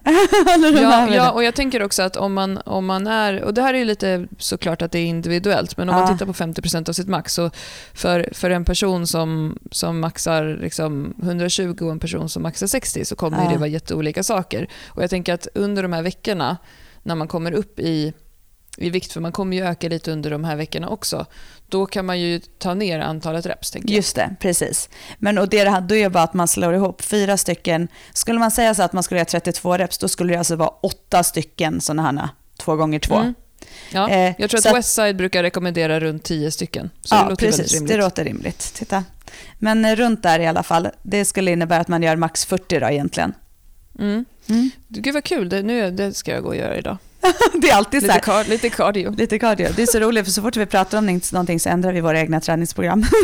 ja, 0.82 1.14
ja, 1.14 1.30
och 1.30 1.44
jag 1.44 1.54
tänker 1.54 1.82
också 1.82 2.02
att 2.02 2.16
om 2.16 2.32
man, 2.32 2.58
om 2.58 2.86
man 2.86 3.06
är, 3.06 3.42
och 3.42 3.54
det 3.54 3.62
här 3.62 3.74
är 3.74 3.78
ju 3.78 3.84
lite 3.84 4.26
såklart 4.38 4.82
att 4.82 4.92
det 4.92 4.98
är 4.98 5.06
individuellt, 5.06 5.76
men 5.76 5.88
om 5.88 5.94
ja. 5.94 6.00
man 6.00 6.12
tittar 6.12 6.26
på 6.26 6.32
50% 6.32 6.88
av 6.88 6.92
sitt 6.92 7.08
max, 7.08 7.34
så 7.34 7.50
för, 7.94 8.28
för 8.32 8.50
en 8.50 8.64
person 8.64 9.06
som, 9.06 9.58
som 9.70 10.00
maxar 10.00 10.58
liksom 10.60 11.14
120 11.22 11.76
och 11.80 11.90
en 11.90 12.00
person 12.00 12.28
som 12.28 12.42
maxar 12.42 12.66
60 12.66 13.04
så 13.04 13.16
kommer 13.16 13.44
ja. 13.44 13.50
det 13.50 13.56
vara 13.56 13.68
jätteolika 13.68 14.22
saker. 14.22 14.68
Och 14.88 15.02
jag 15.02 15.10
tänker 15.10 15.34
att 15.34 15.48
under 15.54 15.82
de 15.82 15.92
här 15.92 16.02
veckorna, 16.02 16.56
när 17.02 17.14
man 17.14 17.28
kommer 17.28 17.52
upp 17.52 17.78
i 17.78 18.12
i 18.76 18.90
vikt, 18.90 19.12
för 19.12 19.20
man 19.20 19.32
kommer 19.32 19.56
ju 19.56 19.64
öka 19.64 19.88
lite 19.88 20.12
under 20.12 20.30
de 20.30 20.44
här 20.44 20.56
veckorna 20.56 20.88
också. 20.88 21.26
Då 21.70 21.86
kan 21.86 22.06
man 22.06 22.20
ju 22.20 22.40
ta 22.58 22.74
ner 22.74 23.00
antalet 23.00 23.46
reps. 23.46 23.70
Tänker 23.70 23.88
jag. 23.88 23.96
Just 23.96 24.16
det, 24.16 24.36
precis. 24.40 24.88
Men 25.18 25.38
och 25.38 25.48
det, 25.48 25.64
då 25.64 25.94
är 25.94 26.02
det 26.02 26.10
bara 26.10 26.24
att 26.24 26.34
man 26.34 26.48
slår 26.48 26.74
ihop 26.74 27.02
fyra 27.02 27.36
stycken. 27.36 27.88
Skulle 28.12 28.38
man 28.38 28.50
säga 28.50 28.74
så 28.74 28.82
att 28.82 28.92
man 28.92 29.02
skulle 29.02 29.18
göra 29.18 29.24
32 29.26 29.76
reps, 29.76 29.98
då 29.98 30.08
skulle 30.08 30.32
det 30.32 30.38
alltså 30.38 30.56
vara 30.56 30.68
åtta 30.68 31.22
stycken 31.22 31.80
sådana 31.80 32.02
här 32.02 32.28
två 32.58 32.76
gånger 32.76 32.98
två. 32.98 33.14
Mm. 33.16 33.34
Ja, 33.92 34.10
Eh, 34.10 34.34
jag 34.38 34.50
tror 34.50 34.58
att 34.58 34.66
att- 34.66 34.76
Westside 34.76 35.16
brukar 35.16 35.42
rekommendera 35.42 36.00
runt 36.00 36.24
10 36.24 36.50
stycken. 36.50 36.90
Så 37.00 37.14
det 37.14 37.20
ja, 37.20 37.28
låter 37.28 37.44
väldigt 37.46 37.60
precis. 37.60 37.74
rimligt. 37.74 37.92
Det 37.92 37.98
låter 37.98 38.24
rimligt. 38.24 38.58
Titta. 38.74 39.04
Men 39.58 39.84
eh, 39.84 39.96
runt 39.96 40.22
där 40.22 40.40
i 40.40 40.46
alla 40.46 40.62
fall. 40.62 40.88
Det 41.02 41.24
skulle 41.24 41.50
innebära 41.50 41.80
att 41.80 41.88
man 41.88 42.02
gör 42.02 42.16
max 42.16 42.44
40 42.44 42.80
då 42.80 42.88
egentligen. 42.90 43.34
Mm. 43.98 44.24
Mm. 44.48 44.70
Gud 44.88 45.14
vad 45.14 45.24
kul, 45.24 45.48
det, 45.48 45.62
nu, 45.62 45.90
det 45.90 46.14
ska 46.14 46.30
jag 46.32 46.42
gå 46.42 46.48
och 46.48 46.56
göra 46.56 46.76
idag. 46.78 46.96
Det 47.54 47.70
är 47.70 47.74
alltid 47.74 48.06
så 48.06 48.12
här. 48.12 48.44
lite 48.48 48.70
cardio. 48.70 49.10
Lite 49.16 49.38
cardio. 49.38 49.68
Det 49.76 49.82
är 49.82 49.86
så 49.86 49.98
roligt 50.00 50.24
för 50.24 50.32
så 50.32 50.42
fort 50.42 50.56
vi 50.56 50.66
pratar 50.66 50.98
om 50.98 51.06
någonting- 51.32 51.60
så 51.60 51.68
ändrar 51.68 51.92
vi 51.92 52.00
våra 52.00 52.20
egna 52.20 52.40
träningsprogram. 52.40 53.04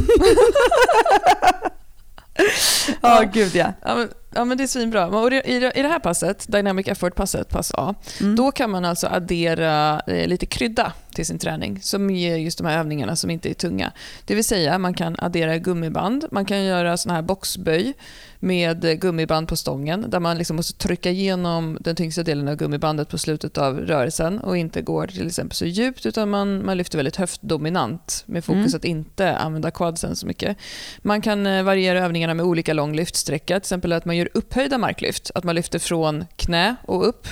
Ja, 2.87 3.23
Ja. 3.23 3.31
gud 3.33 3.57
ja. 3.57 3.73
Ja 3.83 3.95
men, 3.95 4.09
ja, 4.37 4.45
men 4.45 4.59
det 4.59 4.63
är 4.65 4.69
svinbra. 4.69 5.07
Och 5.07 5.33
i, 5.33 5.41
det- 5.61 5.73
I 5.79 5.83
det 5.83 5.89
här 5.89 5.99
passet, 5.99 6.45
Dynamic 6.49 6.89
Effort-passet, 6.89 7.49
pass 7.49 7.73
A, 7.75 7.95
Mm. 8.21 8.37
då 8.37 8.51
kan 8.53 8.71
man 8.71 8.85
alltså 8.85 9.07
addera 9.07 10.01
eh, 10.07 10.27
lite 10.29 10.47
krydda 10.47 10.93
till 11.15 11.27
sin 11.27 11.39
träning 11.39 11.79
som 11.83 12.11
ger 12.11 12.37
just 12.37 12.59
de 12.59 12.67
här 12.67 12.79
övningarna 12.79 13.17
som 13.17 13.31
inte 13.31 13.51
är 13.51 13.55
tunga. 13.55 13.93
Det 14.25 14.35
vill 14.35 14.45
säga, 14.45 14.79
man 14.79 14.95
kan 14.95 15.17
addera 15.19 15.59
gummiband, 15.59 16.25
man 16.31 16.45
kan 16.45 16.65
göra 16.65 16.97
såna 16.97 17.15
här 17.15 17.23
boxböj 17.23 17.93
med 18.41 19.01
gummiband 19.01 19.49
på 19.49 19.57
stången 19.57 20.05
där 20.11 20.21
man 20.21 20.39
liksom 20.39 20.57
måste 20.57 20.79
trycka 20.79 21.11
igenom 21.11 21.79
den 21.81 21.97
tyngsta 21.97 22.23
delen 22.23 22.49
av 22.49 22.57
gummibandet 22.57 23.09
på 23.09 23.19
slutet 23.19 23.59
av 23.59 23.79
rörelsen 23.79 24.39
och 24.39 24.57
inte 24.57 24.83
går 24.83 25.07
till 25.07 25.27
exempel 25.27 25.57
så 25.57 25.65
djupt 25.67 26.07
utan 26.07 26.31
man, 26.31 26.65
man 26.67 26.77
lyfter 26.79 26.99
väldigt 26.99 27.17
höftdominant 27.17 28.23
med 28.27 28.45
fokus 28.45 28.67
Mm. 28.67 28.77
att 28.77 28.85
inte 28.85 29.37
använda 29.37 29.71
quadsen 29.71 30.17
så 30.17 30.27
mycket. 30.27 30.57
Man 31.03 31.21
kan 31.23 31.47
eh, 31.47 31.63
variera 31.63 32.05
övningarna 32.05 32.35
med 32.35 32.45
olika 32.47 32.73
lång 32.73 32.97
lyftsträcka, 32.97 33.55
till 33.55 33.57
exempel 33.67 33.93
att 33.93 34.05
man 34.05 34.17
gör 34.17 34.26
upphöjda 34.35 34.79
marklyft, 34.79 35.31
att 35.35 35.45
man 35.45 35.55
lyfter 35.55 35.79
från 35.79 36.25
knä 36.37 36.77
och 36.83 37.09
upp. 37.09 37.29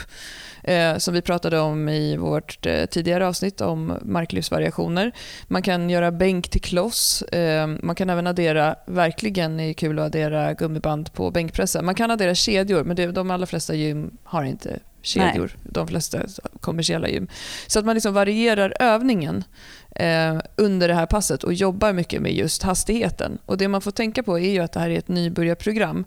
Eh, 0.65 0.97
som 0.97 1.15
vi 1.15 1.23
pratade 1.23 1.59
om 1.59 1.89
i 1.89 2.17
vårt 2.17 2.67
eh, 2.67 2.87
tidigare 2.87 3.27
avsnitt 3.27 3.61
om 3.61 3.99
marklyftsvariationer. 4.03 5.13
Man 5.47 5.63
kan 5.63 5.91
göra 5.91 6.13
bänk 6.13 6.49
till 6.49 6.61
kloss. 6.61 7.23
Eh, 7.23 7.67
man 7.67 7.95
kan 7.95 8.11
även 8.11 8.27
addera, 8.27 8.77
verkligen 8.87 9.61
är 9.61 9.73
kul 9.73 9.99
att 9.99 10.07
addera 10.07 10.55
gummiband 10.55 11.13
på 11.13 11.31
bänkpressen. 11.31 11.85
Man 11.85 11.95
kan 11.95 12.11
addera 12.11 12.35
kedjor, 12.35 12.85
men 12.85 12.97
det, 12.97 13.07
de 13.07 13.31
allra 13.31 13.47
flesta 13.47 13.75
gym 13.75 14.17
har 14.25 14.45
inte 14.45 14.79
kedjor. 15.03 15.57
De 15.63 15.89
flesta 15.89 16.19
kommersiella 16.61 17.09
gym. 17.09 17.29
Så 17.67 17.79
att 17.79 17.85
man 17.85 17.95
liksom 17.95 18.15
varierar 18.15 18.75
övningen 18.81 19.45
eh, 19.91 20.39
under 20.57 20.89
det 20.89 20.95
här 20.95 21.07
passet 21.07 21.45
och 21.45 21.55
jobbar 21.55 21.93
mycket 21.93 22.23
med 22.23 22.35
just 22.35 22.63
hastigheten. 22.63 23.39
Och 23.47 23.59
Det 23.59 23.69
man 23.69 23.81
får 23.81 23.91
tänka 23.91 24.23
på 24.23 24.39
är 24.39 24.51
ju 24.51 24.61
att 24.61 24.73
det 24.73 24.81
här 24.81 24.91
är 24.91 24.99
ett 24.99 25.09
nybörjarprogram. 25.09 26.05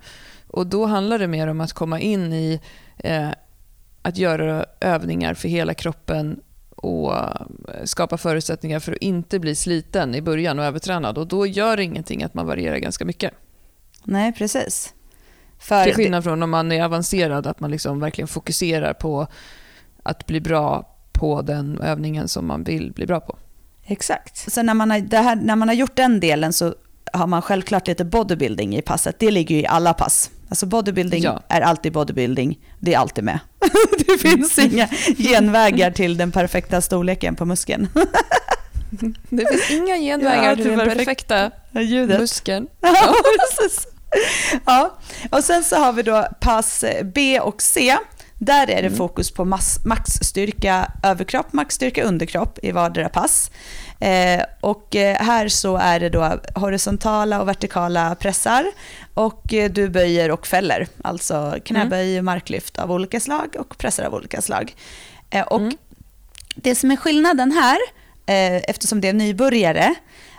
Och 0.48 0.68
Då 0.68 0.86
handlar 0.86 1.20
det 1.20 1.28
mer 1.28 1.48
om 1.48 1.62
att 1.62 1.74
komma 1.74 2.00
in 2.00 2.34
i 2.34 2.60
eh, 2.98 3.30
att 4.02 4.18
göra 4.18 4.66
övningar 4.80 5.34
för 5.34 5.50
hela 5.50 5.74
kroppen 5.74 6.40
och 6.76 7.14
skapa 7.84 8.18
förutsättningar 8.18 8.80
för 8.80 8.92
att 8.92 8.98
inte 8.98 9.40
bli 9.40 9.56
sliten 9.56 10.16
i 10.16 10.22
början 10.22 10.60
och 10.60 10.66
övertränad. 10.66 11.18
Och 11.18 11.28
Då 11.28 11.48
gör 11.48 11.78
det 11.78 11.84
ingenting 11.84 12.24
att 12.24 12.34
man 12.34 12.46
varierar 12.46 12.78
ganska 12.78 13.06
mycket. 13.06 13.34
Nej, 14.04 14.34
precis. 14.34 14.94
För 15.60 15.84
Till 15.84 15.94
skillnad 15.94 16.24
från 16.24 16.44
om 16.44 16.50
man 16.50 16.72
är 16.72 16.84
avancerad, 16.84 17.48
att 17.48 17.60
man 17.60 17.72
liksom 17.72 18.00
verkligen 18.00 18.28
fokuserar 18.28 18.94
på 18.94 19.28
att 20.04 20.26
bli 20.26 20.42
bra 20.42 20.96
på 21.12 21.42
den 21.42 21.82
övningen 21.82 22.28
som 22.28 22.48
man 22.48 22.64
vill 22.64 22.92
bli 22.92 23.06
bra 23.06 23.20
på. 23.20 23.38
Exakt. 23.86 24.52
Så 24.52 24.64
när 24.64 24.74
man, 24.74 24.92
har, 24.92 25.24
här, 25.24 25.36
när 25.36 25.56
man 25.56 25.68
har 25.68 25.76
gjort 25.76 25.96
den 25.96 26.20
delen 26.20 26.54
så 26.54 26.76
har 27.14 27.28
man 27.28 27.42
självklart 27.42 27.88
lite 27.88 28.06
bodybuilding 28.06 28.76
i 28.76 28.82
passet. 28.82 29.20
Det 29.20 29.32
ligger 29.32 29.56
ju 29.56 29.62
i 29.62 29.68
alla 29.68 29.94
pass. 29.94 30.32
Alltså 30.50 30.66
bodybuilding 30.66 31.24
Ja. 31.24 31.42
är 31.50 31.62
alltid 31.62 31.94
bodybuilding. 31.94 32.60
Det 32.80 32.94
är 32.94 32.98
alltid 32.98 33.24
med. 33.24 33.40
det 34.08 34.18
finns 34.18 34.60
inga 34.60 34.88
genvägar 35.18 35.92
till 35.92 36.18
den 36.18 36.32
perfekta 36.32 36.82
storleken 36.82 37.36
på 37.36 37.46
muskeln. 37.46 37.88
Det 39.30 39.46
finns 39.52 39.72
inga 39.72 39.96
genvägar 39.98 40.50
Ja, 40.50 40.56
till 40.56 40.66
den 40.68 40.80
perfekt- 40.80 41.28
perfekta 41.28 41.52
Ljudet. 41.82 42.20
muskeln. 42.20 42.68
Ja, 42.82 43.16
precis. 43.40 43.88
Ja, 44.66 44.98
och 45.32 45.44
sen 45.44 45.64
så 45.64 45.76
har 45.76 45.94
vi 45.94 46.04
då 46.04 46.28
pass 46.40 46.84
B 47.14 47.40
och 47.40 47.62
C. 47.62 47.98
Där 48.40 48.70
är 48.70 48.82
det 48.82 48.92
fokus 48.92 49.32
på 49.32 49.46
mass, 49.46 49.80
maxstyrka 49.86 50.92
överkropp, 51.04 51.54
maxstyrka 51.54 52.04
underkropp 52.04 52.60
i 52.64 52.72
vardera 52.72 53.10
pass. 53.10 53.52
Eh, 54.00 54.42
och 54.62 54.96
eh, 54.96 55.16
här 55.16 55.48
så 55.48 55.78
är 55.78 56.00
det 56.00 56.10
då 56.10 56.40
horisontala 56.56 57.42
och 57.42 57.48
vertikala 57.48 58.16
pressar 58.16 58.66
och 59.14 59.54
eh, 59.54 59.72
du 59.72 59.90
böjer 59.90 60.32
och 60.32 60.48
fäller, 60.48 60.88
alltså 61.04 61.56
knäböj, 61.66 62.22
marklyft 62.22 62.80
av 62.80 62.92
olika 62.92 63.20
slag 63.20 63.56
och 63.60 63.78
pressar 63.78 64.04
av 64.04 64.14
olika 64.14 64.42
slag. 64.42 64.76
Eh, 65.30 65.42
och 65.42 65.60
Mm. 65.60 65.78
det 66.56 66.76
som 66.76 66.92
är 66.92 66.96
skillnaden 66.96 67.52
här, 67.52 67.78
eh, 68.26 68.70
eftersom 68.70 69.02
det 69.02 69.08
är 69.08 69.14
nybörjare, 69.14 69.96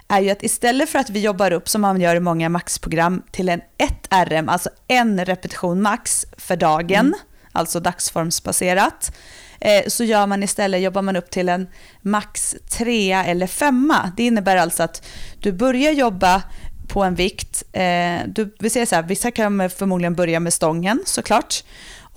är 0.09 0.21
ju 0.21 0.31
att 0.31 0.43
istället 0.43 0.89
för 0.89 0.99
att 0.99 1.11
vi 1.11 1.21
jobbar 1.21 1.53
upp, 1.53 1.69
som 1.69 1.81
man 1.81 2.01
gör 2.01 2.17
i 2.17 2.21
många 2.21 2.49
maxprogram, 2.49 3.23
till 3.31 3.49
en 3.49 3.61
1 3.79 4.09
RM, 4.11 4.49
alltså 4.49 4.71
en 4.89 5.25
repetition 5.25 5.83
max 5.83 6.27
för 6.37 6.57
dagen, 6.57 7.15
alltså 7.53 7.81
dagsformsbaserat, 7.81 9.13
eh, 9.61 9.83
så 9.87 10.05
gör 10.05 10.27
man 10.27 10.43
istället, 10.43 10.83
jobbar 10.83 11.03
man 11.03 11.17
upp 11.17 11.31
till 11.31 11.49
en 11.49 11.69
max 12.03 12.57
3 12.71 13.13
eller 13.13 13.47
5. 13.47 13.93
Det 14.17 14.23
innebär 14.23 14.57
alltså 14.57 14.83
att 14.83 15.07
du 15.41 15.53
börjar 15.53 15.93
jobba 15.93 16.43
på 16.89 17.03
en 17.05 17.15
vikt, 17.15 17.63
eh, 17.73 18.19
du, 18.27 18.55
vi 18.59 18.71
säger 18.71 18.87
så 18.87 18.95
här, 18.95 19.03
vissa 19.03 19.31
kan 19.31 19.71
förmodligen 19.71 20.15
börja 20.15 20.41
med 20.41 20.53
stången 20.53 21.03
såklart, 21.07 21.65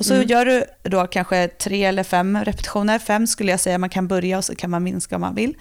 och 0.02 0.06
så 0.06 0.16
gör 0.16 0.46
du 0.46 0.64
då 0.84 1.08
kanske 1.08 1.48
tre 1.48 1.86
eller 1.86 2.04
fem 2.04 2.38
repetitioner, 2.44 3.00
fem 3.00 3.28
skulle 3.28 3.52
jag 3.52 3.60
säga 3.60 3.78
man 3.78 3.90
kan 3.90 4.08
börja 4.08 4.38
och 4.38 4.46
så 4.46 4.56
kan 4.56 4.70
man 4.70 4.84
minska 4.84 5.16
om 5.16 5.22
man 5.22 5.36
vill. 5.36 5.56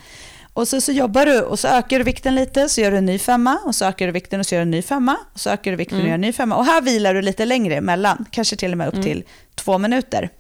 Och 0.53 0.69
så, 0.69 0.81
så 0.81 0.93
jobbar 0.93 1.27
du 1.27 1.41
och 1.41 1.59
så 1.59 1.69
ökar 1.69 1.99
du 1.99 2.05
vikten 2.05 2.35
lite, 2.35 2.69
så 2.69 2.81
gör 2.81 2.91
du 2.91 2.97
en 2.97 3.07
ny 3.07 3.19
femma 3.19 3.59
och 3.65 3.75
så 3.75 3.85
ökar 3.85 4.07
du 4.07 4.13
vikten 4.13 4.41
och 4.41 4.47
så 4.47 4.55
gör 4.55 4.61
du 4.61 4.63
en 4.63 4.71
ny 4.71 4.83
femma 4.83 5.17
och 5.33 5.41
så 5.41 5.51
ökar 5.51 5.71
du 5.71 5.77
vikten 5.77 6.01
och 6.01 6.07
gör 6.07 6.15
en 6.15 6.21
ny 6.21 6.33
femma. 6.33 6.57
Och 6.57 6.65
här 6.65 6.81
vilar 6.81 7.15
du 7.15 7.23
lite 7.23 7.45
längre 7.45 7.77
emellan, 7.77 8.27
kanske 8.31 8.57
till 8.57 8.73
och 8.73 8.79
med 8.79 8.89
upp 8.89 9.03
till 9.03 9.25
två 9.55 9.79
minuter. 9.79 10.31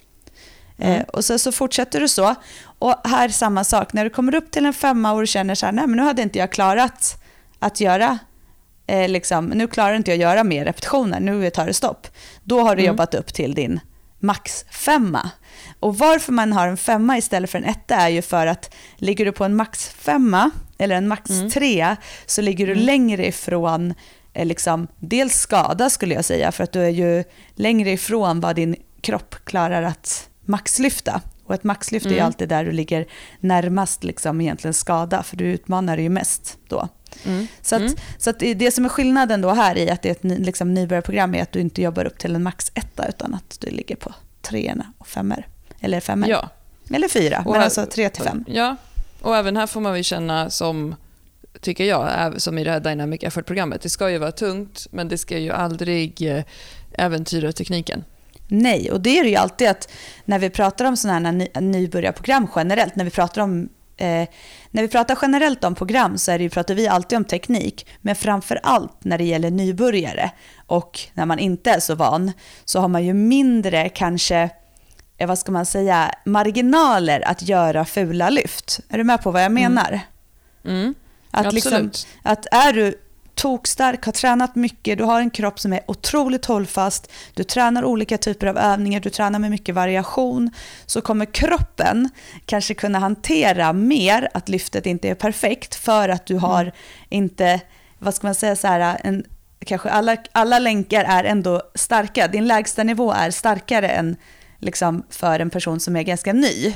Eh, 0.78 1.02
och 1.02 1.24
så, 1.24 1.38
så 1.38 1.52
fortsätter 1.52 2.00
du 2.00 2.08
så. 2.08 2.34
Och 2.78 2.94
här 3.04 3.28
samma 3.28 3.64
sak, 3.64 3.92
när 3.92 4.04
du 4.04 4.10
kommer 4.10 4.34
upp 4.34 4.50
till 4.50 4.66
en 4.66 4.72
femma 4.72 5.12
och 5.12 5.20
du 5.20 5.26
känner 5.26 5.54
så 5.54 5.66
här, 5.66 5.72
nej 5.72 5.86
men 5.86 5.96
nu 5.96 6.02
hade 6.02 6.22
inte 6.22 6.38
jag 6.38 6.52
klarat 6.52 7.22
att 7.58 7.80
göra, 7.80 8.18
eh, 8.86 9.08
liksom, 9.08 9.46
nu 9.46 9.66
klarar 9.66 9.94
inte 9.94 10.10
jag 10.10 10.16
att 10.16 10.20
göra 10.20 10.44
mer 10.44 10.64
repetitioner, 10.64 11.20
nu 11.20 11.50
tar 11.50 11.66
det 11.66 11.74
stopp. 11.74 12.06
Då 12.44 12.60
har 12.60 12.76
du 12.76 12.82
jobbat 12.82 13.14
upp 13.14 13.34
till 13.34 13.54
din 13.54 13.80
max 14.18 14.64
femma. 14.70 15.30
Och 15.80 15.98
varför 15.98 16.32
man 16.32 16.52
har 16.52 16.68
en 16.68 16.76
femma 16.76 17.18
istället 17.18 17.50
för 17.50 17.58
en 17.58 17.64
etta 17.64 17.94
är 17.94 18.08
ju 18.08 18.22
för 18.22 18.46
att 18.46 18.74
ligger 18.96 19.24
du 19.24 19.32
på 19.32 19.44
en 19.44 19.56
max 19.56 19.88
femma 19.88 20.50
eller 20.78 20.96
en 20.96 21.08
max 21.08 21.30
tre 21.52 21.96
så 22.26 22.42
ligger 22.42 22.66
du 22.66 22.74
längre 22.74 23.26
ifrån 23.26 23.94
eh, 24.32 24.46
liksom, 24.46 24.86
dels 24.98 25.34
skada 25.34 25.90
skulle 25.90 26.14
jag 26.14 26.24
säga 26.24 26.52
för 26.52 26.64
att 26.64 26.72
du 26.72 26.80
är 26.82 26.88
ju 26.88 27.24
längre 27.54 27.90
ifrån 27.90 28.40
vad 28.40 28.56
din 28.56 28.76
kropp 29.00 29.34
klarar 29.44 29.82
att 29.82 30.28
maxlyfta. 30.44 31.20
Och 31.44 31.54
ett 31.54 31.64
maxlyft 31.64 32.06
är 32.06 32.10
ju 32.10 32.20
alltid 32.20 32.48
där 32.48 32.64
du 32.64 32.72
ligger 32.72 33.06
närmast 33.40 34.04
liksom 34.04 34.40
egentligen 34.40 34.74
skada 34.74 35.22
för 35.22 35.36
du 35.36 35.44
utmanar 35.44 35.96
dig 35.96 36.02
ju 36.02 36.08
mest 36.08 36.58
då. 36.68 36.88
Mm. 37.26 37.46
Så, 37.62 37.76
att, 37.76 37.82
så 38.18 38.30
att 38.30 38.38
det- 38.38 38.54
det 38.54 38.70
som 38.70 38.84
är 38.84 38.88
skillnaden 38.88 39.40
då 39.40 39.50
här 39.50 39.78
i 39.78 39.90
att 39.90 40.02
det 40.02 40.08
är 40.08 40.12
ett 40.12 40.22
ny- 40.22 40.38
liksom, 40.38 40.74
nybörjarprogram 40.74 41.34
är 41.34 41.42
att 41.42 41.52
du 41.52 41.60
inte 41.60 41.82
jobbar 41.82 42.04
upp 42.04 42.18
till 42.18 42.34
en 42.34 42.42
max 42.42 42.72
etta 42.74 43.08
utan 43.08 43.34
att 43.34 43.60
du 43.60 43.70
ligger 43.70 43.96
på 43.96 44.14
treorna 44.42 44.92
och 44.98 45.06
femmor. 45.06 45.46
Eller 45.80 46.00
femmor. 46.00 46.28
Ja. 46.28 46.48
Eller 46.94 47.08
fyra, 47.08 47.38
Och 47.38 47.44
men 47.44 47.54
här- 47.54 47.64
alltså 47.64 47.86
tre 47.86 48.08
till 48.08 48.24
fem. 48.24 48.44
Ja, 48.48 48.76
och 49.20 49.36
även 49.36 49.56
här 49.56 49.66
får 49.66 49.80
man 49.80 49.92
väl 49.92 50.04
känna 50.04 50.50
som, 50.50 50.94
tycker 51.60 51.84
jag, 51.84 52.34
som 52.42 52.58
i 52.58 52.64
det 52.64 52.70
här 52.70 52.80
Dynamic 52.80 53.22
Effort-programmet. 53.22 53.82
Det 53.82 53.88
ska 53.90 54.10
ju 54.10 54.18
vara 54.18 54.32
tungt, 54.32 54.86
men 54.90 55.08
det 55.08 55.18
ska 55.18 55.38
ju 55.38 55.50
aldrig 55.50 56.22
eh, 56.36 56.44
äventyra 56.92 57.52
tekniken. 57.52 58.04
Nej, 58.48 58.90
och 58.90 59.00
det 59.00 59.18
är 59.18 59.22
det 59.24 59.30
ju 59.30 59.36
alltid 59.36 59.68
att 59.68 59.88
när 60.24 60.38
vi 60.38 60.50
pratar 60.50 60.84
om 60.84 60.96
sådana 60.96 61.28
här 61.28 61.32
ny, 61.36 61.48
nybörjarprogram 61.60 62.46
generellt, 62.56 62.96
när 62.96 63.04
vi 63.04 63.10
pratar 63.10 63.42
om 63.42 63.68
eh, 64.00 64.28
när 64.70 64.82
vi 64.82 64.88
pratar 64.88 65.18
generellt 65.22 65.64
om 65.64 65.74
program 65.74 66.18
så 66.18 66.32
är 66.32 66.38
det 66.38 66.44
ju, 66.44 66.50
pratar 66.50 66.74
vi 66.74 66.88
alltid 66.88 67.18
om 67.18 67.24
teknik, 67.24 67.86
men 68.00 68.16
framför 68.16 68.60
allt 68.62 69.04
när 69.04 69.18
det 69.18 69.24
gäller 69.24 69.50
nybörjare 69.50 70.30
och 70.66 71.00
när 71.14 71.26
man 71.26 71.38
inte 71.38 71.70
är 71.70 71.80
så 71.80 71.94
van 71.94 72.32
så 72.64 72.80
har 72.80 72.88
man 72.88 73.04
ju 73.04 73.14
mindre 73.14 73.88
kanske, 73.88 74.50
eh, 75.16 75.28
vad 75.28 75.38
ska 75.38 75.52
man 75.52 75.66
säga, 75.66 76.14
marginaler 76.24 77.28
att 77.28 77.42
göra 77.42 77.84
fula 77.84 78.30
lyft. 78.30 78.80
Är 78.88 78.98
du 78.98 79.04
med 79.04 79.22
på 79.22 79.30
vad 79.30 79.44
jag 79.44 79.52
menar? 79.52 80.00
Mm. 80.64 80.94
Att, 81.30 81.46
Absolut. 81.46 81.64
liksom, 81.64 81.90
att 82.22 82.46
är 82.52 82.72
du 82.72 82.94
tokstark, 83.40 84.04
har 84.04 84.12
tränat 84.12 84.54
mycket, 84.54 84.98
du 84.98 85.04
har 85.04 85.20
en 85.20 85.30
kropp 85.30 85.60
som 85.60 85.72
är 85.72 85.80
otroligt 85.86 86.46
hållfast, 86.46 87.12
du 87.34 87.44
tränar 87.44 87.84
olika 87.84 88.18
typer 88.18 88.46
av 88.46 88.58
övningar, 88.58 89.00
du 89.00 89.10
tränar 89.10 89.38
med 89.38 89.50
mycket 89.50 89.74
variation, 89.74 90.50
så 90.86 91.00
kommer 91.00 91.26
kroppen 91.26 92.08
kanske 92.46 92.74
kunna 92.74 92.98
hantera 92.98 93.72
mer 93.72 94.28
att 94.34 94.48
lyftet 94.48 94.86
inte 94.86 95.08
är 95.08 95.14
perfekt 95.14 95.74
för 95.74 96.08
att 96.08 96.26
du 96.26 96.36
har 96.36 96.62
mm. 96.62 96.74
inte, 97.08 97.60
vad 97.98 98.14
ska 98.14 98.26
man 98.26 98.34
säga, 98.34 98.56
så 98.56 98.66
här, 98.66 99.00
en, 99.04 99.24
kanske 99.66 99.88
alla, 99.90 100.16
alla 100.32 100.58
länkar 100.58 101.04
är 101.04 101.24
ändå 101.24 101.62
starka. 101.74 102.28
Din 102.28 102.46
lägsta 102.46 102.84
nivå 102.84 103.12
är 103.12 103.30
starkare 103.30 103.88
än 103.88 104.16
liksom, 104.58 105.02
för 105.10 105.40
en 105.40 105.50
person 105.50 105.80
som 105.80 105.96
är 105.96 106.02
ganska 106.02 106.32
ny. 106.32 106.66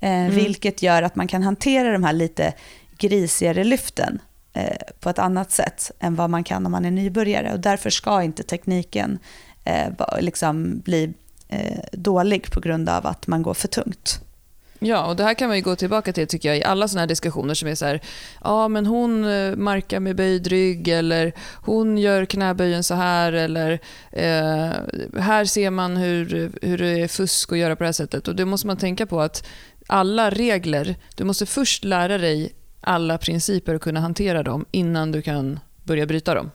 Eh, 0.00 0.10
mm. 0.10 0.34
Vilket 0.34 0.82
gör 0.82 1.02
att 1.02 1.16
man 1.16 1.28
kan 1.28 1.42
hantera 1.42 1.92
de 1.92 2.04
här 2.04 2.12
lite 2.12 2.52
grisigare 2.98 3.64
lyften 3.64 4.20
Eh, 4.56 4.76
på 5.00 5.10
ett 5.10 5.18
annat 5.18 5.52
sätt 5.52 5.90
än 6.00 6.14
vad 6.14 6.30
man 6.30 6.44
kan 6.44 6.66
om 6.66 6.72
man 6.72 6.84
är 6.84 6.90
nybörjare. 6.90 7.52
Och 7.52 7.60
därför 7.60 7.90
ska 7.90 8.22
inte 8.22 8.42
tekniken 8.42 9.18
eh, 9.64 9.88
liksom 10.20 10.80
bli 10.80 11.14
eh, 11.48 11.80
dålig 11.92 12.50
på 12.50 12.60
grund 12.60 12.88
av 12.88 13.06
att 13.06 13.26
man 13.26 13.42
går 13.42 13.54
för 13.54 13.68
tungt. 13.68 14.20
Ja, 14.78 15.06
och 15.06 15.16
det 15.16 15.24
här 15.24 15.34
kan 15.34 15.48
man 15.48 15.56
ju 15.56 15.62
gå 15.62 15.76
tillbaka 15.76 16.12
till 16.12 16.26
tycker 16.26 16.48
jag 16.48 16.58
i 16.58 16.64
alla 16.64 16.88
sådana 16.88 17.00
här 17.00 17.06
diskussioner 17.06 17.54
som 17.54 17.68
är 17.68 17.74
så 17.74 17.84
här, 17.84 18.00
ja 18.44 18.68
men 18.68 18.86
hon 18.86 19.24
eh, 19.24 19.56
markar 19.56 20.00
med 20.00 20.16
böjd 20.16 20.46
rygg 20.46 20.88
eller 20.88 21.32
hon 21.54 21.98
gör 21.98 22.24
knäböjen 22.24 22.84
så 22.84 22.94
här 22.94 23.32
eller 23.32 23.72
eh, 24.12 25.20
här 25.20 25.44
ser 25.44 25.70
man 25.70 25.96
hur, 25.96 26.52
hur 26.62 26.78
det 26.78 27.00
är 27.00 27.08
fusk 27.08 27.52
att 27.52 27.58
göra 27.58 27.76
på 27.76 27.82
det 27.82 27.88
här 27.88 27.92
sättet. 27.92 28.28
Och 28.28 28.36
det 28.36 28.44
måste 28.44 28.66
man 28.66 28.76
tänka 28.76 29.06
på 29.06 29.20
att 29.20 29.46
alla 29.86 30.30
regler, 30.30 30.96
du 31.14 31.24
måste 31.24 31.46
först 31.46 31.84
lära 31.84 32.18
dig 32.18 32.52
alla 32.84 33.18
principer 33.18 33.74
och 33.74 33.82
kunna 33.82 34.00
hantera 34.00 34.42
dem 34.42 34.64
innan 34.70 35.12
du 35.12 35.22
kan 35.22 35.60
börja 35.82 36.06
bryta 36.06 36.34
dem. 36.34 36.50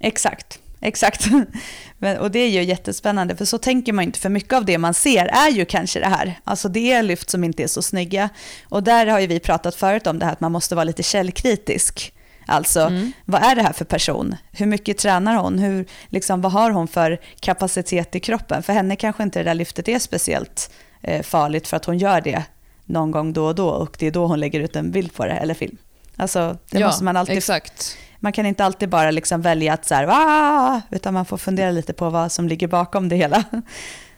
Exakt. 0.00 0.60
Exakt. 0.80 1.26
och 2.20 2.30
det 2.30 2.38
är 2.38 2.48
ju 2.48 2.62
jättespännande, 2.62 3.36
för 3.36 3.44
så 3.44 3.58
tänker 3.58 3.92
man 3.92 4.04
inte. 4.04 4.18
För 4.18 4.28
mycket 4.28 4.52
av 4.52 4.64
det 4.64 4.78
man 4.78 4.94
ser 4.94 5.26
är 5.26 5.50
ju 5.50 5.64
kanske 5.64 6.00
det 6.00 6.06
här. 6.06 6.40
Alltså 6.44 6.68
det 6.68 6.92
är 6.92 7.02
lyft 7.02 7.30
som 7.30 7.44
inte 7.44 7.62
är 7.62 7.66
så 7.66 7.82
snygga. 7.82 8.28
Och 8.68 8.82
där 8.82 9.06
har 9.06 9.20
ju 9.20 9.26
vi 9.26 9.40
pratat 9.40 9.74
förut 9.74 10.06
om 10.06 10.18
det 10.18 10.24
här 10.24 10.32
att 10.32 10.40
man 10.40 10.52
måste 10.52 10.74
vara 10.74 10.84
lite 10.84 11.02
källkritisk. 11.02 12.12
Alltså, 12.46 12.80
mm. 12.80 13.12
vad 13.24 13.42
är 13.42 13.54
det 13.54 13.62
här 13.62 13.72
för 13.72 13.84
person? 13.84 14.36
Hur 14.52 14.66
mycket 14.66 14.98
tränar 14.98 15.36
hon? 15.36 15.58
Hur, 15.58 15.86
liksom, 16.08 16.40
vad 16.40 16.52
har 16.52 16.70
hon 16.70 16.88
för 16.88 17.20
kapacitet 17.40 18.14
i 18.14 18.20
kroppen? 18.20 18.62
För 18.62 18.72
henne 18.72 18.96
kanske 18.96 19.22
inte 19.22 19.38
det 19.38 19.44
där 19.44 19.54
lyftet 19.54 19.88
är 19.88 19.98
speciellt 19.98 20.70
eh, 21.02 21.22
farligt 21.22 21.68
för 21.68 21.76
att 21.76 21.84
hon 21.84 21.98
gör 21.98 22.20
det 22.20 22.44
någon 22.88 23.10
gång 23.10 23.32
då 23.32 23.46
och 23.46 23.54
då 23.54 23.68
och 23.68 23.96
det 23.98 24.06
är 24.06 24.10
då 24.10 24.26
hon 24.26 24.40
lägger 24.40 24.60
ut 24.60 24.76
en 24.76 24.90
bild 24.90 25.14
på 25.14 25.24
det 25.24 25.32
eller 25.32 25.54
film. 25.54 25.76
Alltså, 26.16 26.58
det 26.70 26.78
ja, 26.78 26.86
måste 26.86 27.04
man 27.04 27.16
alltid... 27.16 27.36
Exakt 27.36 27.98
man 28.20 28.32
kan 28.32 28.46
inte 28.46 28.64
alltid 28.64 28.88
bara 28.88 29.10
liksom 29.10 29.42
välja 29.42 29.72
att 29.72 29.84
så 29.86 29.94
här, 29.94 30.06
Wah! 30.06 30.80
utan 30.90 31.14
man 31.14 31.24
får 31.24 31.36
fundera 31.36 31.70
lite 31.70 31.92
på 31.92 32.10
vad 32.10 32.32
som 32.32 32.48
ligger 32.48 32.66
bakom 32.66 33.08
det 33.08 33.16
hela. 33.16 33.44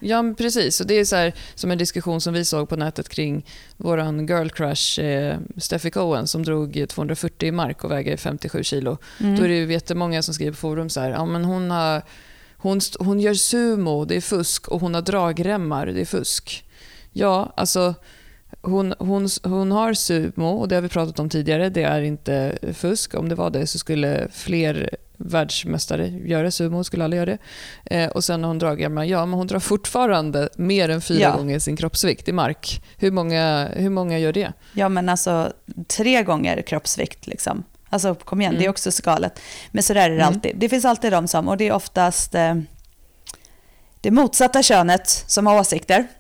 Ja, 0.03 0.35
precis. 0.39 0.81
Och 0.81 0.87
det 0.87 0.95
är 0.95 1.05
så 1.05 1.17
här, 1.17 1.33
som 1.55 1.71
en 1.71 1.79
diskussion 1.79 2.21
som 2.21 2.35
vi 2.35 2.45
såg 2.45 2.69
på 2.69 2.77
nätet 2.77 3.09
kring 3.09 3.47
vår 3.77 3.99
girl 4.29 4.49
crush 4.49 5.01
eh, 5.01 5.39
Steffi 5.57 5.91
Cohen 5.91 6.27
som 6.27 6.43
drog 6.43 6.85
240 6.89 7.53
mark 7.53 7.85
och 7.85 7.91
väger 7.91 8.17
57 8.17 8.65
kilo. 8.65 8.99
Mm. 9.21 9.37
Då 9.37 9.45
är 9.45 9.49
det 9.49 9.55
ju 9.55 9.73
jättemånga 9.73 10.23
som 10.23 10.35
skriver 10.35 10.53
på 10.53 10.57
forum 10.59 10.89
så 10.89 11.01
här, 11.01 11.11
ja 11.11 11.25
men 11.27 11.45
hon, 11.45 11.71
har, 11.71 12.03
hon, 12.57 12.81
hon 12.99 13.21
gör 13.21 13.35
sumo, 13.35 14.05
det 14.05 14.17
är 14.17 14.21
fusk, 14.21 14.69
och 14.69 14.81
hon 14.81 14.95
har 14.95 15.03
dragremmar, 15.03 15.87
det 15.87 16.01
är 16.01 16.05
fusk. 16.05 16.65
Ja, 17.13 17.53
alltså 17.57 17.95
hon, 18.63 18.95
hon, 18.99 19.29
hon 19.43 19.73
har 19.73 19.95
sumo 19.95 20.49
och 20.49 20.69
det 20.69 20.75
har 20.75 20.83
vi 20.83 20.89
pratat 20.89 21.19
om 21.19 21.29
tidigare. 21.29 21.69
Det 21.69 21.83
är 21.83 22.03
inte 22.03 22.59
fusk. 22.75 23.15
Om 23.15 23.29
det 23.29 23.35
var 23.35 23.51
det 23.51 23.67
så 23.67 23.79
skulle 23.79 24.29
fler 24.33 24.91
världsmästare 25.17 26.09
göra 26.09 26.51
sumo, 26.51 26.85
skulle 26.85 27.05
alla 27.05 27.17
göra 27.17 27.27
det. 27.27 27.39
Eh, 27.85 28.11
och 28.11 28.25
sen 28.25 28.43
har 28.43 28.49
hon 28.49 28.59
dragit, 28.59 28.91
ja 29.09 29.27
men 29.27 29.33
hon 29.33 29.47
drar 29.47 29.59
fortfarande 29.59 30.49
mer 30.57 30.89
än 30.89 31.01
fyra 31.01 31.21
ja. 31.21 31.37
gånger 31.37 31.59
sin 31.59 31.77
kroppsvikt 31.77 32.29
i 32.29 32.33
mark. 32.33 32.85
Hur 32.97 33.11
många, 33.11 33.69
hur 33.77 33.91
många 33.91 34.19
gör 34.19 34.33
det? 34.33 34.53
Ja 34.73 34.89
men 34.89 35.09
alltså 35.09 35.53
tre 35.97 36.23
gånger 36.23 36.63
kroppsvikt 36.63 37.27
liksom. 37.27 37.65
Alltså 37.89 38.15
kom 38.15 38.41
igen, 38.41 38.51
mm. 38.51 38.59
det 38.59 38.65
är 38.65 38.67
mm. 38.67 38.71
också 38.71 38.91
skalet. 38.91 39.41
Men 39.71 39.83
så 39.83 39.95
där 39.95 40.03
är 40.03 40.09
det 40.09 40.15
mm. 40.15 40.27
alltid. 40.27 40.57
Det 40.57 40.69
finns 40.69 40.85
alltid 40.85 41.13
de 41.13 41.29
som, 41.29 41.49
och 41.49 41.57
det 41.57 41.69
är 41.69 41.73
oftast 41.73 42.35
eh, 42.35 42.55
det 44.01 44.11
motsatta 44.11 44.63
könet 44.63 45.25
som 45.27 45.47
har 45.47 45.61
åsikter. 45.61 46.07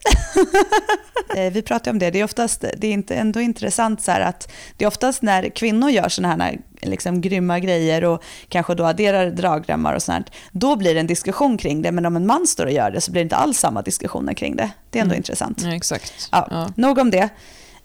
Eh, 1.36 1.52
vi 1.52 1.62
pratar 1.62 1.90
om 1.90 1.98
det, 1.98 2.10
det 2.10 2.20
är, 2.20 2.24
oftast, 2.24 2.64
det 2.76 2.86
är 2.86 2.92
inte, 2.92 3.14
ändå 3.14 3.40
intressant 3.40 4.02
så 4.02 4.12
att 4.12 4.52
det 4.76 4.84
är 4.84 4.88
oftast 4.88 5.22
när 5.22 5.48
kvinnor 5.48 5.90
gör 5.90 6.08
sådana 6.08 6.44
här 6.44 6.58
liksom, 6.82 7.20
grymma 7.20 7.58
grejer 7.58 8.04
och 8.04 8.22
kanske 8.48 8.74
då 8.74 8.84
adderar 8.84 9.30
dragremmar 9.30 9.94
och 9.94 10.02
sånt, 10.02 10.30
då 10.52 10.76
blir 10.76 10.94
det 10.94 11.00
en 11.00 11.06
diskussion 11.06 11.58
kring 11.58 11.82
det, 11.82 11.92
men 11.92 12.06
om 12.06 12.16
en 12.16 12.26
man 12.26 12.46
står 12.46 12.66
och 12.66 12.72
gör 12.72 12.90
det 12.90 13.00
så 13.00 13.12
blir 13.12 13.20
det 13.20 13.24
inte 13.24 13.36
alls 13.36 13.58
samma 13.58 13.82
diskussioner 13.82 14.34
kring 14.34 14.56
det. 14.56 14.70
Det 14.90 14.98
är 14.98 15.02
ändå 15.02 15.12
mm. 15.12 15.20
intressant. 15.20 15.62
Ja, 15.62 15.74
exakt. 15.74 16.28
Ja, 16.32 16.48
ja. 16.50 16.72
Nog 16.76 16.98
om 16.98 17.10
det. 17.10 17.28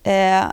Eh, 0.05 0.11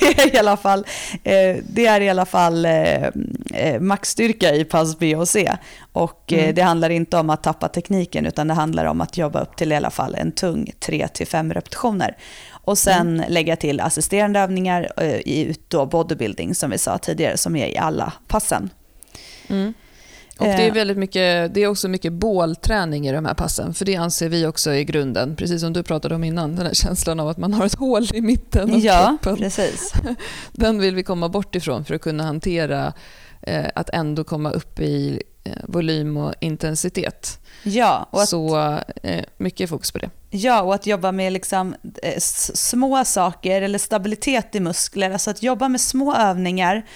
det, 0.00 0.22
är 0.22 0.34
i 0.34 0.38
alla 0.38 0.56
fall, 0.56 0.86
eh, 1.24 1.56
det 1.68 1.86
är 1.86 2.00
i 2.00 2.08
alla 2.08 2.26
fall 2.26 2.64
eh, 2.64 3.80
maxstyrka 3.80 4.54
i 4.54 4.64
pass 4.64 4.98
B 4.98 5.16
och 5.16 5.28
C. 5.28 5.52
Och 5.92 6.32
mm. 6.32 6.54
det 6.54 6.62
handlar 6.62 6.90
inte 6.90 7.16
om 7.16 7.30
att 7.30 7.42
tappa 7.42 7.68
tekniken 7.68 8.26
utan 8.26 8.48
det 8.48 8.54
handlar 8.54 8.84
om 8.84 9.00
att 9.00 9.16
jobba 9.16 9.40
upp 9.40 9.56
till 9.56 9.72
i 9.72 9.76
alla 9.76 9.90
fall 9.90 10.14
en 10.14 10.32
tung 10.32 10.72
3-5 10.80 11.54
repetitioner. 11.54 12.16
Och 12.50 12.78
sen 12.78 13.08
mm. 13.08 13.32
lägga 13.32 13.56
till 13.56 13.80
assisterande 13.80 14.40
övningar 14.40 15.02
i 15.28 15.56
då 15.68 15.86
bodybuilding 15.86 16.54
som 16.54 16.70
vi 16.70 16.78
sa 16.78 16.98
tidigare 16.98 17.36
som 17.36 17.56
är 17.56 17.66
i 17.66 17.78
alla 17.78 18.12
passen. 18.28 18.70
Mm. 19.48 19.74
Och 20.42 20.48
det 20.48 20.62
är, 20.62 20.68
eh. 20.68 20.74
väldigt 20.74 20.98
mycket, 20.98 21.54
det 21.54 21.62
är 21.62 21.66
också 21.66 21.88
mycket 21.88 22.12
bålträning 22.12 23.08
i 23.08 23.12
de 23.12 23.24
här 23.24 23.34
passen, 23.34 23.74
för 23.74 23.84
det 23.84 23.96
anser 23.96 24.28
vi 24.28 24.46
också 24.46 24.70
är 24.70 24.82
grunden, 24.82 25.36
precis 25.36 25.60
som 25.60 25.72
du 25.72 25.82
pratade 25.82 26.14
om 26.14 26.24
innan, 26.24 26.56
den 26.56 26.66
här 26.66 26.74
känslan 26.74 27.20
av 27.20 27.28
att 27.28 27.36
man 27.36 27.54
har 27.54 27.66
ett 27.66 27.74
hål 27.74 28.08
i 28.14 28.20
mitten 28.20 28.74
av 28.74 28.78
ja, 28.78 29.16
kroppen. 29.22 29.36
Precis. 29.36 29.92
Den 30.52 30.78
vill 30.78 30.94
vi 30.94 31.02
komma 31.02 31.28
bort 31.28 31.54
ifrån 31.54 31.84
för 31.84 31.94
att 31.94 32.00
kunna 32.00 32.24
hantera 32.24 32.92
eh, 33.42 33.66
att 33.74 33.90
ändå 33.90 34.24
komma 34.24 34.50
upp 34.50 34.80
i 34.80 35.22
eh, 35.44 35.52
volym 35.68 36.16
och 36.16 36.34
intensitet. 36.40 37.38
Ja, 37.62 38.08
och 38.10 38.22
att, 38.22 38.28
Så 38.28 38.78
eh, 39.02 39.24
mycket 39.38 39.70
fokus 39.70 39.92
på 39.92 39.98
det. 39.98 40.10
Ja, 40.30 40.62
och 40.62 40.74
att 40.74 40.86
jobba 40.86 41.12
med 41.12 41.32
liksom, 41.32 41.74
eh, 42.02 42.18
små 42.54 43.04
saker 43.04 43.62
eller 43.62 43.78
stabilitet 43.78 44.54
i 44.54 44.60
muskler, 44.60 45.10
alltså 45.10 45.30
att 45.30 45.42
jobba 45.42 45.68
med 45.68 45.80
små 45.80 46.14
övningar 46.14 46.86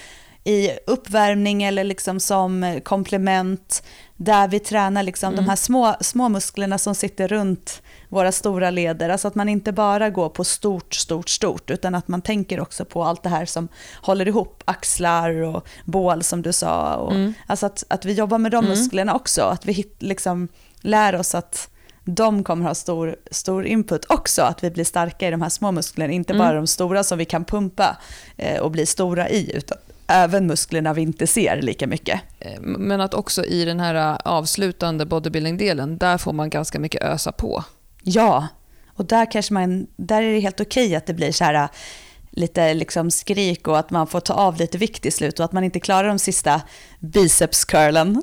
i 0.47 0.79
uppvärmning 0.87 1.63
eller 1.63 1.85
liksom 1.85 2.21
som 2.21 2.81
komplement 2.85 3.83
där 4.17 4.49
vi 4.49 4.59
tränar 4.59 5.03
liksom 5.03 5.33
mm. 5.33 5.45
de 5.45 5.49
här 5.49 5.57
små, 5.57 5.95
små 6.01 6.29
musklerna 6.29 6.79
som 6.79 6.95
sitter 6.95 7.29
runt 7.29 7.83
våra 8.09 8.33
stora 8.33 8.71
leder. 8.71 9.09
Alltså 9.09 9.29
att 9.29 9.35
man 9.35 9.49
inte 9.49 9.73
bara 9.73 10.11
går 10.11 10.29
på 10.29 10.45
stort, 10.45 10.95
stort, 10.95 11.29
stort 11.29 11.71
utan 11.71 11.95
att 11.95 12.09
man 12.09 12.23
tänker 12.23 12.61
också 12.61 12.85
på 12.85 13.05
allt 13.05 13.23
det 13.23 13.29
här 13.29 13.47
som 13.47 13.69
håller 14.03 14.29
ihop 14.29 14.63
axlar 14.65 15.31
och 15.43 15.69
bål 15.85 16.23
som 16.23 16.43
du 16.43 16.53
sa. 16.53 16.95
Och, 16.95 17.13
mm. 17.13 17.35
Alltså 17.47 17.67
att, 17.67 17.85
att 17.89 18.05
vi 18.05 18.13
jobbar 18.13 18.39
med 18.39 18.53
de 18.53 18.65
mm. 18.65 18.71
musklerna 18.71 19.15
också, 19.15 19.43
att 19.43 19.67
vi 19.67 19.73
hit, 19.73 19.97
liksom 19.99 20.49
lär 20.81 21.15
oss 21.15 21.35
att 21.35 21.69
de 22.05 22.45
kommer 22.45 22.65
ha 22.65 22.75
stor, 22.75 23.17
stor 23.31 23.67
input 23.67 24.05
också, 24.09 24.43
att 24.43 24.65
vi 24.65 24.71
blir 24.71 24.85
starka 24.85 25.29
i 25.29 25.31
de 25.31 25.43
här 25.43 25.49
små 25.49 25.73
musklerna, 25.73 26.13
inte 26.13 26.33
mm. 26.33 26.47
bara 26.47 26.57
de 26.57 26.67
stora 26.67 27.05
som 27.05 27.19
vi 27.19 27.25
kan 27.25 27.45
pumpa 27.45 27.97
eh, 28.37 28.61
och 28.61 28.71
bli 28.71 28.87
stora 28.87 29.29
i, 29.29 29.57
utan 29.57 29.79
även 30.07 30.47
musklerna 30.47 30.95
vi 30.95 31.03
inte 31.03 31.27
ser 31.27 31.63
lika 31.63 31.87
mycket. 31.87 32.21
Eh, 32.39 32.61
men 32.61 33.01
att 33.01 33.15
också 33.15 33.45
i 33.45 33.65
den 33.65 33.81
här 33.81 33.95
eh, 33.95 34.19
avslutande 34.25 35.07
bodybuilding-delen, 35.07 35.99
där 35.99 36.19
får 36.19 36.33
man 36.33 36.51
ganska 36.51 36.81
mycket 36.81 37.03
ösa 37.03 37.33
på. 37.33 37.65
Ja, 38.03 38.49
och 38.95 39.05
där, 39.05 39.33
kanske 39.33 39.55
man, 39.55 39.87
där 39.97 40.23
är 40.23 40.33
det 40.33 40.41
helt 40.41 40.61
okej 40.61 40.97
att 40.97 41.07
det 41.07 41.15
blir 41.15 41.33
så 41.33 41.45
här 41.45 41.55
eh, 41.55 41.69
lite 42.31 42.75
liksom 42.75 43.11
skrik 43.11 43.69
och 43.69 43.79
att 43.79 43.91
man 43.91 44.07
får 44.07 44.21
ta 44.21 44.35
av 44.35 44.57
lite 44.57 44.79
vikt 44.79 45.07
i 45.07 45.11
slut 45.11 45.39
och 45.39 45.45
att 45.45 45.53
man 45.53 45.65
inte 45.65 45.81
klarar 45.81 46.09
de 46.09 46.19
sista 46.19 46.63
bicepscurlen 47.01 48.09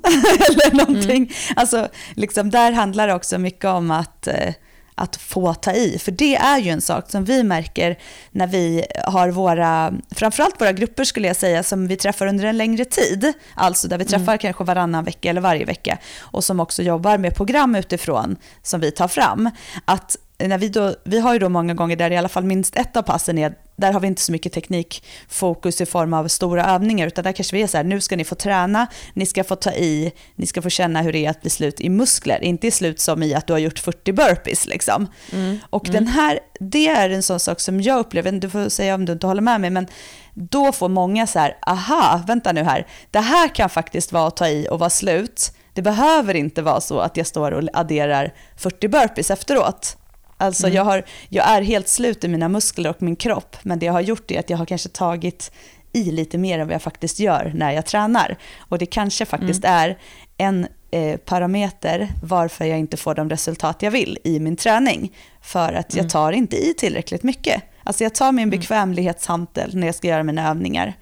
eller 0.49 0.75
någonting. 0.77 1.17
Mm. 1.17 1.29
Alltså, 1.55 1.87
liksom, 2.15 2.49
där 2.49 2.71
handlar 2.71 3.07
det 3.07 3.13
också 3.13 3.37
mycket 3.37 3.65
om 3.65 3.91
att 3.91 4.27
eh, 4.27 4.53
att 4.95 5.15
få 5.15 5.53
ta 5.53 5.71
i. 5.71 5.99
För 5.99 6.11
det 6.11 6.35
är 6.35 6.57
ju 6.57 6.71
en 6.71 6.81
sak 6.81 7.11
som 7.11 7.25
vi 7.25 7.43
märker 7.43 7.99
när 8.31 8.47
vi 8.47 8.85
har 9.07 9.29
våra, 9.29 9.93
framförallt 10.11 10.61
våra 10.61 10.71
grupper 10.71 11.03
skulle 11.03 11.27
jag 11.27 11.35
säga, 11.35 11.63
som 11.63 11.87
vi 11.87 11.95
träffar 11.97 12.27
under 12.27 12.45
en 12.45 12.57
längre 12.57 12.85
tid. 12.85 13.33
Alltså 13.55 13.87
där 13.87 13.97
vi 13.97 14.05
träffar 14.05 14.31
mm. 14.33 14.37
kanske 14.37 14.63
varannan 14.63 15.03
vecka 15.03 15.29
eller 15.29 15.41
varje 15.41 15.65
vecka. 15.65 15.97
Och 16.19 16.43
som 16.43 16.59
också 16.59 16.83
jobbar 16.83 17.17
med 17.17 17.35
program 17.35 17.75
utifrån 17.75 18.35
som 18.61 18.79
vi 18.79 18.91
tar 18.91 19.07
fram. 19.07 19.49
Att 19.85 20.17
när 20.37 20.57
vi, 20.57 20.69
då, 20.69 20.95
vi 21.03 21.19
har 21.19 21.33
ju 21.33 21.39
då 21.39 21.49
många 21.49 21.73
gånger 21.73 21.95
där 21.95 22.11
i 22.11 22.17
alla 22.17 22.29
fall 22.29 22.43
minst 22.43 22.75
ett 22.75 22.97
av 22.97 23.01
passen 23.01 23.37
är 23.37 23.55
där 23.75 23.93
har 23.93 23.99
vi 23.99 24.07
inte 24.07 24.21
så 24.21 24.31
mycket 24.31 24.53
teknikfokus 24.53 25.81
i 25.81 25.85
form 25.85 26.13
av 26.13 26.27
stora 26.27 26.65
övningar, 26.65 27.07
utan 27.07 27.23
där 27.23 27.31
kanske 27.31 27.55
vi 27.55 27.61
är 27.61 27.67
så 27.67 27.77
här, 27.77 27.83
nu 27.83 28.01
ska 28.01 28.15
ni 28.15 28.23
få 28.23 28.35
träna, 28.35 28.87
ni 29.13 29.25
ska 29.25 29.43
få 29.43 29.55
ta 29.55 29.71
i, 29.71 30.11
ni 30.35 30.45
ska 30.45 30.61
få 30.61 30.69
känna 30.69 31.01
hur 31.01 31.13
det 31.13 31.25
är 31.25 31.29
att 31.29 31.41
bli 31.41 31.49
slut 31.49 31.81
i 31.81 31.89
muskler, 31.89 32.43
inte 32.43 32.67
i 32.67 32.71
slut 32.71 32.99
som 32.99 33.23
i 33.23 33.33
att 33.33 33.47
du 33.47 33.53
har 33.53 33.59
gjort 33.59 33.79
40 33.79 34.11
burpees. 34.11 34.67
Liksom. 34.67 35.07
Mm. 35.31 35.57
Och 35.69 35.89
mm. 35.89 35.93
den 36.03 36.13
här, 36.13 36.39
det 36.59 36.87
är 36.87 37.09
en 37.09 37.23
sån 37.23 37.39
sak 37.39 37.59
som 37.59 37.81
jag 37.81 37.99
upplever, 37.99 38.31
du 38.31 38.49
får 38.49 38.69
säga 38.69 38.95
om 38.95 39.05
du 39.05 39.13
inte 39.13 39.27
håller 39.27 39.41
med 39.41 39.61
mig, 39.61 39.69
men 39.69 39.87
då 40.33 40.71
får 40.71 40.89
många 40.89 41.27
så 41.27 41.39
här, 41.39 41.57
aha, 41.67 42.21
vänta 42.27 42.51
nu 42.51 42.63
här, 42.63 42.87
det 43.11 43.19
här 43.19 43.55
kan 43.55 43.69
faktiskt 43.69 44.11
vara 44.11 44.27
att 44.27 44.37
ta 44.37 44.47
i 44.47 44.67
och 44.71 44.79
vara 44.79 44.89
slut. 44.89 45.53
Det 45.73 45.81
behöver 45.81 46.33
inte 46.33 46.61
vara 46.61 46.81
så 46.81 46.99
att 46.99 47.17
jag 47.17 47.27
står 47.27 47.51
och 47.51 47.63
adderar 47.73 48.33
40 48.57 48.87
burpees 48.87 49.31
efteråt. 49.31 49.97
Alltså 50.43 50.67
mm. 50.67 50.75
jag, 50.75 50.83
har, 50.83 51.03
jag 51.29 51.47
är 51.47 51.61
helt 51.61 51.87
slut 51.87 52.23
i 52.23 52.27
mina 52.27 52.49
muskler 52.49 52.89
och 52.89 53.01
min 53.01 53.15
kropp, 53.15 53.57
men 53.63 53.79
det 53.79 53.85
jag 53.85 53.93
har 53.93 54.01
gjort 54.01 54.31
är 54.31 54.39
att 54.39 54.49
jag 54.49 54.57
har 54.57 54.65
kanske 54.65 54.89
tagit 54.89 55.51
i 55.93 56.11
lite 56.11 56.37
mer 56.37 56.59
än 56.59 56.67
vad 56.67 56.73
jag 56.73 56.81
faktiskt 56.81 57.19
gör 57.19 57.51
när 57.55 57.71
jag 57.71 57.85
tränar. 57.85 58.37
Och 58.59 58.77
det 58.77 58.85
kanske 58.85 59.25
faktiskt 59.25 59.65
mm. 59.65 59.77
är 59.77 59.97
en 60.37 60.67
eh, 60.91 61.17
parameter 61.17 62.09
varför 62.23 62.65
jag 62.65 62.79
inte 62.79 62.97
får 62.97 63.15
de 63.15 63.29
resultat 63.29 63.81
jag 63.81 63.91
vill 63.91 64.17
i 64.23 64.39
min 64.39 64.55
träning. 64.55 65.11
För 65.41 65.73
att 65.73 65.93
jag 65.93 65.99
mm. 65.99 66.09
tar 66.09 66.31
inte 66.31 66.55
i 66.55 66.73
tillräckligt 66.73 67.23
mycket. 67.23 67.63
Alltså 67.83 68.03
jag 68.03 68.15
tar 68.15 68.31
min 68.31 68.43
mm. 68.43 68.59
bekvämlighetshantel 68.59 69.75
när 69.75 69.87
jag 69.87 69.95
ska 69.95 70.07
göra 70.07 70.23
mina 70.23 70.49
övningar. 70.49 70.93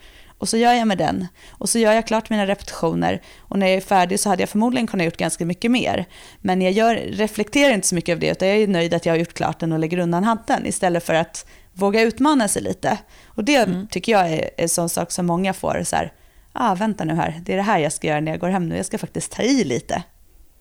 Och 0.42 0.50
så 0.50 0.58
gör 0.58 0.74
jag 0.74 0.88
med 0.88 0.98
den. 0.98 1.28
Och 1.52 1.70
så 1.70 1.80
gör 1.80 1.94
jag 1.94 2.08
klart 2.08 2.30
mina 2.30 2.48
repetitioner. 2.48 3.22
Och 3.40 3.60
när 3.60 3.68
jag 3.68 3.76
är 3.76 3.82
färdig 3.82 4.20
så 4.20 4.30
hade 4.30 4.42
jag 4.42 4.50
förmodligen 4.50 4.88
kunnat 4.88 5.06
gjort 5.06 5.18
ganska 5.18 5.46
mycket 5.46 5.72
mer. 5.72 6.06
Men 6.42 6.62
jag 6.62 6.72
gör, 6.72 6.96
reflekterar 6.96 7.74
inte 7.74 7.88
så 7.88 7.96
mycket 7.96 8.14
av 8.14 8.20
det, 8.20 8.30
utan 8.30 8.48
jag 8.48 8.58
är 8.58 8.68
nöjd 8.68 8.94
att 8.94 9.06
jag 9.06 9.14
har 9.14 9.18
gjort 9.18 9.34
klart 9.34 9.60
den 9.60 9.72
och 9.72 9.80
lägger 9.80 9.98
undan 9.98 10.24
handen 10.24 10.66
istället 10.66 11.04
för 11.04 11.14
att 11.14 11.46
våga 11.74 12.02
utmana 12.02 12.48
sig 12.48 12.62
lite. 12.62 12.98
Och 13.26 13.44
det 13.44 13.56
mm. 13.56 13.88
tycker 13.88 14.12
jag 14.12 14.30
är 14.32 14.50
en 14.58 14.70
sån 14.70 14.90
sak 14.90 15.12
som 15.12 15.26
många 15.26 15.54
får 15.54 15.84
så 15.84 15.96
här, 15.96 16.14
ah, 16.54 16.76
vänta 16.76 17.04
nu 17.04 17.14
här, 17.14 17.42
det 17.46 17.54
är 17.54 17.58
det 17.58 17.64
här 17.64 17.80
jag 17.80 17.94
ska 17.94 18.08
göra 18.08 18.20
när 18.20 18.32
jag 18.32 18.40
går 18.40 18.50
hem 18.50 18.70
nu, 18.70 18.78
jag 18.78 18.86
ska 18.86 18.98
faktiskt 18.98 19.32
ta 19.32 19.42
i 19.44 19.64
lite. 19.64 20.04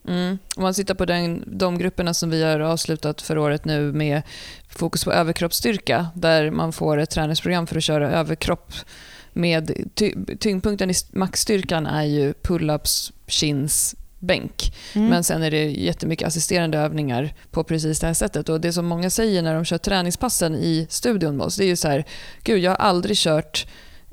Mm. 0.09 0.39
Om 0.57 0.63
man 0.63 0.75
tittar 0.75 0.95
på 0.95 1.05
den, 1.05 1.45
de 1.47 1.79
grupperna 1.79 2.15
som 2.15 2.31
vi 2.31 2.43
har 2.43 2.61
avslutat 2.61 3.23
för 3.23 3.39
året 3.39 3.65
nu 3.65 3.93
med 3.93 4.23
fokus 4.69 5.05
på 5.05 5.13
överkroppsstyrka, 5.13 6.07
där 6.15 6.51
man 6.51 6.73
får 6.73 6.99
ett 6.99 7.11
träningsprogram 7.11 7.67
för 7.67 7.77
att 7.77 7.85
köra 7.85 8.11
överkropp 8.11 8.73
med 9.33 9.91
ty, 9.95 10.15
tyngdpunkten 10.39 10.91
i 10.91 10.95
maxstyrkan 11.13 11.87
är 11.87 12.05
ju 12.05 12.33
pull-ups, 12.33 13.13
chins, 13.27 13.95
bänk. 14.19 14.75
Mm. 14.95 15.09
Men 15.09 15.25
sen 15.25 15.43
är 15.43 15.51
det 15.51 15.71
jättemycket 15.71 16.29
assisterande 16.29 16.79
övningar 16.79 17.35
på 17.51 17.65
precis 17.65 18.01
det 18.01 18.07
här 18.07 18.15
sättet. 18.15 18.49
Och 18.49 18.61
Det 18.61 18.73
som 18.73 18.87
många 18.87 19.11
säger 19.11 19.43
när 19.43 19.55
de 19.55 19.65
kör 19.65 19.79
träningspassen 19.79 20.55
i 20.55 20.87
studion 20.91 21.37
med 21.37 21.47
oss, 21.47 21.57
det 21.57 21.65
är 21.65 21.69
ju 21.69 21.77
så 21.77 21.89
här, 21.89 22.05
gud 22.43 22.59
jag 22.59 22.71
har 22.71 22.77
aldrig 22.77 23.17
kört 23.17 23.67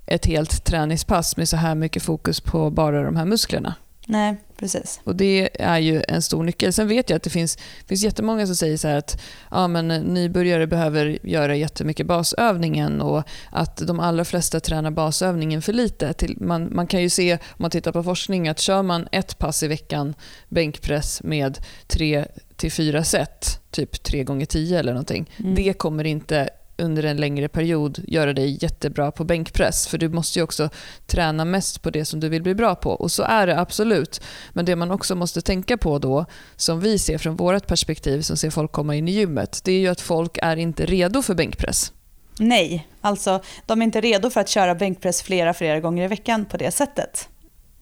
ett 0.06 0.26
helt 0.26 0.66
träningspass 0.66 1.38
med 1.38 1.50
så 1.50 1.58
här 1.58 1.76
mycket 1.76 2.04
fokus 2.04 2.42
på 2.42 2.70
bara 2.70 3.04
de 3.04 3.16
här 3.16 3.26
musklerna. 3.26 3.76
Nej, 4.08 4.38
precis. 4.58 5.00
Och 5.04 5.16
Det 5.16 5.50
är 5.64 5.80
ju 5.80 6.04
en 6.08 6.22
stor 6.22 6.44
nyckel. 6.44 6.74
Sen 6.74 6.88
vet 6.88 7.10
jag 7.10 7.18
att 7.18 7.24
det 7.24 7.30
finns, 7.30 7.58
finns 7.88 8.04
jättemånga 8.04 8.46
som 8.46 8.56
säger 8.56 8.78
så 8.78 8.88
att 8.88 9.22
ja, 9.52 9.68
men 9.68 9.88
nybörjare 9.88 10.68
behöver 10.68 11.20
göra 11.24 11.56
jättemycket 11.56 12.06
basövningen 12.06 13.02
och 13.02 13.24
att 13.52 13.78
de 13.78 14.00
allra 14.00 14.26
flesta 14.26 14.60
tränar 14.60 14.92
basövningen 14.92 15.62
för 15.62 15.74
lite. 15.74 16.14
Man, 16.38 16.76
man 16.76 16.88
kan 16.88 17.02
ju 17.02 17.10
se, 17.10 17.34
om 17.34 17.40
man 17.58 17.72
tittar 17.72 17.92
på 17.92 18.04
forskning, 18.04 18.48
att 18.48 18.60
kör 18.60 18.84
man 18.84 19.08
ett 19.12 19.38
pass 19.38 19.64
i 19.64 19.68
veckan 19.68 20.14
bänkpress 20.50 21.24
med 21.24 21.58
tre 21.88 22.26
till 22.56 22.72
fyra 22.72 23.04
set, 23.04 23.62
typ 23.72 24.04
tre 24.04 24.24
gånger 24.24 24.46
tio 24.46 24.80
eller 24.80 24.92
någonting, 24.92 25.30
mm. 25.40 25.56
det 25.56 25.74
kommer 25.74 26.04
inte 26.04 26.50
under 26.78 27.04
en 27.04 27.18
längre 27.18 27.48
period 27.48 28.00
göra 28.08 28.34
dig 28.34 28.58
jättebra 28.62 29.12
på 29.12 29.24
bänkpress. 29.24 29.88
För 29.88 29.98
du 29.98 30.10
måste 30.10 30.40
ju 30.40 30.44
också 30.44 30.70
träna 31.06 31.46
mest 31.46 31.82
på 31.82 31.90
det 31.90 32.06
som 32.06 32.20
du 32.20 32.30
vill 32.30 32.44
bli 32.44 32.56
bra 32.56 32.76
på. 32.76 32.92
Och 32.92 33.12
så 33.12 33.24
är 33.24 33.48
det 33.48 33.60
absolut. 33.60 34.22
Men 34.54 34.66
det 34.66 34.76
man 34.76 34.92
också 34.92 35.16
måste 35.16 35.42
tänka 35.42 35.78
på 35.78 36.00
då, 36.00 36.26
som 36.56 36.80
vi 36.80 37.00
ser 37.00 37.18
från 37.18 37.36
vårt 37.36 37.68
perspektiv 37.68 38.22
som 38.22 38.38
ser 38.38 38.50
folk 38.50 38.72
komma 38.72 38.96
in 38.96 39.08
i 39.08 39.12
gymmet, 39.12 39.62
det 39.64 39.72
är 39.72 39.80
ju 39.80 39.88
att 39.88 40.02
folk 40.02 40.38
är 40.42 40.58
inte 40.58 40.86
redo 40.86 41.22
för 41.22 41.34
bänkpress. 41.34 41.92
Nej, 42.40 42.88
alltså 43.02 43.42
de 43.66 43.82
är 43.82 43.86
inte 43.86 44.02
redo 44.02 44.30
för 44.30 44.42
att 44.42 44.50
köra 44.50 44.76
bänkpress 44.76 45.22
flera, 45.22 45.54
flera 45.54 45.80
gånger 45.80 46.06
i 46.06 46.08
veckan 46.08 46.46
på 46.46 46.58
det 46.58 46.72
sättet. 46.72 47.30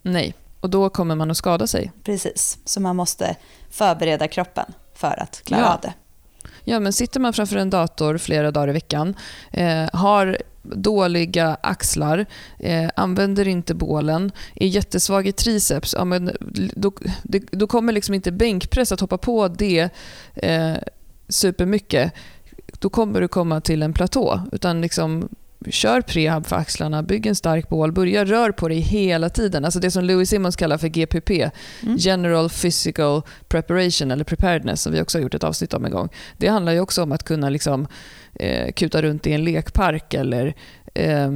Nej, 0.02 0.34
och 0.60 0.70
då 0.70 0.90
kommer 0.90 1.16
man 1.16 1.32
att 1.32 1.38
skada 1.38 1.68
sig. 1.68 1.92
Precis, 2.04 2.58
så 2.66 2.82
man 2.82 2.96
måste 2.96 3.36
förbereda 3.70 4.28
kroppen 4.28 4.74
för 4.94 5.22
att 5.22 5.42
klara 5.44 5.62
ja. 5.62 5.74
av 5.74 5.82
det. 5.82 5.94
Ja, 6.68 6.80
men 6.80 6.94
sitter 6.94 7.20
man 7.20 7.34
framför 7.34 7.56
en 7.56 7.70
dator 7.70 8.18
flera 8.18 8.52
dagar 8.52 8.70
i 8.70 8.74
veckan, 8.74 9.16
eh, 9.52 9.90
har 9.94 10.38
dåliga 10.62 11.58
axlar, 11.62 12.26
eh, 12.60 12.90
använder 12.96 13.48
inte 13.48 13.74
bålen, 13.74 14.32
är 14.56 14.68
jättesvag 14.68 15.28
i 15.28 15.32
triceps, 15.32 15.96
ja, 15.98 16.06
men 16.06 16.32
då, 16.76 16.92
det, 17.24 17.40
då 17.52 17.68
kommer 17.68 17.94
liksom 17.94 18.16
inte 18.16 18.32
bänkpress 18.32 18.92
att 18.92 19.00
hoppa 19.00 19.18
på 19.18 19.48
det 19.48 19.90
eh, 20.34 20.76
supermycket. 21.30 22.14
Då 22.80 22.90
kommer 22.90 23.22
du 23.22 23.28
komma 23.28 23.62
till 23.62 23.84
en 23.84 23.94
platå. 23.94 24.42
Utan 24.52 24.82
liksom, 24.82 25.30
kör 25.72 26.02
prehab 26.02 26.46
för 26.46 26.56
axlarna, 26.56 27.04
bygg 27.04 27.26
en 27.26 27.36
stark 27.36 27.70
bål, 27.70 27.92
börja 27.92 28.26
rör 28.26 28.52
på 28.52 28.68
dig 28.68 28.80
hela 28.80 29.30
tiden. 29.30 29.66
Alltså 29.66 29.80
det 29.80 29.92
som 29.92 30.04
Louis 30.04 30.30
Simmons 30.30 30.56
kallar 30.56 30.78
för 30.78 30.88
GPP, 30.88 31.50
mm. 31.84 31.98
General 31.98 32.50
Physical 32.50 33.22
Preparation 33.48 34.12
eller 34.12 34.24
Preparedness, 34.24 34.82
som 34.82 34.94
vi 34.94 35.02
också 35.02 35.18
har 35.18 35.24
gjort 35.24 35.34
ett 35.34 35.44
avsnitt 35.44 35.74
om 35.74 35.86
en 35.86 35.92
gång. 35.92 36.10
Det 36.38 36.48
handlar 36.48 36.74
ju 36.74 36.80
också 36.80 37.04
om 37.04 37.12
att 37.12 37.24
kunna 37.24 37.50
liksom, 37.50 37.88
eh, 38.34 38.72
kuta 38.72 39.02
runt 39.02 39.28
i 39.28 39.34
en 39.34 39.44
lekpark 39.44 40.14
eller 40.14 40.56
eh, 40.94 41.32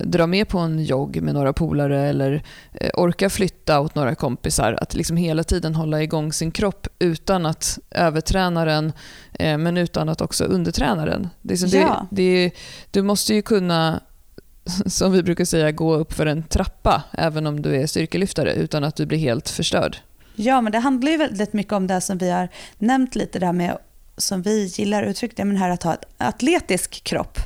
dra 0.00 0.26
med 0.26 0.48
på 0.48 0.58
en 0.58 0.84
jogg 0.84 1.22
med 1.22 1.34
några 1.34 1.52
polare 1.52 2.08
eller 2.08 2.42
eh, 2.72 2.90
orka 2.94 3.30
flytta 3.30 3.80
åt 3.80 3.94
några 3.94 4.14
kompisar. 4.14 4.78
Att 4.80 4.94
liksom 4.94 5.16
hela 5.16 5.44
tiden 5.44 5.74
hålla 5.74 6.02
igång 6.02 6.32
sin 6.32 6.50
kropp 6.50 6.86
utan 6.98 7.46
att 7.46 7.78
överträna 7.90 8.64
den 8.64 8.92
eh, 9.32 9.58
men 9.58 9.76
utan 9.76 10.08
att 10.08 10.20
också 10.20 10.44
underträna 10.44 11.06
den. 11.06 11.28
Det 11.42 11.62
är 11.62 11.76
ja. 11.76 12.06
det, 12.10 12.44
det, 12.44 12.52
du 12.90 13.02
måste 13.02 13.34
ju 13.34 13.42
kunna, 13.42 14.00
som 14.86 15.12
vi 15.12 15.22
brukar 15.22 15.44
säga, 15.44 15.72
gå 15.72 15.94
upp 15.94 16.12
för 16.12 16.26
en 16.26 16.42
trappa 16.42 17.02
även 17.12 17.46
om 17.46 17.62
du 17.62 17.76
är 17.76 17.86
styrkelyftare 17.86 18.54
utan 18.54 18.84
att 18.84 18.96
du 18.96 19.06
blir 19.06 19.18
helt 19.18 19.48
förstörd. 19.48 19.96
Ja, 20.34 20.60
men 20.60 20.72
det 20.72 20.78
handlar 20.78 21.10
ju 21.12 21.18
väldigt 21.18 21.52
mycket 21.52 21.72
om 21.72 21.86
det 21.86 22.00
som 22.00 22.18
vi 22.18 22.30
har 22.30 22.48
nämnt 22.78 23.14
lite 23.14 23.38
där 23.38 23.52
med, 23.52 23.78
som 24.16 24.42
vi 24.42 24.64
gillar 24.64 25.02
uttryckt, 25.02 25.38
men 25.38 25.56
här 25.56 25.70
att 25.70 25.82
ha 25.82 25.92
en 25.92 25.98
atletisk 26.18 27.04
kropp. 27.04 27.38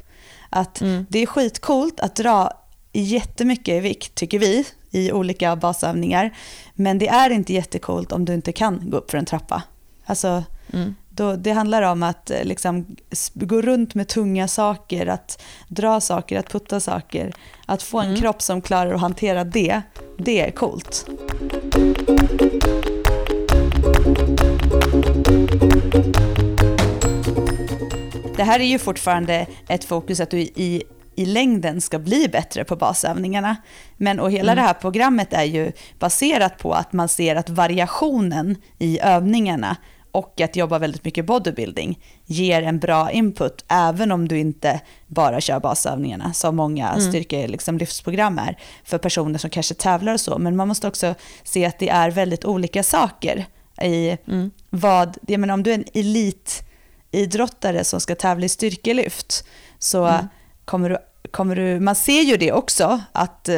Att 0.55 0.81
mm. 0.81 1.07
det 1.09 1.19
är 1.19 1.27
skitcoolt 1.27 2.01
att 2.01 2.17
dra 2.17 2.51
jättemycket 2.93 3.75
i 3.75 3.81
vikt, 3.81 4.15
tycker 4.15 4.39
vi, 4.39 4.67
i 4.91 5.13
olika 5.13 5.57
basövningar. 5.57 6.37
Men 6.75 6.99
det 6.99 7.09
är 7.09 7.31
inte 7.31 7.53
jättecoolt 7.53 8.13
om 8.13 8.25
du 8.25 8.35
inte 8.35 8.53
kan 8.53 8.91
gå 8.91 8.97
upp 8.97 9.11
för 9.11 9.19
en 9.19 9.25
trappa. 9.25 9.63
Alltså, 10.05 10.45
mm. 10.73 10.95
då, 11.11 11.37
det 11.37 11.51
handlar 11.51 11.83
om 11.83 12.03
att 12.03 12.31
eh, 12.31 12.45
liksom, 12.45 12.97
gå 13.35 13.63
runt 13.63 13.95
med 13.95 14.09
tunga 14.09 14.49
saker, 14.49 15.07
att 15.07 15.43
dra 15.69 16.01
saker, 16.01 16.39
att 16.39 16.49
putta 16.49 16.81
saker. 16.81 17.33
Att 17.67 17.83
få 17.83 18.01
en 18.01 18.07
mm. 18.07 18.21
kropp 18.21 18.43
som 18.43 18.63
klarar 18.63 18.95
att 18.95 19.01
hantera 19.01 19.45
det, 19.45 19.83
det 20.19 20.41
är 20.41 20.51
coolt. 20.51 21.07
Det 28.37 28.45
här 28.45 28.61
är 28.61 28.65
ju 28.65 28.79
fortfarande 28.79 29.47
ett 29.69 29.85
fokus 29.85 30.21
att 30.21 30.31
du 30.31 30.39
i, 30.39 30.83
i 31.17 31.27
längden 31.27 31.81
ska 31.81 31.99
bli 31.99 32.29
bättre 32.29 32.65
på 32.65 32.77
basövningarna. 32.77 33.57
Men 33.97 34.21
och 34.21 34.31
hela 34.31 34.53
mm. 34.53 34.63
det 34.63 34.69
här 34.69 34.75
programmet 34.75 35.33
är 35.33 35.45
ju 35.45 35.73
baserat 35.99 36.59
på 36.59 36.73
att 36.73 36.93
man 36.93 37.09
ser 37.09 37.37
att 37.37 37.51
variationen 37.51 38.57
i 38.79 39.01
övningarna 39.01 39.77
och 40.13 40.41
att 40.41 40.57
jobba 40.57 40.79
väldigt 40.79 41.05
mycket 41.05 41.27
bodybuilding 41.27 41.99
ger 42.27 42.63
en 42.63 42.79
bra 42.79 43.11
input 43.11 43.65
även 43.69 44.13
om 44.13 44.29
du 44.29 44.39
inte 44.39 44.81
bara 45.07 45.41
kör 45.41 45.61
basövningarna 45.61 46.33
som 46.33 46.57
många 46.57 46.89
mm. 46.89 47.01
styrkelyftsprogram 47.01 48.35
liksom, 48.35 48.49
är 48.49 48.59
för 48.85 48.99
personer 48.99 49.39
som 49.39 49.51
kanske 49.51 49.75
tävlar 49.75 50.15
och 50.15 50.21
så. 50.21 50.39
Men 50.39 50.57
man 50.57 50.69
måste 50.69 50.89
också 50.89 51.15
se 51.43 51.65
att 51.65 51.79
det 51.79 51.89
är 51.89 52.11
väldigt 52.11 52.45
olika 52.45 52.83
saker 52.83 53.47
i 53.83 54.17
mm. 54.27 54.51
vad, 54.71 55.17
jag 55.27 55.41
menar 55.41 55.55
om 55.55 55.63
du 55.63 55.71
är 55.71 55.75
en 55.75 55.85
elit 55.95 56.65
idrottare 57.15 57.85
som 57.85 58.01
ska 58.01 58.15
tävla 58.15 58.47
i 58.47 58.49
styrkelyft 58.49 59.45
så 59.79 60.05
mm. 60.05 60.27
kommer, 60.65 60.91
du, 60.91 60.99
kommer 61.31 61.57
du, 61.57 61.81
man 61.81 61.95
ser 61.95 62.23
ju 62.23 62.37
det 62.37 62.53
också 62.53 63.01
att 63.13 63.49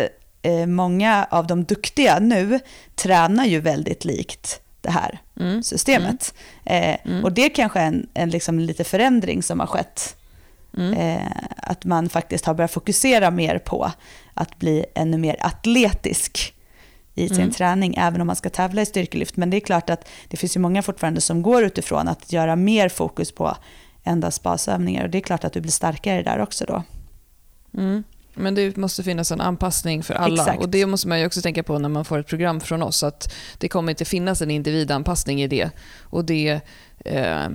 eh, 0.43 0.67
många 0.67 1.27
av 1.31 1.47
de 1.47 1.65
duktiga 1.65 2.19
nu 2.19 2.61
tränar 2.95 3.45
ju 3.45 3.61
väldigt 3.61 4.05
likt 4.05 4.61
det 4.81 4.91
här 4.91 5.19
mm. 5.41 5.63
systemet. 5.63 6.35
Mm. 6.65 6.83
Eh, 6.83 7.13
mm. 7.13 7.25
och 7.25 7.33
det 7.33 7.49
kanske 7.49 7.81
är 7.81 7.87
en, 7.87 8.09
en 8.15 8.31
liksom 8.31 8.59
lite 8.59 8.85
förändring 8.85 9.43
som 9.43 9.61
har 9.61 9.67
skett. 9.67 10.17
Mm. 10.77 10.95
Eh, 10.95 11.33
att 11.57 11.85
man 11.85 12.09
faktiskt 12.09 12.45
har 12.45 12.55
börjat 12.55 12.71
fokusera 12.71 13.31
mer 13.31 13.59
på 13.59 13.93
att 14.35 14.59
bli 14.59 14.85
ännu 14.95 15.19
mer 15.19 15.37
atletisk 15.41 16.56
i 17.17 17.29
sin 17.29 17.41
mm. 17.41 17.51
träning, 17.51 17.95
även 17.99 18.21
om 18.21 18.27
man 18.27 18.37
ska 18.37 18.51
tävla 18.51 18.83
i 18.83 18.87
styrkelyft. 18.87 19.37
Men 19.37 19.51
det 19.51 19.57
är 19.57 19.61
klart 19.61 19.91
att 19.91 20.09
det 20.29 20.37
finns 20.37 20.57
ju 20.57 20.61
många 20.61 20.83
fortfarande 20.83 21.21
som 21.21 21.43
går 21.43 21.64
utifrån 21.64 22.09
att 22.09 22.33
göra 22.33 22.57
mer 22.57 22.89
fokus 22.89 23.33
på 23.33 23.57
endast 24.05 24.43
basövningar. 24.43 25.05
Och 25.05 25.11
det 25.11 25.19
är 25.19 25.23
klart 25.23 25.45
att 25.45 25.53
du 25.53 25.61
blir 25.61 25.73
starkare 25.73 26.23
där 26.23 26.39
också 26.39 26.64
då. 26.64 26.83
Mm. 27.75 28.05
Men 28.35 28.55
det 28.55 28.77
måste 28.77 29.03
finnas 29.03 29.33
en 29.33 29.41
anpassning 29.41 30.03
för 30.03 30.14
alla. 30.14 30.43
Exakt. 30.43 30.62
Och 30.62 30.69
Det 30.69 30.87
måste 30.87 31.09
man 31.09 31.21
ju 31.21 31.27
också 31.27 31.43
tänka 31.43 31.62
på 31.62 31.79
när 31.79 31.89
man 31.89 32.05
får 32.05 32.19
ett 32.19 32.27
program 32.27 32.61
från 32.61 32.83
oss. 32.83 33.03
Att 33.03 33.35
Det 33.59 33.69
kommer 33.69 33.93
inte 33.93 34.05
finnas 34.05 34.43
en 34.43 34.51
individanpassning 34.51 35.43
i 35.43 35.49
det. 35.49 35.71
Och 36.03 36.25
det... 36.25 36.61
Eh, 37.05 37.49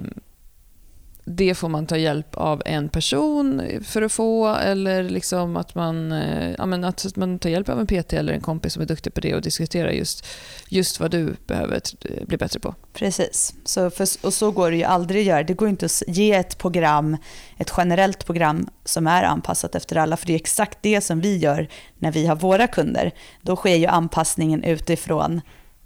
det 1.35 1.55
får 1.55 1.69
man 1.69 1.87
ta 1.87 1.97
hjälp 1.97 2.37
av 2.37 2.61
en 2.65 2.89
person 2.89 3.61
för 3.83 4.01
att 4.01 4.11
få 4.11 4.47
eller 4.47 5.03
liksom 5.03 5.57
att, 5.57 5.75
man, 5.75 6.11
eh, 6.11 6.51
ja, 6.57 6.65
men 6.65 6.83
att 6.83 7.15
man 7.15 7.39
tar 7.39 7.49
hjälp 7.49 7.69
av 7.69 7.79
en 7.79 7.87
PT 7.87 8.13
eller 8.13 8.33
en 8.33 8.41
kompis 8.41 8.73
som 8.73 8.81
är 8.81 8.85
duktig 8.87 9.13
på 9.13 9.21
det 9.21 9.35
och 9.35 9.41
diskuterar 9.41 9.91
just, 9.91 10.25
just 10.69 10.99
vad 10.99 11.11
du 11.11 11.35
behöver 11.47 11.75
eh, 11.75 12.25
bli 12.25 12.37
bättre 12.37 12.59
på. 12.59 12.75
Precis, 12.93 13.53
så 13.63 13.89
för, 13.89 14.07
och 14.25 14.33
så 14.33 14.51
går 14.51 14.71
det 14.71 14.77
ju 14.77 14.83
aldrig 14.83 15.21
att 15.21 15.27
göra. 15.27 15.43
Det 15.43 15.53
går 15.53 15.69
inte 15.69 15.85
att 15.85 16.03
ge 16.07 16.31
ett 16.31 16.57
program, 16.57 17.17
ett 17.57 17.73
generellt 17.77 18.25
program 18.25 18.69
som 18.85 19.07
är 19.07 19.23
anpassat 19.23 19.75
efter 19.75 19.95
alla, 19.95 20.17
för 20.17 20.27
det 20.27 20.33
är 20.33 20.39
exakt 20.39 20.77
det 20.81 21.01
som 21.01 21.21
vi 21.21 21.37
gör 21.37 21.67
när 21.99 22.11
vi 22.11 22.27
har 22.27 22.35
våra 22.35 22.67
kunder. 22.67 23.11
Då 23.41 23.55
sker 23.55 23.75
ju 23.75 23.85
anpassningen 23.85 24.63
utifrån 24.63 25.41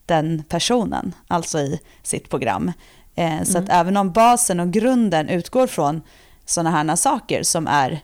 den 0.05 0.43
personen, 0.49 1.13
alltså 1.27 1.59
i 1.59 1.79
sitt 2.03 2.29
program. 2.29 2.71
Eh, 3.15 3.43
så 3.43 3.57
att 3.57 3.69
mm. 3.69 3.79
även 3.79 3.97
om 3.97 4.11
basen 4.11 4.59
och 4.59 4.71
grunden 4.71 5.29
utgår 5.29 5.67
från 5.67 6.01
sådana 6.45 6.71
här 6.71 6.95
saker 6.95 7.43
som 7.43 7.67
är 7.67 8.01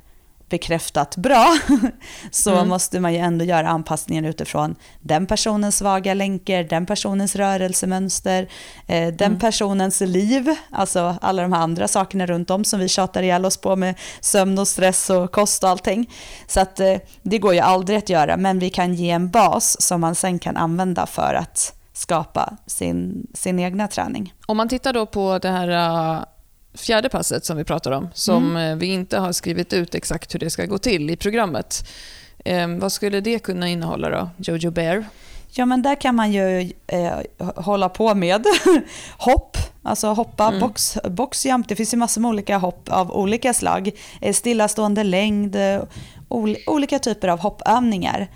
bekräftat 0.51 1.15
bra, 1.15 1.57
så 2.31 2.51
mm. 2.51 2.67
måste 2.67 2.99
man 2.99 3.13
ju 3.13 3.19
ändå 3.19 3.45
göra 3.45 3.69
anpassningen 3.69 4.25
utifrån 4.25 4.75
den 4.99 5.25
personens 5.25 5.77
svaga 5.77 6.13
länkar, 6.13 6.63
den 6.63 6.85
personens 6.85 7.35
rörelsemönster, 7.35 8.49
eh, 8.87 9.07
den 9.13 9.27
mm. 9.27 9.39
personens 9.39 10.01
liv, 10.01 10.55
alltså 10.71 11.15
alla 11.21 11.41
de 11.41 11.53
här 11.53 11.61
andra 11.61 11.87
sakerna 11.87 12.25
runt 12.25 12.49
om 12.49 12.63
som 12.63 12.79
vi 12.79 12.87
tjatar 12.87 13.23
ihjäl 13.23 13.45
oss 13.45 13.57
på 13.57 13.75
med 13.75 13.95
sömn 14.21 14.59
och 14.59 14.67
stress 14.67 15.09
och 15.09 15.31
kost 15.31 15.63
och 15.63 15.69
allting. 15.69 16.09
Så 16.47 16.59
att 16.59 16.79
eh, 16.79 16.97
det 17.21 17.37
går 17.37 17.53
ju 17.53 17.59
aldrig 17.59 17.97
att 17.97 18.09
göra, 18.09 18.37
men 18.37 18.59
vi 18.59 18.69
kan 18.69 18.93
ge 18.93 19.09
en 19.09 19.29
bas 19.29 19.81
som 19.81 20.01
man 20.01 20.15
sen 20.15 20.39
kan 20.39 20.57
använda 20.57 21.05
för 21.05 21.33
att 21.33 21.80
skapa 21.93 22.57
sin, 22.65 23.27
sin 23.33 23.59
egna 23.59 23.87
träning. 23.87 24.33
Om 24.45 24.57
man 24.57 24.69
tittar 24.69 24.93
då 24.93 25.05
på 25.05 25.39
det 25.39 25.49
här 25.49 25.69
uh, 26.17 26.23
fjärde 26.73 27.09
passet 27.09 27.45
som 27.45 27.57
vi 27.57 27.63
pratar 27.63 27.91
om, 27.91 28.09
som 28.13 28.49
mm. 28.49 28.71
Uh, 28.71 28.77
vi 28.77 28.85
inte 28.85 29.17
har 29.17 29.31
skrivit 29.31 29.73
ut 29.73 29.95
exakt 29.95 30.33
hur 30.33 30.39
det 30.39 30.49
ska 30.49 30.65
gå 30.65 30.77
till 30.77 31.09
i 31.09 31.15
programmet. 31.15 31.87
Um, 32.45 32.79
vad 32.79 32.91
skulle 32.91 33.21
det 33.21 33.39
kunna 33.39 33.67
innehålla 33.67 34.09
då, 34.09 34.29
Jojo 34.37 34.71
Bear? 34.71 35.05
Ja, 35.53 35.65
men 35.65 35.81
där 35.81 35.95
kan 35.95 36.15
man 36.15 36.31
ju 36.31 36.71
eh, 36.87 37.13
hålla 37.55 37.89
på 37.89 38.15
med 38.15 38.45
hopp, 39.17 39.57
alltså 39.83 40.07
hoppa, 40.07 40.47
mm. 40.47 40.59
box, 40.59 40.97
boxjump. 41.03 41.67
Det 41.67 41.75
finns 41.75 41.93
ju 41.93 41.97
massor 41.97 42.21
med 42.21 42.29
olika 42.29 42.57
hopp 42.57 42.89
av 42.89 43.11
olika 43.11 43.53
slag. 43.53 43.91
Eh, 44.21 44.33
stillastående 44.33 45.03
längd, 45.03 45.57
ol 46.29 46.55
olika 46.67 46.99
typer 46.99 47.27
av 47.27 47.39
hoppövningar. 47.39 48.27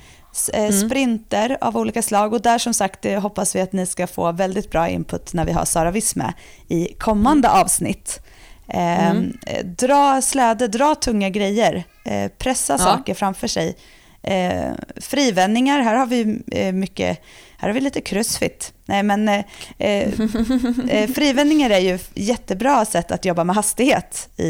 Eh, 0.54 0.60
mm. 0.60 0.72
sprinter 0.72 1.58
av 1.62 1.78
olika 1.78 2.02
slag. 2.02 2.34
Och 2.34 2.42
där 2.42 2.58
som 2.58 2.74
sagt 2.74 3.06
hoppas 3.06 3.56
vi 3.56 3.62
att 3.62 3.74
ni 3.74 3.86
ska 3.86 4.08
få 4.08 4.32
väldigt 4.32 4.72
bra 4.72 4.90
input 4.90 5.34
när 5.34 5.46
vi 5.46 5.52
har 5.52 5.66
Sara 5.66 5.92
Visme 5.92 6.34
i 6.68 6.94
kommande 7.00 7.48
mm. 7.48 7.62
avsnitt. 7.62 8.20
Eh, 8.68 9.10
mm. 9.10 9.38
Dra 9.64 10.22
släde, 10.22 10.68
dra 10.68 10.96
tunga 10.96 11.30
grejer, 11.30 11.84
eh, 12.04 12.32
pressa 12.38 12.74
ja. 12.74 12.78
saker 12.78 13.14
framför 13.14 13.48
sig. 13.48 13.76
Eh, 14.24 14.74
frivändningar, 14.96 15.80
här 15.80 15.96
har 15.96 16.06
vi 16.06 16.40
eh, 16.52 16.74
mycket, 16.74 17.22
här 17.58 17.70
har 17.70 17.74
vi 17.74 17.82
lite 17.82 18.02
crossfit. 18.02 18.74
Nej 18.86 19.04
men 19.04 19.30
eh, 19.30 19.44
eh, 19.78 21.10
frivändningar 21.16 21.70
är 21.70 21.80
ju 21.80 22.00
jättebra 22.14 22.86
sätt 22.86 23.12
att 23.12 23.26
jobba 23.26 23.44
med 23.44 23.56
hastighet 23.56 24.30
i, 24.38 24.44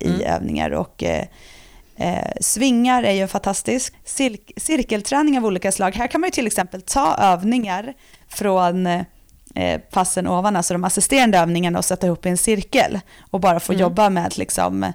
i 0.00 0.06
mm. 0.06 0.20
övningar 0.20 0.70
och 0.70 1.04
Eh, 2.00 2.32
svingar 2.40 3.02
är 3.02 3.12
ju 3.12 3.26
fantastisk. 3.26 3.94
Cir 4.04 4.38
cirkelträning 4.56 5.38
av 5.38 5.46
olika 5.46 5.72
slag. 5.72 5.94
Här 5.94 6.06
kan 6.06 6.20
man 6.20 6.28
ju 6.28 6.32
till 6.32 6.46
exempel 6.46 6.82
ta 6.82 7.16
övningar 7.16 7.94
från 8.28 8.86
eh, 8.86 9.80
passen 9.90 10.26
ovan, 10.26 10.56
alltså 10.56 10.74
de 10.74 10.84
assisterande 10.84 11.38
övningarna 11.38 11.78
och 11.78 11.84
sätta 11.84 12.06
ihop 12.06 12.26
i 12.26 12.28
en 12.28 12.36
cirkel 12.36 13.00
och 13.30 13.40
bara 13.40 13.60
få 13.60 13.72
mm. 13.72 13.80
jobba 13.80 14.10
med 14.10 14.38
liksom, 14.38 14.92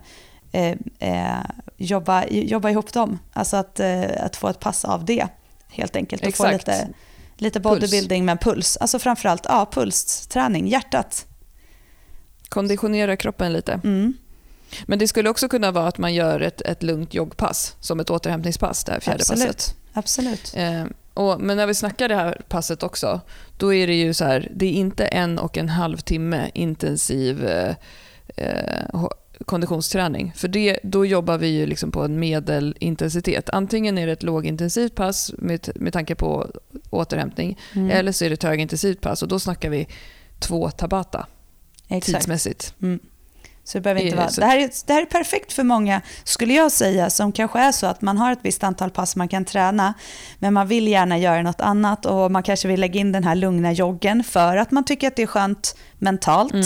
eh, 0.52 0.76
eh, 1.00 1.44
jobba, 1.78 2.26
jobba 2.28 2.70
ihop 2.70 2.94
dem. 2.94 3.20
Alltså 3.34 3.58
att, 3.58 3.80
eh, 3.80 4.26
att 4.26 4.36
få 4.36 4.48
ett 4.48 4.60
pass 4.60 4.86
av 4.86 5.06
det 5.06 5.28
helt 5.70 5.96
enkelt. 5.96 6.22
Och 6.22 6.28
Exakt. 6.28 6.50
få 6.50 6.72
lite, 6.72 6.88
lite 7.38 7.60
bodybuilding 7.60 8.22
puls. 8.22 8.26
med 8.26 8.42
puls. 8.42 8.78
Alltså 8.78 9.00
framförallt 9.00 9.46
ja, 9.50 9.70
pulsträning, 9.72 10.68
hjärtat. 10.68 11.26
Konditionera 12.50 13.16
kroppen 13.16 13.54
lite. 13.54 13.80
Mm. 13.84 14.14
Men 14.86 15.00
det 15.00 15.08
skulle 15.08 15.30
också 15.30 15.50
kunna 15.50 15.72
vara 15.72 15.88
att 15.88 15.98
man 15.98 16.14
gör 16.14 16.40
ett, 16.40 16.62
ett 16.62 16.84
lugnt 16.84 17.14
joggpass 17.14 17.76
som 17.80 18.00
ett 18.00 18.10
återhämtningspass, 18.10 18.84
det 18.84 18.92
här 18.92 19.00
fjärde 19.00 19.20
Absolut. 19.22 19.48
passet. 19.48 19.76
Absolut. 19.94 20.54
Eh, 20.56 20.84
och, 21.14 21.42
men 21.42 21.58
när 21.58 21.68
vi 21.68 21.76
snackar 21.76 22.10
det 22.10 22.16
här 22.16 22.42
passet 22.48 22.84
också, 22.84 23.22
då 23.58 23.74
är 23.74 23.88
det 23.88 23.96
ju 23.96 24.14
så 24.14 24.26
här, 24.26 24.52
det 24.56 24.66
är 24.66 24.72
inte 24.72 25.06
en 25.06 25.40
och 25.40 25.58
en 25.58 25.70
halv 25.70 25.98
timme 25.98 26.52
intensiv 26.54 27.46
eh, 27.46 27.76
eh, 28.36 29.08
konditionsträning. 29.46 30.34
För 30.36 30.48
det, 30.48 30.80
då 30.84 31.06
jobbar 31.06 31.38
vi 31.38 31.48
ju 31.48 31.66
liksom 31.66 31.92
på 31.92 32.04
en 32.04 32.20
medelintensitet. 32.20 33.50
Antingen 33.50 33.98
är 33.98 34.06
det 34.08 34.14
ett 34.14 34.24
lågintensivt 34.24 34.96
pass 34.96 35.34
med, 35.38 35.70
med 35.76 35.94
tanke 35.94 36.16
på 36.16 36.52
återhämtning, 36.90 37.60
mm. 37.74 37.90
eller 37.90 38.12
så 38.12 38.26
är 38.26 38.30
det 38.30 38.34
ett 38.34 38.44
högintensivt 38.44 39.02
pass 39.02 39.22
och 39.22 39.28
då 39.28 39.40
snackar 39.40 39.70
vi 39.70 39.88
två 40.40 40.70
tabata 40.70 41.28
Exakt. 41.88 42.06
tidsmässigt. 42.06 42.74
Mm. 42.82 43.00
Så 43.66 43.78
det, 43.78 43.82
behöver 43.82 44.02
inte 44.02 44.16
vara, 44.16 44.30
det, 44.38 44.46
här 44.46 44.58
är, 44.58 44.70
det 44.86 44.94
här 44.94 45.02
är 45.02 45.06
perfekt 45.06 45.54
för 45.54 45.64
många, 45.64 46.02
skulle 46.24 46.54
jag 46.54 46.72
säga, 46.72 47.10
som 47.10 47.32
kanske 47.32 47.60
är 47.60 47.72
så 47.72 47.88
att 47.88 48.02
man 48.02 48.18
har 48.18 48.32
ett 48.32 48.40
visst 48.42 48.64
antal 48.64 48.90
pass 48.90 49.16
man 49.16 49.28
kan 49.28 49.46
träna, 49.46 49.94
men 50.40 50.54
man 50.54 50.68
vill 50.68 50.88
gärna 50.88 51.18
göra 51.18 51.42
något 51.42 51.62
annat 51.62 52.06
och 52.06 52.32
man 52.32 52.44
kanske 52.44 52.68
vill 52.68 52.80
lägga 52.80 53.00
in 53.00 53.12
den 53.12 53.24
här 53.24 53.36
lugna 53.36 53.72
joggen 53.72 54.24
för 54.24 54.58
att 54.58 54.72
man 54.72 54.84
tycker 54.86 55.08
att 55.08 55.16
det 55.16 55.24
är 55.24 55.28
skönt 55.28 55.76
mentalt. 55.98 56.54
Mm. 56.54 56.66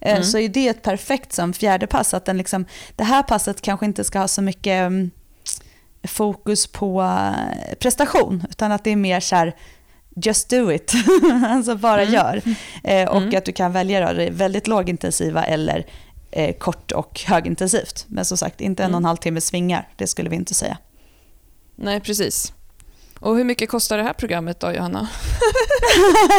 Eh, 0.00 0.12
mm. 0.12 0.24
Så 0.24 0.38
är 0.38 0.48
det 0.48 0.68
ett 0.68 0.82
perfekt 0.82 1.32
som 1.32 1.52
fjärde 1.52 1.86
pass, 1.86 2.14
att 2.14 2.24
den 2.24 2.38
liksom, 2.38 2.66
det 2.96 3.04
här 3.04 3.22
passet 3.22 3.60
kanske 3.60 3.86
inte 3.86 4.04
ska 4.04 4.18
ha 4.18 4.28
så 4.28 4.42
mycket 4.42 4.86
mm, 4.86 5.10
fokus 6.08 6.66
på 6.66 7.02
eh, 7.02 7.74
prestation, 7.78 8.44
utan 8.50 8.72
att 8.72 8.84
det 8.84 8.90
är 8.90 8.96
mer 8.96 9.20
så 9.20 9.36
här, 9.36 9.54
just 10.16 10.50
do 10.50 10.72
it, 10.72 10.92
alltså 11.44 11.76
bara 11.76 12.02
mm. 12.02 12.14
gör. 12.14 12.42
Eh, 12.84 13.08
och 13.08 13.22
mm. 13.22 13.38
att 13.38 13.44
du 13.44 13.52
kan 13.52 13.72
välja 13.72 14.06
då, 14.06 14.12
det 14.12 14.30
väldigt 14.30 14.66
lågintensiva 14.66 15.44
eller 15.44 15.86
eh, 16.34 16.54
kort 16.54 16.92
och 16.92 17.20
högintensivt. 17.26 18.04
Men 18.08 18.24
som 18.24 18.36
sagt, 18.38 18.60
inte 18.60 18.82
en 18.82 18.90
och 18.90 18.96
en 18.96 19.02
mm. 19.02 19.04
halv 19.04 19.16
timme 19.16 19.40
svingar, 19.40 19.88
det 19.96 20.06
skulle 20.06 20.30
vi 20.30 20.36
inte 20.36 20.54
säga. 20.54 20.78
Nej, 21.76 22.00
precis. 22.00 22.52
Och 23.18 23.36
hur 23.36 23.44
mycket 23.44 23.68
kostar 23.68 23.96
det 23.96 24.02
här 24.02 24.12
programmet 24.12 24.60
då, 24.60 24.72
Johanna? 24.72 25.08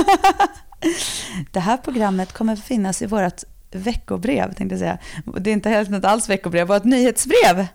det 1.51 1.59
här 1.59 1.77
programmet 1.77 2.33
kommer 2.33 2.53
att 2.53 2.63
finnas 2.63 3.01
i 3.01 3.05
vårt 3.05 3.43
veckobrev, 3.71 4.53
tänkte 4.53 4.73
jag 4.73 4.79
säga. 4.79 4.97
Det 5.39 5.49
är 5.49 5.53
inte 5.53 5.69
helt 5.69 6.05
alls 6.05 6.29
veckobrev, 6.29 6.67
vårt 6.67 6.83
nyhetsbrev. 6.83 7.67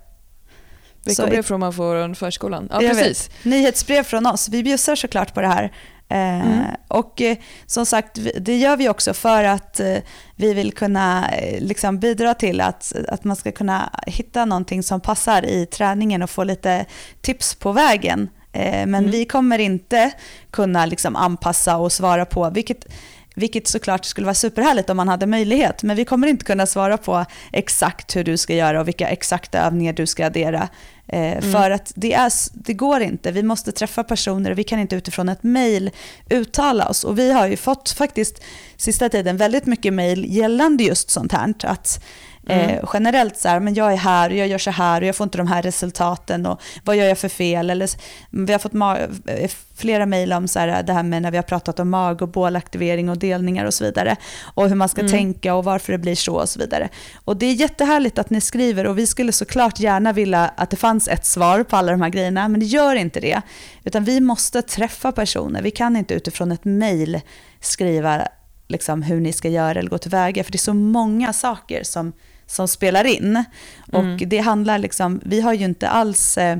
Veckobrev 1.04 1.42
från 1.42 1.72
från 1.72 2.14
förskolan. 2.14 2.68
Ja, 2.72 2.78
precis. 2.78 3.28
Vet, 3.28 3.44
nyhetsbrev 3.44 4.02
från 4.02 4.26
oss. 4.26 4.48
Vi 4.48 4.62
bjussar 4.62 4.96
såklart 4.96 5.34
på 5.34 5.40
det 5.40 5.48
här. 5.48 5.72
Eh, 6.10 6.40
mm. 6.40 6.64
Och 6.88 7.20
eh, 7.20 7.36
som 7.66 7.86
sagt, 7.86 8.18
det 8.40 8.56
gör 8.56 8.76
vi 8.76 8.88
också 8.88 9.14
för 9.14 9.44
att 9.44 9.80
eh, 9.80 9.96
vi 10.36 10.54
vill 10.54 10.72
kunna 10.72 11.30
liksom 11.58 11.98
bidra 11.98 12.34
till 12.34 12.60
att, 12.60 12.92
att 13.08 13.24
man 13.24 13.36
ska 13.36 13.52
kunna 13.52 13.90
hitta 14.06 14.44
någonting 14.44 14.82
som 14.82 15.00
passar 15.00 15.44
i 15.44 15.66
träningen 15.66 16.22
och 16.22 16.30
få 16.30 16.44
lite 16.44 16.86
tips 17.20 17.54
på 17.54 17.72
vägen. 17.72 18.28
Men 18.52 18.94
mm. 18.94 19.10
vi 19.10 19.24
kommer 19.24 19.58
inte 19.58 20.10
kunna 20.50 20.86
liksom 20.86 21.16
anpassa 21.16 21.76
och 21.76 21.92
svara 21.92 22.24
på, 22.24 22.50
vilket 22.50 22.86
vilket 23.34 23.68
såklart 23.68 24.04
skulle 24.04 24.24
vara 24.24 24.34
superhärligt 24.34 24.90
om 24.90 24.96
man 24.96 25.08
hade 25.08 25.26
möjlighet. 25.26 25.82
Men 25.82 25.96
vi 25.96 26.04
kommer 26.04 26.26
inte 26.26 26.44
kunna 26.44 26.66
svara 26.66 26.96
på 26.96 27.24
exakt 27.52 28.16
hur 28.16 28.24
du 28.24 28.36
ska 28.36 28.54
göra 28.54 28.80
och 28.80 28.88
vilka 28.88 29.08
exakta 29.08 29.58
övningar 29.58 29.92
du 29.92 30.06
ska 30.06 30.26
addera. 30.26 30.68
Eh, 31.06 31.32
mm. 31.32 31.52
För 31.52 31.70
att 31.70 31.92
det, 31.94 32.12
är, 32.12 32.32
det 32.52 32.74
går 32.74 33.00
inte. 33.00 33.32
Vi 33.32 33.42
måste 33.42 33.72
träffa 33.72 34.04
personer 34.04 34.50
och 34.50 34.58
vi 34.58 34.64
kan 34.64 34.78
inte 34.78 34.96
utifrån 34.96 35.28
ett 35.28 35.42
mejl 35.42 35.90
uttala 36.30 36.88
oss. 36.88 37.04
Och 37.04 37.18
vi 37.18 37.32
har 37.32 37.46
ju 37.46 37.56
fått 37.56 37.90
faktiskt 37.90 38.42
sista 38.76 39.08
tiden 39.08 39.36
väldigt 39.36 39.66
mycket 39.66 39.92
mejl 39.92 40.24
gällande 40.28 40.84
just 40.84 41.10
sånt 41.10 41.32
här. 41.32 41.54
Att 41.62 42.04
Mm. 42.48 42.70
Eh, 42.70 42.84
generellt 42.92 43.36
så 43.36 43.48
här, 43.48 43.60
men 43.60 43.74
jag 43.74 43.92
är 43.92 43.96
här 43.96 44.30
och 44.30 44.36
jag 44.36 44.48
gör 44.48 44.58
så 44.58 44.70
här 44.70 45.00
och 45.00 45.06
jag 45.06 45.16
får 45.16 45.24
inte 45.24 45.38
de 45.38 45.46
här 45.46 45.62
resultaten 45.62 46.46
och 46.46 46.60
vad 46.84 46.96
gör 46.96 47.04
jag 47.04 47.18
för 47.18 47.28
fel? 47.28 47.70
Eller, 47.70 47.90
vi 48.30 48.52
har 48.52 48.58
fått 48.58 48.74
eh, 49.26 49.50
flera 49.76 50.06
mejl 50.06 50.32
om 50.32 50.48
så 50.48 50.58
här, 50.58 50.82
det 50.82 50.92
här 50.92 51.02
med 51.02 51.22
när 51.22 51.30
vi 51.30 51.36
har 51.36 51.42
pratat 51.42 51.80
om 51.80 51.90
mag 51.90 52.22
och 52.22 52.28
bålaktivering 52.28 53.10
och 53.10 53.18
delningar 53.18 53.64
och 53.64 53.74
så 53.74 53.84
vidare. 53.84 54.16
Och 54.54 54.68
hur 54.68 54.76
man 54.76 54.88
ska 54.88 55.00
mm. 55.00 55.12
tänka 55.12 55.54
och 55.54 55.64
varför 55.64 55.92
det 55.92 55.98
blir 55.98 56.14
så 56.14 56.34
och 56.34 56.48
så 56.48 56.58
vidare. 56.58 56.88
Och 57.24 57.36
det 57.36 57.46
är 57.46 57.52
jättehärligt 57.52 58.18
att 58.18 58.30
ni 58.30 58.40
skriver 58.40 58.86
och 58.86 58.98
vi 58.98 59.06
skulle 59.06 59.32
såklart 59.32 59.80
gärna 59.80 60.12
vilja 60.12 60.50
att 60.56 60.70
det 60.70 60.76
fanns 60.76 61.08
ett 61.08 61.26
svar 61.26 61.62
på 61.62 61.76
alla 61.76 61.92
de 61.92 62.02
här 62.02 62.08
grejerna, 62.08 62.48
men 62.48 62.60
det 62.60 62.66
gör 62.66 62.94
inte 62.94 63.20
det. 63.20 63.42
Utan 63.84 64.04
vi 64.04 64.20
måste 64.20 64.62
träffa 64.62 65.12
personer, 65.12 65.62
vi 65.62 65.70
kan 65.70 65.96
inte 65.96 66.14
utifrån 66.14 66.52
ett 66.52 66.64
mejl 66.64 67.20
skriva 67.60 68.28
liksom, 68.70 69.02
hur 69.02 69.20
ni 69.20 69.32
ska 69.32 69.48
göra 69.48 69.78
eller 69.78 69.90
gå 69.90 69.98
tillväga. 69.98 70.44
För 70.44 70.52
det 70.52 70.56
är 70.56 70.58
så 70.58 70.74
många 70.74 71.32
saker 71.32 71.82
som, 71.84 72.12
som 72.50 72.68
spelar 72.68 73.04
in. 73.04 73.44
Och 73.92 73.98
Mm. 74.00 74.28
det 74.28 74.38
handlar 74.38 74.78
liksom, 74.78 75.20
vi 75.24 75.40
har 75.40 75.52
ju 75.52 75.64
inte 75.64 75.88
alls, 75.88 76.38
eh, 76.38 76.58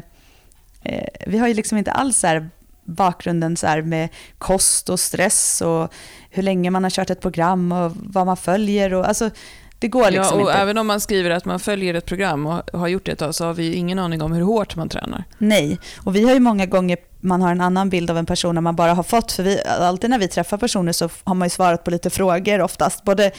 eh, 0.82 1.09
vi 1.26 1.38
har 1.38 1.49
ju 1.49 1.55
liksom 1.55 1.78
inte 1.78 1.93
alls 1.93 2.18
så 2.18 2.26
här 2.26 2.51
bakgrunden 2.84 3.57
så 3.57 3.66
här 3.66 3.82
med 3.82 4.09
kost 4.38 4.88
och 4.88 5.01
stress 5.01 5.61
och 5.61 5.93
hur 6.30 6.43
länge 6.43 6.70
man 6.70 6.82
har 6.84 6.91
kört 6.91 7.11
ett 7.11 7.20
program 7.20 7.72
och 7.72 7.93
vad 7.95 8.26
man 8.26 8.36
följer. 8.36 8.95
Och, 8.95 9.09
alltså, 9.09 9.30
det 9.78 9.88
går 9.88 10.11
liksom 10.11 10.38
ja, 10.38 10.45
och 10.45 10.51
inte. 10.51 10.62
även 10.62 10.78
om 10.78 10.86
man 10.86 11.01
skriver 11.01 11.30
att 11.30 11.45
man 11.45 11.61
följer 11.61 11.95
ett 11.95 12.07
program 12.07 12.47
och 12.47 12.80
har 12.80 12.88
gjort 12.88 13.07
det 13.07 13.12
ett 13.12 13.18
tag 13.18 13.34
så 13.34 13.45
har 13.45 13.55
vi 13.55 13.74
ingen 13.74 13.99
aning 13.99 14.22
om 14.22 14.32
hur 14.32 14.43
hårt 14.43 14.76
man 14.76 14.88
tränar. 14.88 15.24
Nej, 15.38 15.78
och 16.05 16.16
vi 16.16 16.24
har 16.24 16.34
ju 16.34 16.41
många 16.41 16.66
gånger, 16.66 16.97
man 17.20 17.43
har 17.43 17.51
en 17.53 17.61
annan 17.61 17.91
bild 17.91 18.11
av 18.11 18.18
en 18.18 18.26
person 18.26 18.55
när 18.55 18.62
man 18.62 18.76
bara 18.76 18.95
har 18.95 19.03
fått, 19.03 19.32
för 19.32 19.43
vi, 19.43 19.61
alltid 19.64 20.11
när 20.11 20.18
vi 20.18 20.28
träffar 20.28 20.57
personer 20.57 20.93
så 20.93 21.09
har 21.24 21.34
man 21.34 21.47
ju 21.47 21.51
svarat 21.51 21.84
på 21.84 21.91
lite 21.91 22.11
frågor 22.11 22.61
oftast, 22.61 23.05
både 23.05 23.30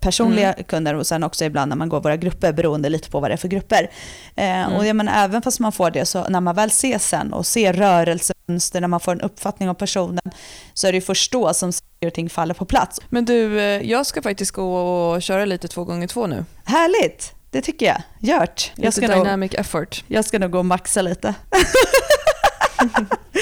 personliga 0.00 0.52
kunder 0.52 0.94
och 0.94 1.06
sen 1.06 1.22
också 1.22 1.44
ibland 1.44 1.68
när 1.68 1.76
man 1.76 1.88
går 1.88 2.00
våra 2.00 2.16
grupper, 2.16 2.52
beroende 2.52 2.88
lite 2.88 3.10
på 3.10 3.20
vad 3.20 3.30
det 3.30 3.32
är 3.34 3.36
för 3.36 3.48
grupper. 3.48 3.90
Eh, 4.36 4.76
Och 4.76 4.86
jag 4.86 4.96
menar, 4.96 5.24
även 5.24 5.42
fast 5.42 5.60
man 5.60 5.72
får 5.72 5.90
det, 5.90 6.06
så 6.06 6.28
när 6.28 6.40
man 6.40 6.54
väl 6.54 6.70
ser 6.70 6.98
sen 6.98 7.32
och 7.32 7.46
ser 7.46 7.72
rörelsemönster, 7.72 8.80
när 8.80 8.88
man 8.88 9.00
får 9.00 9.12
en 9.12 9.20
uppfattning 9.20 9.68
om 9.68 9.74
personen, 9.74 10.30
så 10.74 10.86
är 10.86 10.92
det 10.92 10.96
ju 10.96 11.02
först 11.02 11.32
då 11.32 11.54
som 11.54 11.72
saker 11.72 12.06
och 12.06 12.14
ting 12.14 12.30
faller 12.30 12.54
på 12.54 12.64
plats. 12.64 13.00
Men 13.08 13.24
du, 13.24 13.60
eh, 13.60 13.64
jag 13.90 14.06
ska 14.06 14.22
faktiskt 14.22 14.50
gå 14.50 14.74
och 14.76 15.22
köra 15.22 15.44
lite 15.44 15.68
två 15.68 15.84
gånger 15.84 16.06
två 16.06 16.26
nu. 16.26 16.44
Härligt, 16.64 17.34
det 17.50 17.60
tycker 17.62 17.86
jag. 17.86 18.02
Gjort. 18.40 18.72
Jag 18.76 18.84
Lite 18.84 18.92
ska, 18.92 19.08
nog, 19.08 19.24
dynamic 19.24 19.54
effort. 19.54 20.04
jag 20.06 20.24
ska 20.24 20.38
nog 20.38 20.50
gå 20.50 20.58
och 20.58 20.64
maxa 20.66 21.02
lite. 21.02 21.34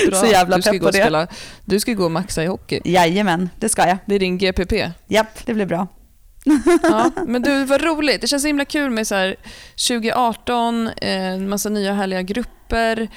Bra. 0.08 0.20
Så 0.20 0.26
jävla 0.26 0.56
du 0.56 0.62
ska 0.62 0.70
pepp 0.70 0.80
gå 0.80 0.84
på 0.84 0.86
och 0.88 0.92
det. 0.92 1.00
Spela, 1.00 1.26
du 1.64 1.80
ska 1.80 1.92
gå 1.92 2.04
och 2.04 2.10
maxa 2.10 2.42
i 2.42 2.46
hockey. 2.46 2.80
Jajamän, 2.84 3.50
det 3.56 3.68
ska 3.68 3.88
jag. 3.88 3.98
Det 4.06 4.14
är 4.14 4.18
din 4.18 4.38
GPP. 4.38 4.90
Japp, 5.08 5.46
det 5.46 5.54
blir 5.54 5.66
bra. 5.66 5.86
Ja, 6.82 7.10
men 7.26 7.42
du, 7.42 7.64
vad 7.64 7.82
roligt. 7.82 8.20
Det 8.20 8.26
känns 8.26 8.42
så 8.42 8.46
himla 8.46 8.64
kul 8.64 8.90
med 8.90 9.06
så 9.06 9.14
här 9.14 9.36
2018, 9.88 10.88
eh, 10.88 11.38
massa 11.38 11.68
nya 11.68 11.92
härliga 11.92 12.22
grupper, 12.22 13.08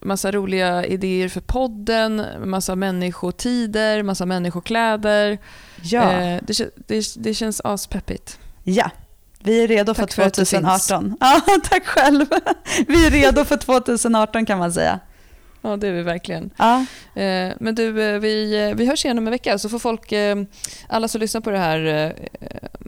massa 0.00 0.32
roliga 0.32 0.84
idéer 0.84 1.28
för 1.28 1.40
podden, 1.40 2.26
massa 2.44 2.74
människotider, 2.76 4.02
massa 4.02 4.26
människokläder. 4.26 5.38
Ja. 5.82 6.12
Eh, 6.12 6.40
det, 6.42 6.74
det, 6.86 7.04
det 7.16 7.34
känns 7.34 7.60
aspeppigt. 7.64 8.38
Ja, 8.64 8.90
vi 9.42 9.64
är 9.64 9.68
redo 9.68 9.94
Tack 9.94 10.12
för 10.12 10.22
för 10.22 10.28
att 10.28 10.34
du 10.34 10.44
2018. 10.44 11.16
Ja, 11.20 11.40
tack 11.70 11.86
själv. 11.86 12.26
Vi 12.88 13.06
är 13.06 13.10
redo 13.10 13.44
för 13.44 13.56
2018 13.56 14.46
kan 14.46 14.58
man 14.58 14.72
säga. 14.72 15.00
Ja, 15.70 15.76
det 15.76 15.88
är 15.88 15.92
vi 15.92 16.02
verkligen. 16.02 16.50
Ja, 16.56 16.86
Eh, 17.14 17.52
men 17.60 17.74
du, 17.74 18.02
eh, 18.02 18.18
vi, 18.18 18.68
eh, 18.68 18.76
vi 18.76 18.86
hörs 18.86 19.04
igen 19.04 19.18
om 19.18 19.26
en 19.26 19.30
vecka 19.30 19.58
så 19.58 19.68
får 19.68 19.78
folk, 19.78 20.12
alla 20.88 21.08
som 21.08 21.20
lyssnar 21.20 21.40
på 21.40 21.50
det 21.50 21.58
här, 21.58 22.14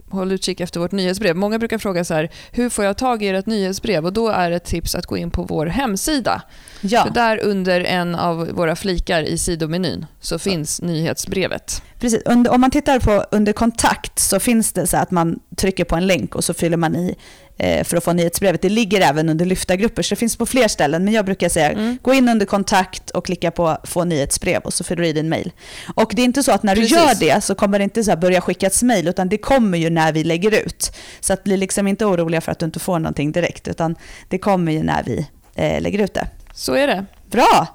håll 0.09 0.31
utkik 0.31 0.59
efter 0.59 0.79
vårt 0.79 0.91
nyhetsbrev. 0.91 1.35
Många 1.35 1.59
brukar 1.59 1.77
fråga 1.77 2.05
så 2.05 2.13
här, 2.13 2.29
hur 2.51 2.69
får 2.69 2.85
jag 2.85 2.97
tag 2.97 3.23
i 3.23 3.27
ert 3.27 3.45
nyhetsbrev? 3.45 4.05
Och 4.05 4.13
då 4.13 4.29
är 4.29 4.51
ett 4.51 4.65
tips 4.65 4.95
att 4.95 5.05
gå 5.05 5.17
in 5.17 5.31
på 5.31 5.43
vår 5.43 5.65
hemsida. 5.65 6.41
ja 6.81 7.03
För 7.03 7.09
där 7.09 7.39
under 7.43 7.81
en 7.81 8.15
av 8.15 8.47
våra 8.47 8.75
flikar 8.75 9.21
i 9.21 9.37
sidomenyn 9.37 10.05
så 10.19 10.39
finns 10.39 10.81
nyhetsbrevet. 10.81 11.81
precis. 11.99 12.23
Om 12.25 12.61
man 12.61 12.71
tittar 12.71 12.99
på 12.99 13.25
under 13.31 13.53
kontakt 13.53 14.19
så 14.19 14.39
finns 14.39 14.73
det 14.73 14.87
så 14.87 14.97
att 14.97 15.11
man 15.11 15.39
trycker 15.57 15.83
på 15.83 15.95
en 15.95 16.07
länk 16.07 16.35
och 16.35 16.43
så 16.43 16.53
fyller 16.53 16.77
man 16.77 16.95
i 16.95 17.15
för 17.57 17.97
att 17.97 18.03
få 18.03 18.13
nyhetsbrevet. 18.13 18.61
Det 18.61 18.69
ligger 18.69 19.01
även 19.01 19.29
under 19.29 19.45
lyftargrupper 19.45 20.03
så 20.03 20.15
det 20.15 20.19
finns 20.19 20.35
på 20.35 20.45
fler 20.45 20.67
ställen. 20.67 21.05
Men 21.05 21.13
jag 21.13 21.25
brukar 21.25 21.49
säga 21.49 21.71
Mm. 21.71 21.97
gå 22.01 22.13
in 22.13 22.29
under 22.29 22.45
kontakt 22.45 23.09
och 23.09 23.25
klicka 23.25 23.51
på 23.51 23.77
få 23.83 24.03
nyhetsbrev 24.03 24.61
och 24.61 24.73
så 24.73 24.83
fyller 24.83 25.01
du 25.03 25.07
i 25.09 25.13
din 25.13 25.29
mail. 25.29 25.51
Och 25.95 26.11
det 26.15 26.21
är 26.21 26.25
inte 26.25 26.43
så 26.43 26.51
att 26.51 26.63
när 26.63 26.75
du 26.75 26.81
Precis. 26.81 26.97
gör 26.97 27.15
det 27.35 27.41
så 27.43 27.55
kommer 27.55 27.79
det 27.79 27.83
inte 27.83 28.03
så 28.03 28.15
börja 28.15 28.41
skickas 28.41 28.83
mail 28.83 29.07
utan 29.07 29.29
det 29.29 29.37
kommer 29.37 29.77
ju 29.77 29.89
när 29.89 30.11
vi 30.13 30.23
lägger 30.23 30.51
ut. 30.65 30.95
Så 31.19 31.33
att 31.33 31.43
bli 31.43 31.57
liksom 31.57 31.87
inte 31.87 32.05
oroliga 32.05 32.41
för 32.41 32.51
att 32.51 32.59
du 32.59 32.65
inte 32.65 32.79
får 32.79 32.99
någonting 32.99 33.31
direkt 33.31 33.67
utan 33.67 33.95
det 34.27 34.37
kommer 34.37 34.71
ju 34.71 34.83
när 34.83 35.03
vi 35.03 35.27
eh, 35.55 35.81
lägger 35.81 35.99
ut 35.99 36.13
det. 36.13 36.27
Så 36.53 36.73
är 36.73 36.87
det. 36.87 37.05
Bra! 37.31 37.67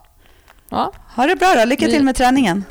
Ja, 0.71 0.93
Ha 1.17 1.27
det 1.27 1.37
bra 1.37 1.55
då, 1.59 1.65
lycka 1.65 1.87
Vi- 1.87 1.93
till 1.93 2.05
med 2.05 2.15
träningen. 2.15 2.65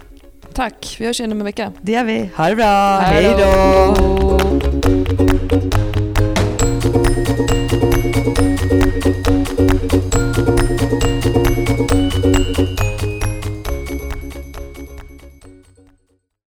tack. 0.54 0.96
Vi 1.00 1.06
hörs 1.06 1.20
igen 1.20 1.32
om 1.32 1.40
en 1.40 1.46
vecka. 1.46 1.72
Det 1.82 1.92
gör 1.92 2.04
vi. 2.04 2.30
Ha 2.38 2.50
det 2.50 2.56
bra, 2.56 3.00
Hej 3.00 3.36
då. 3.40 5.37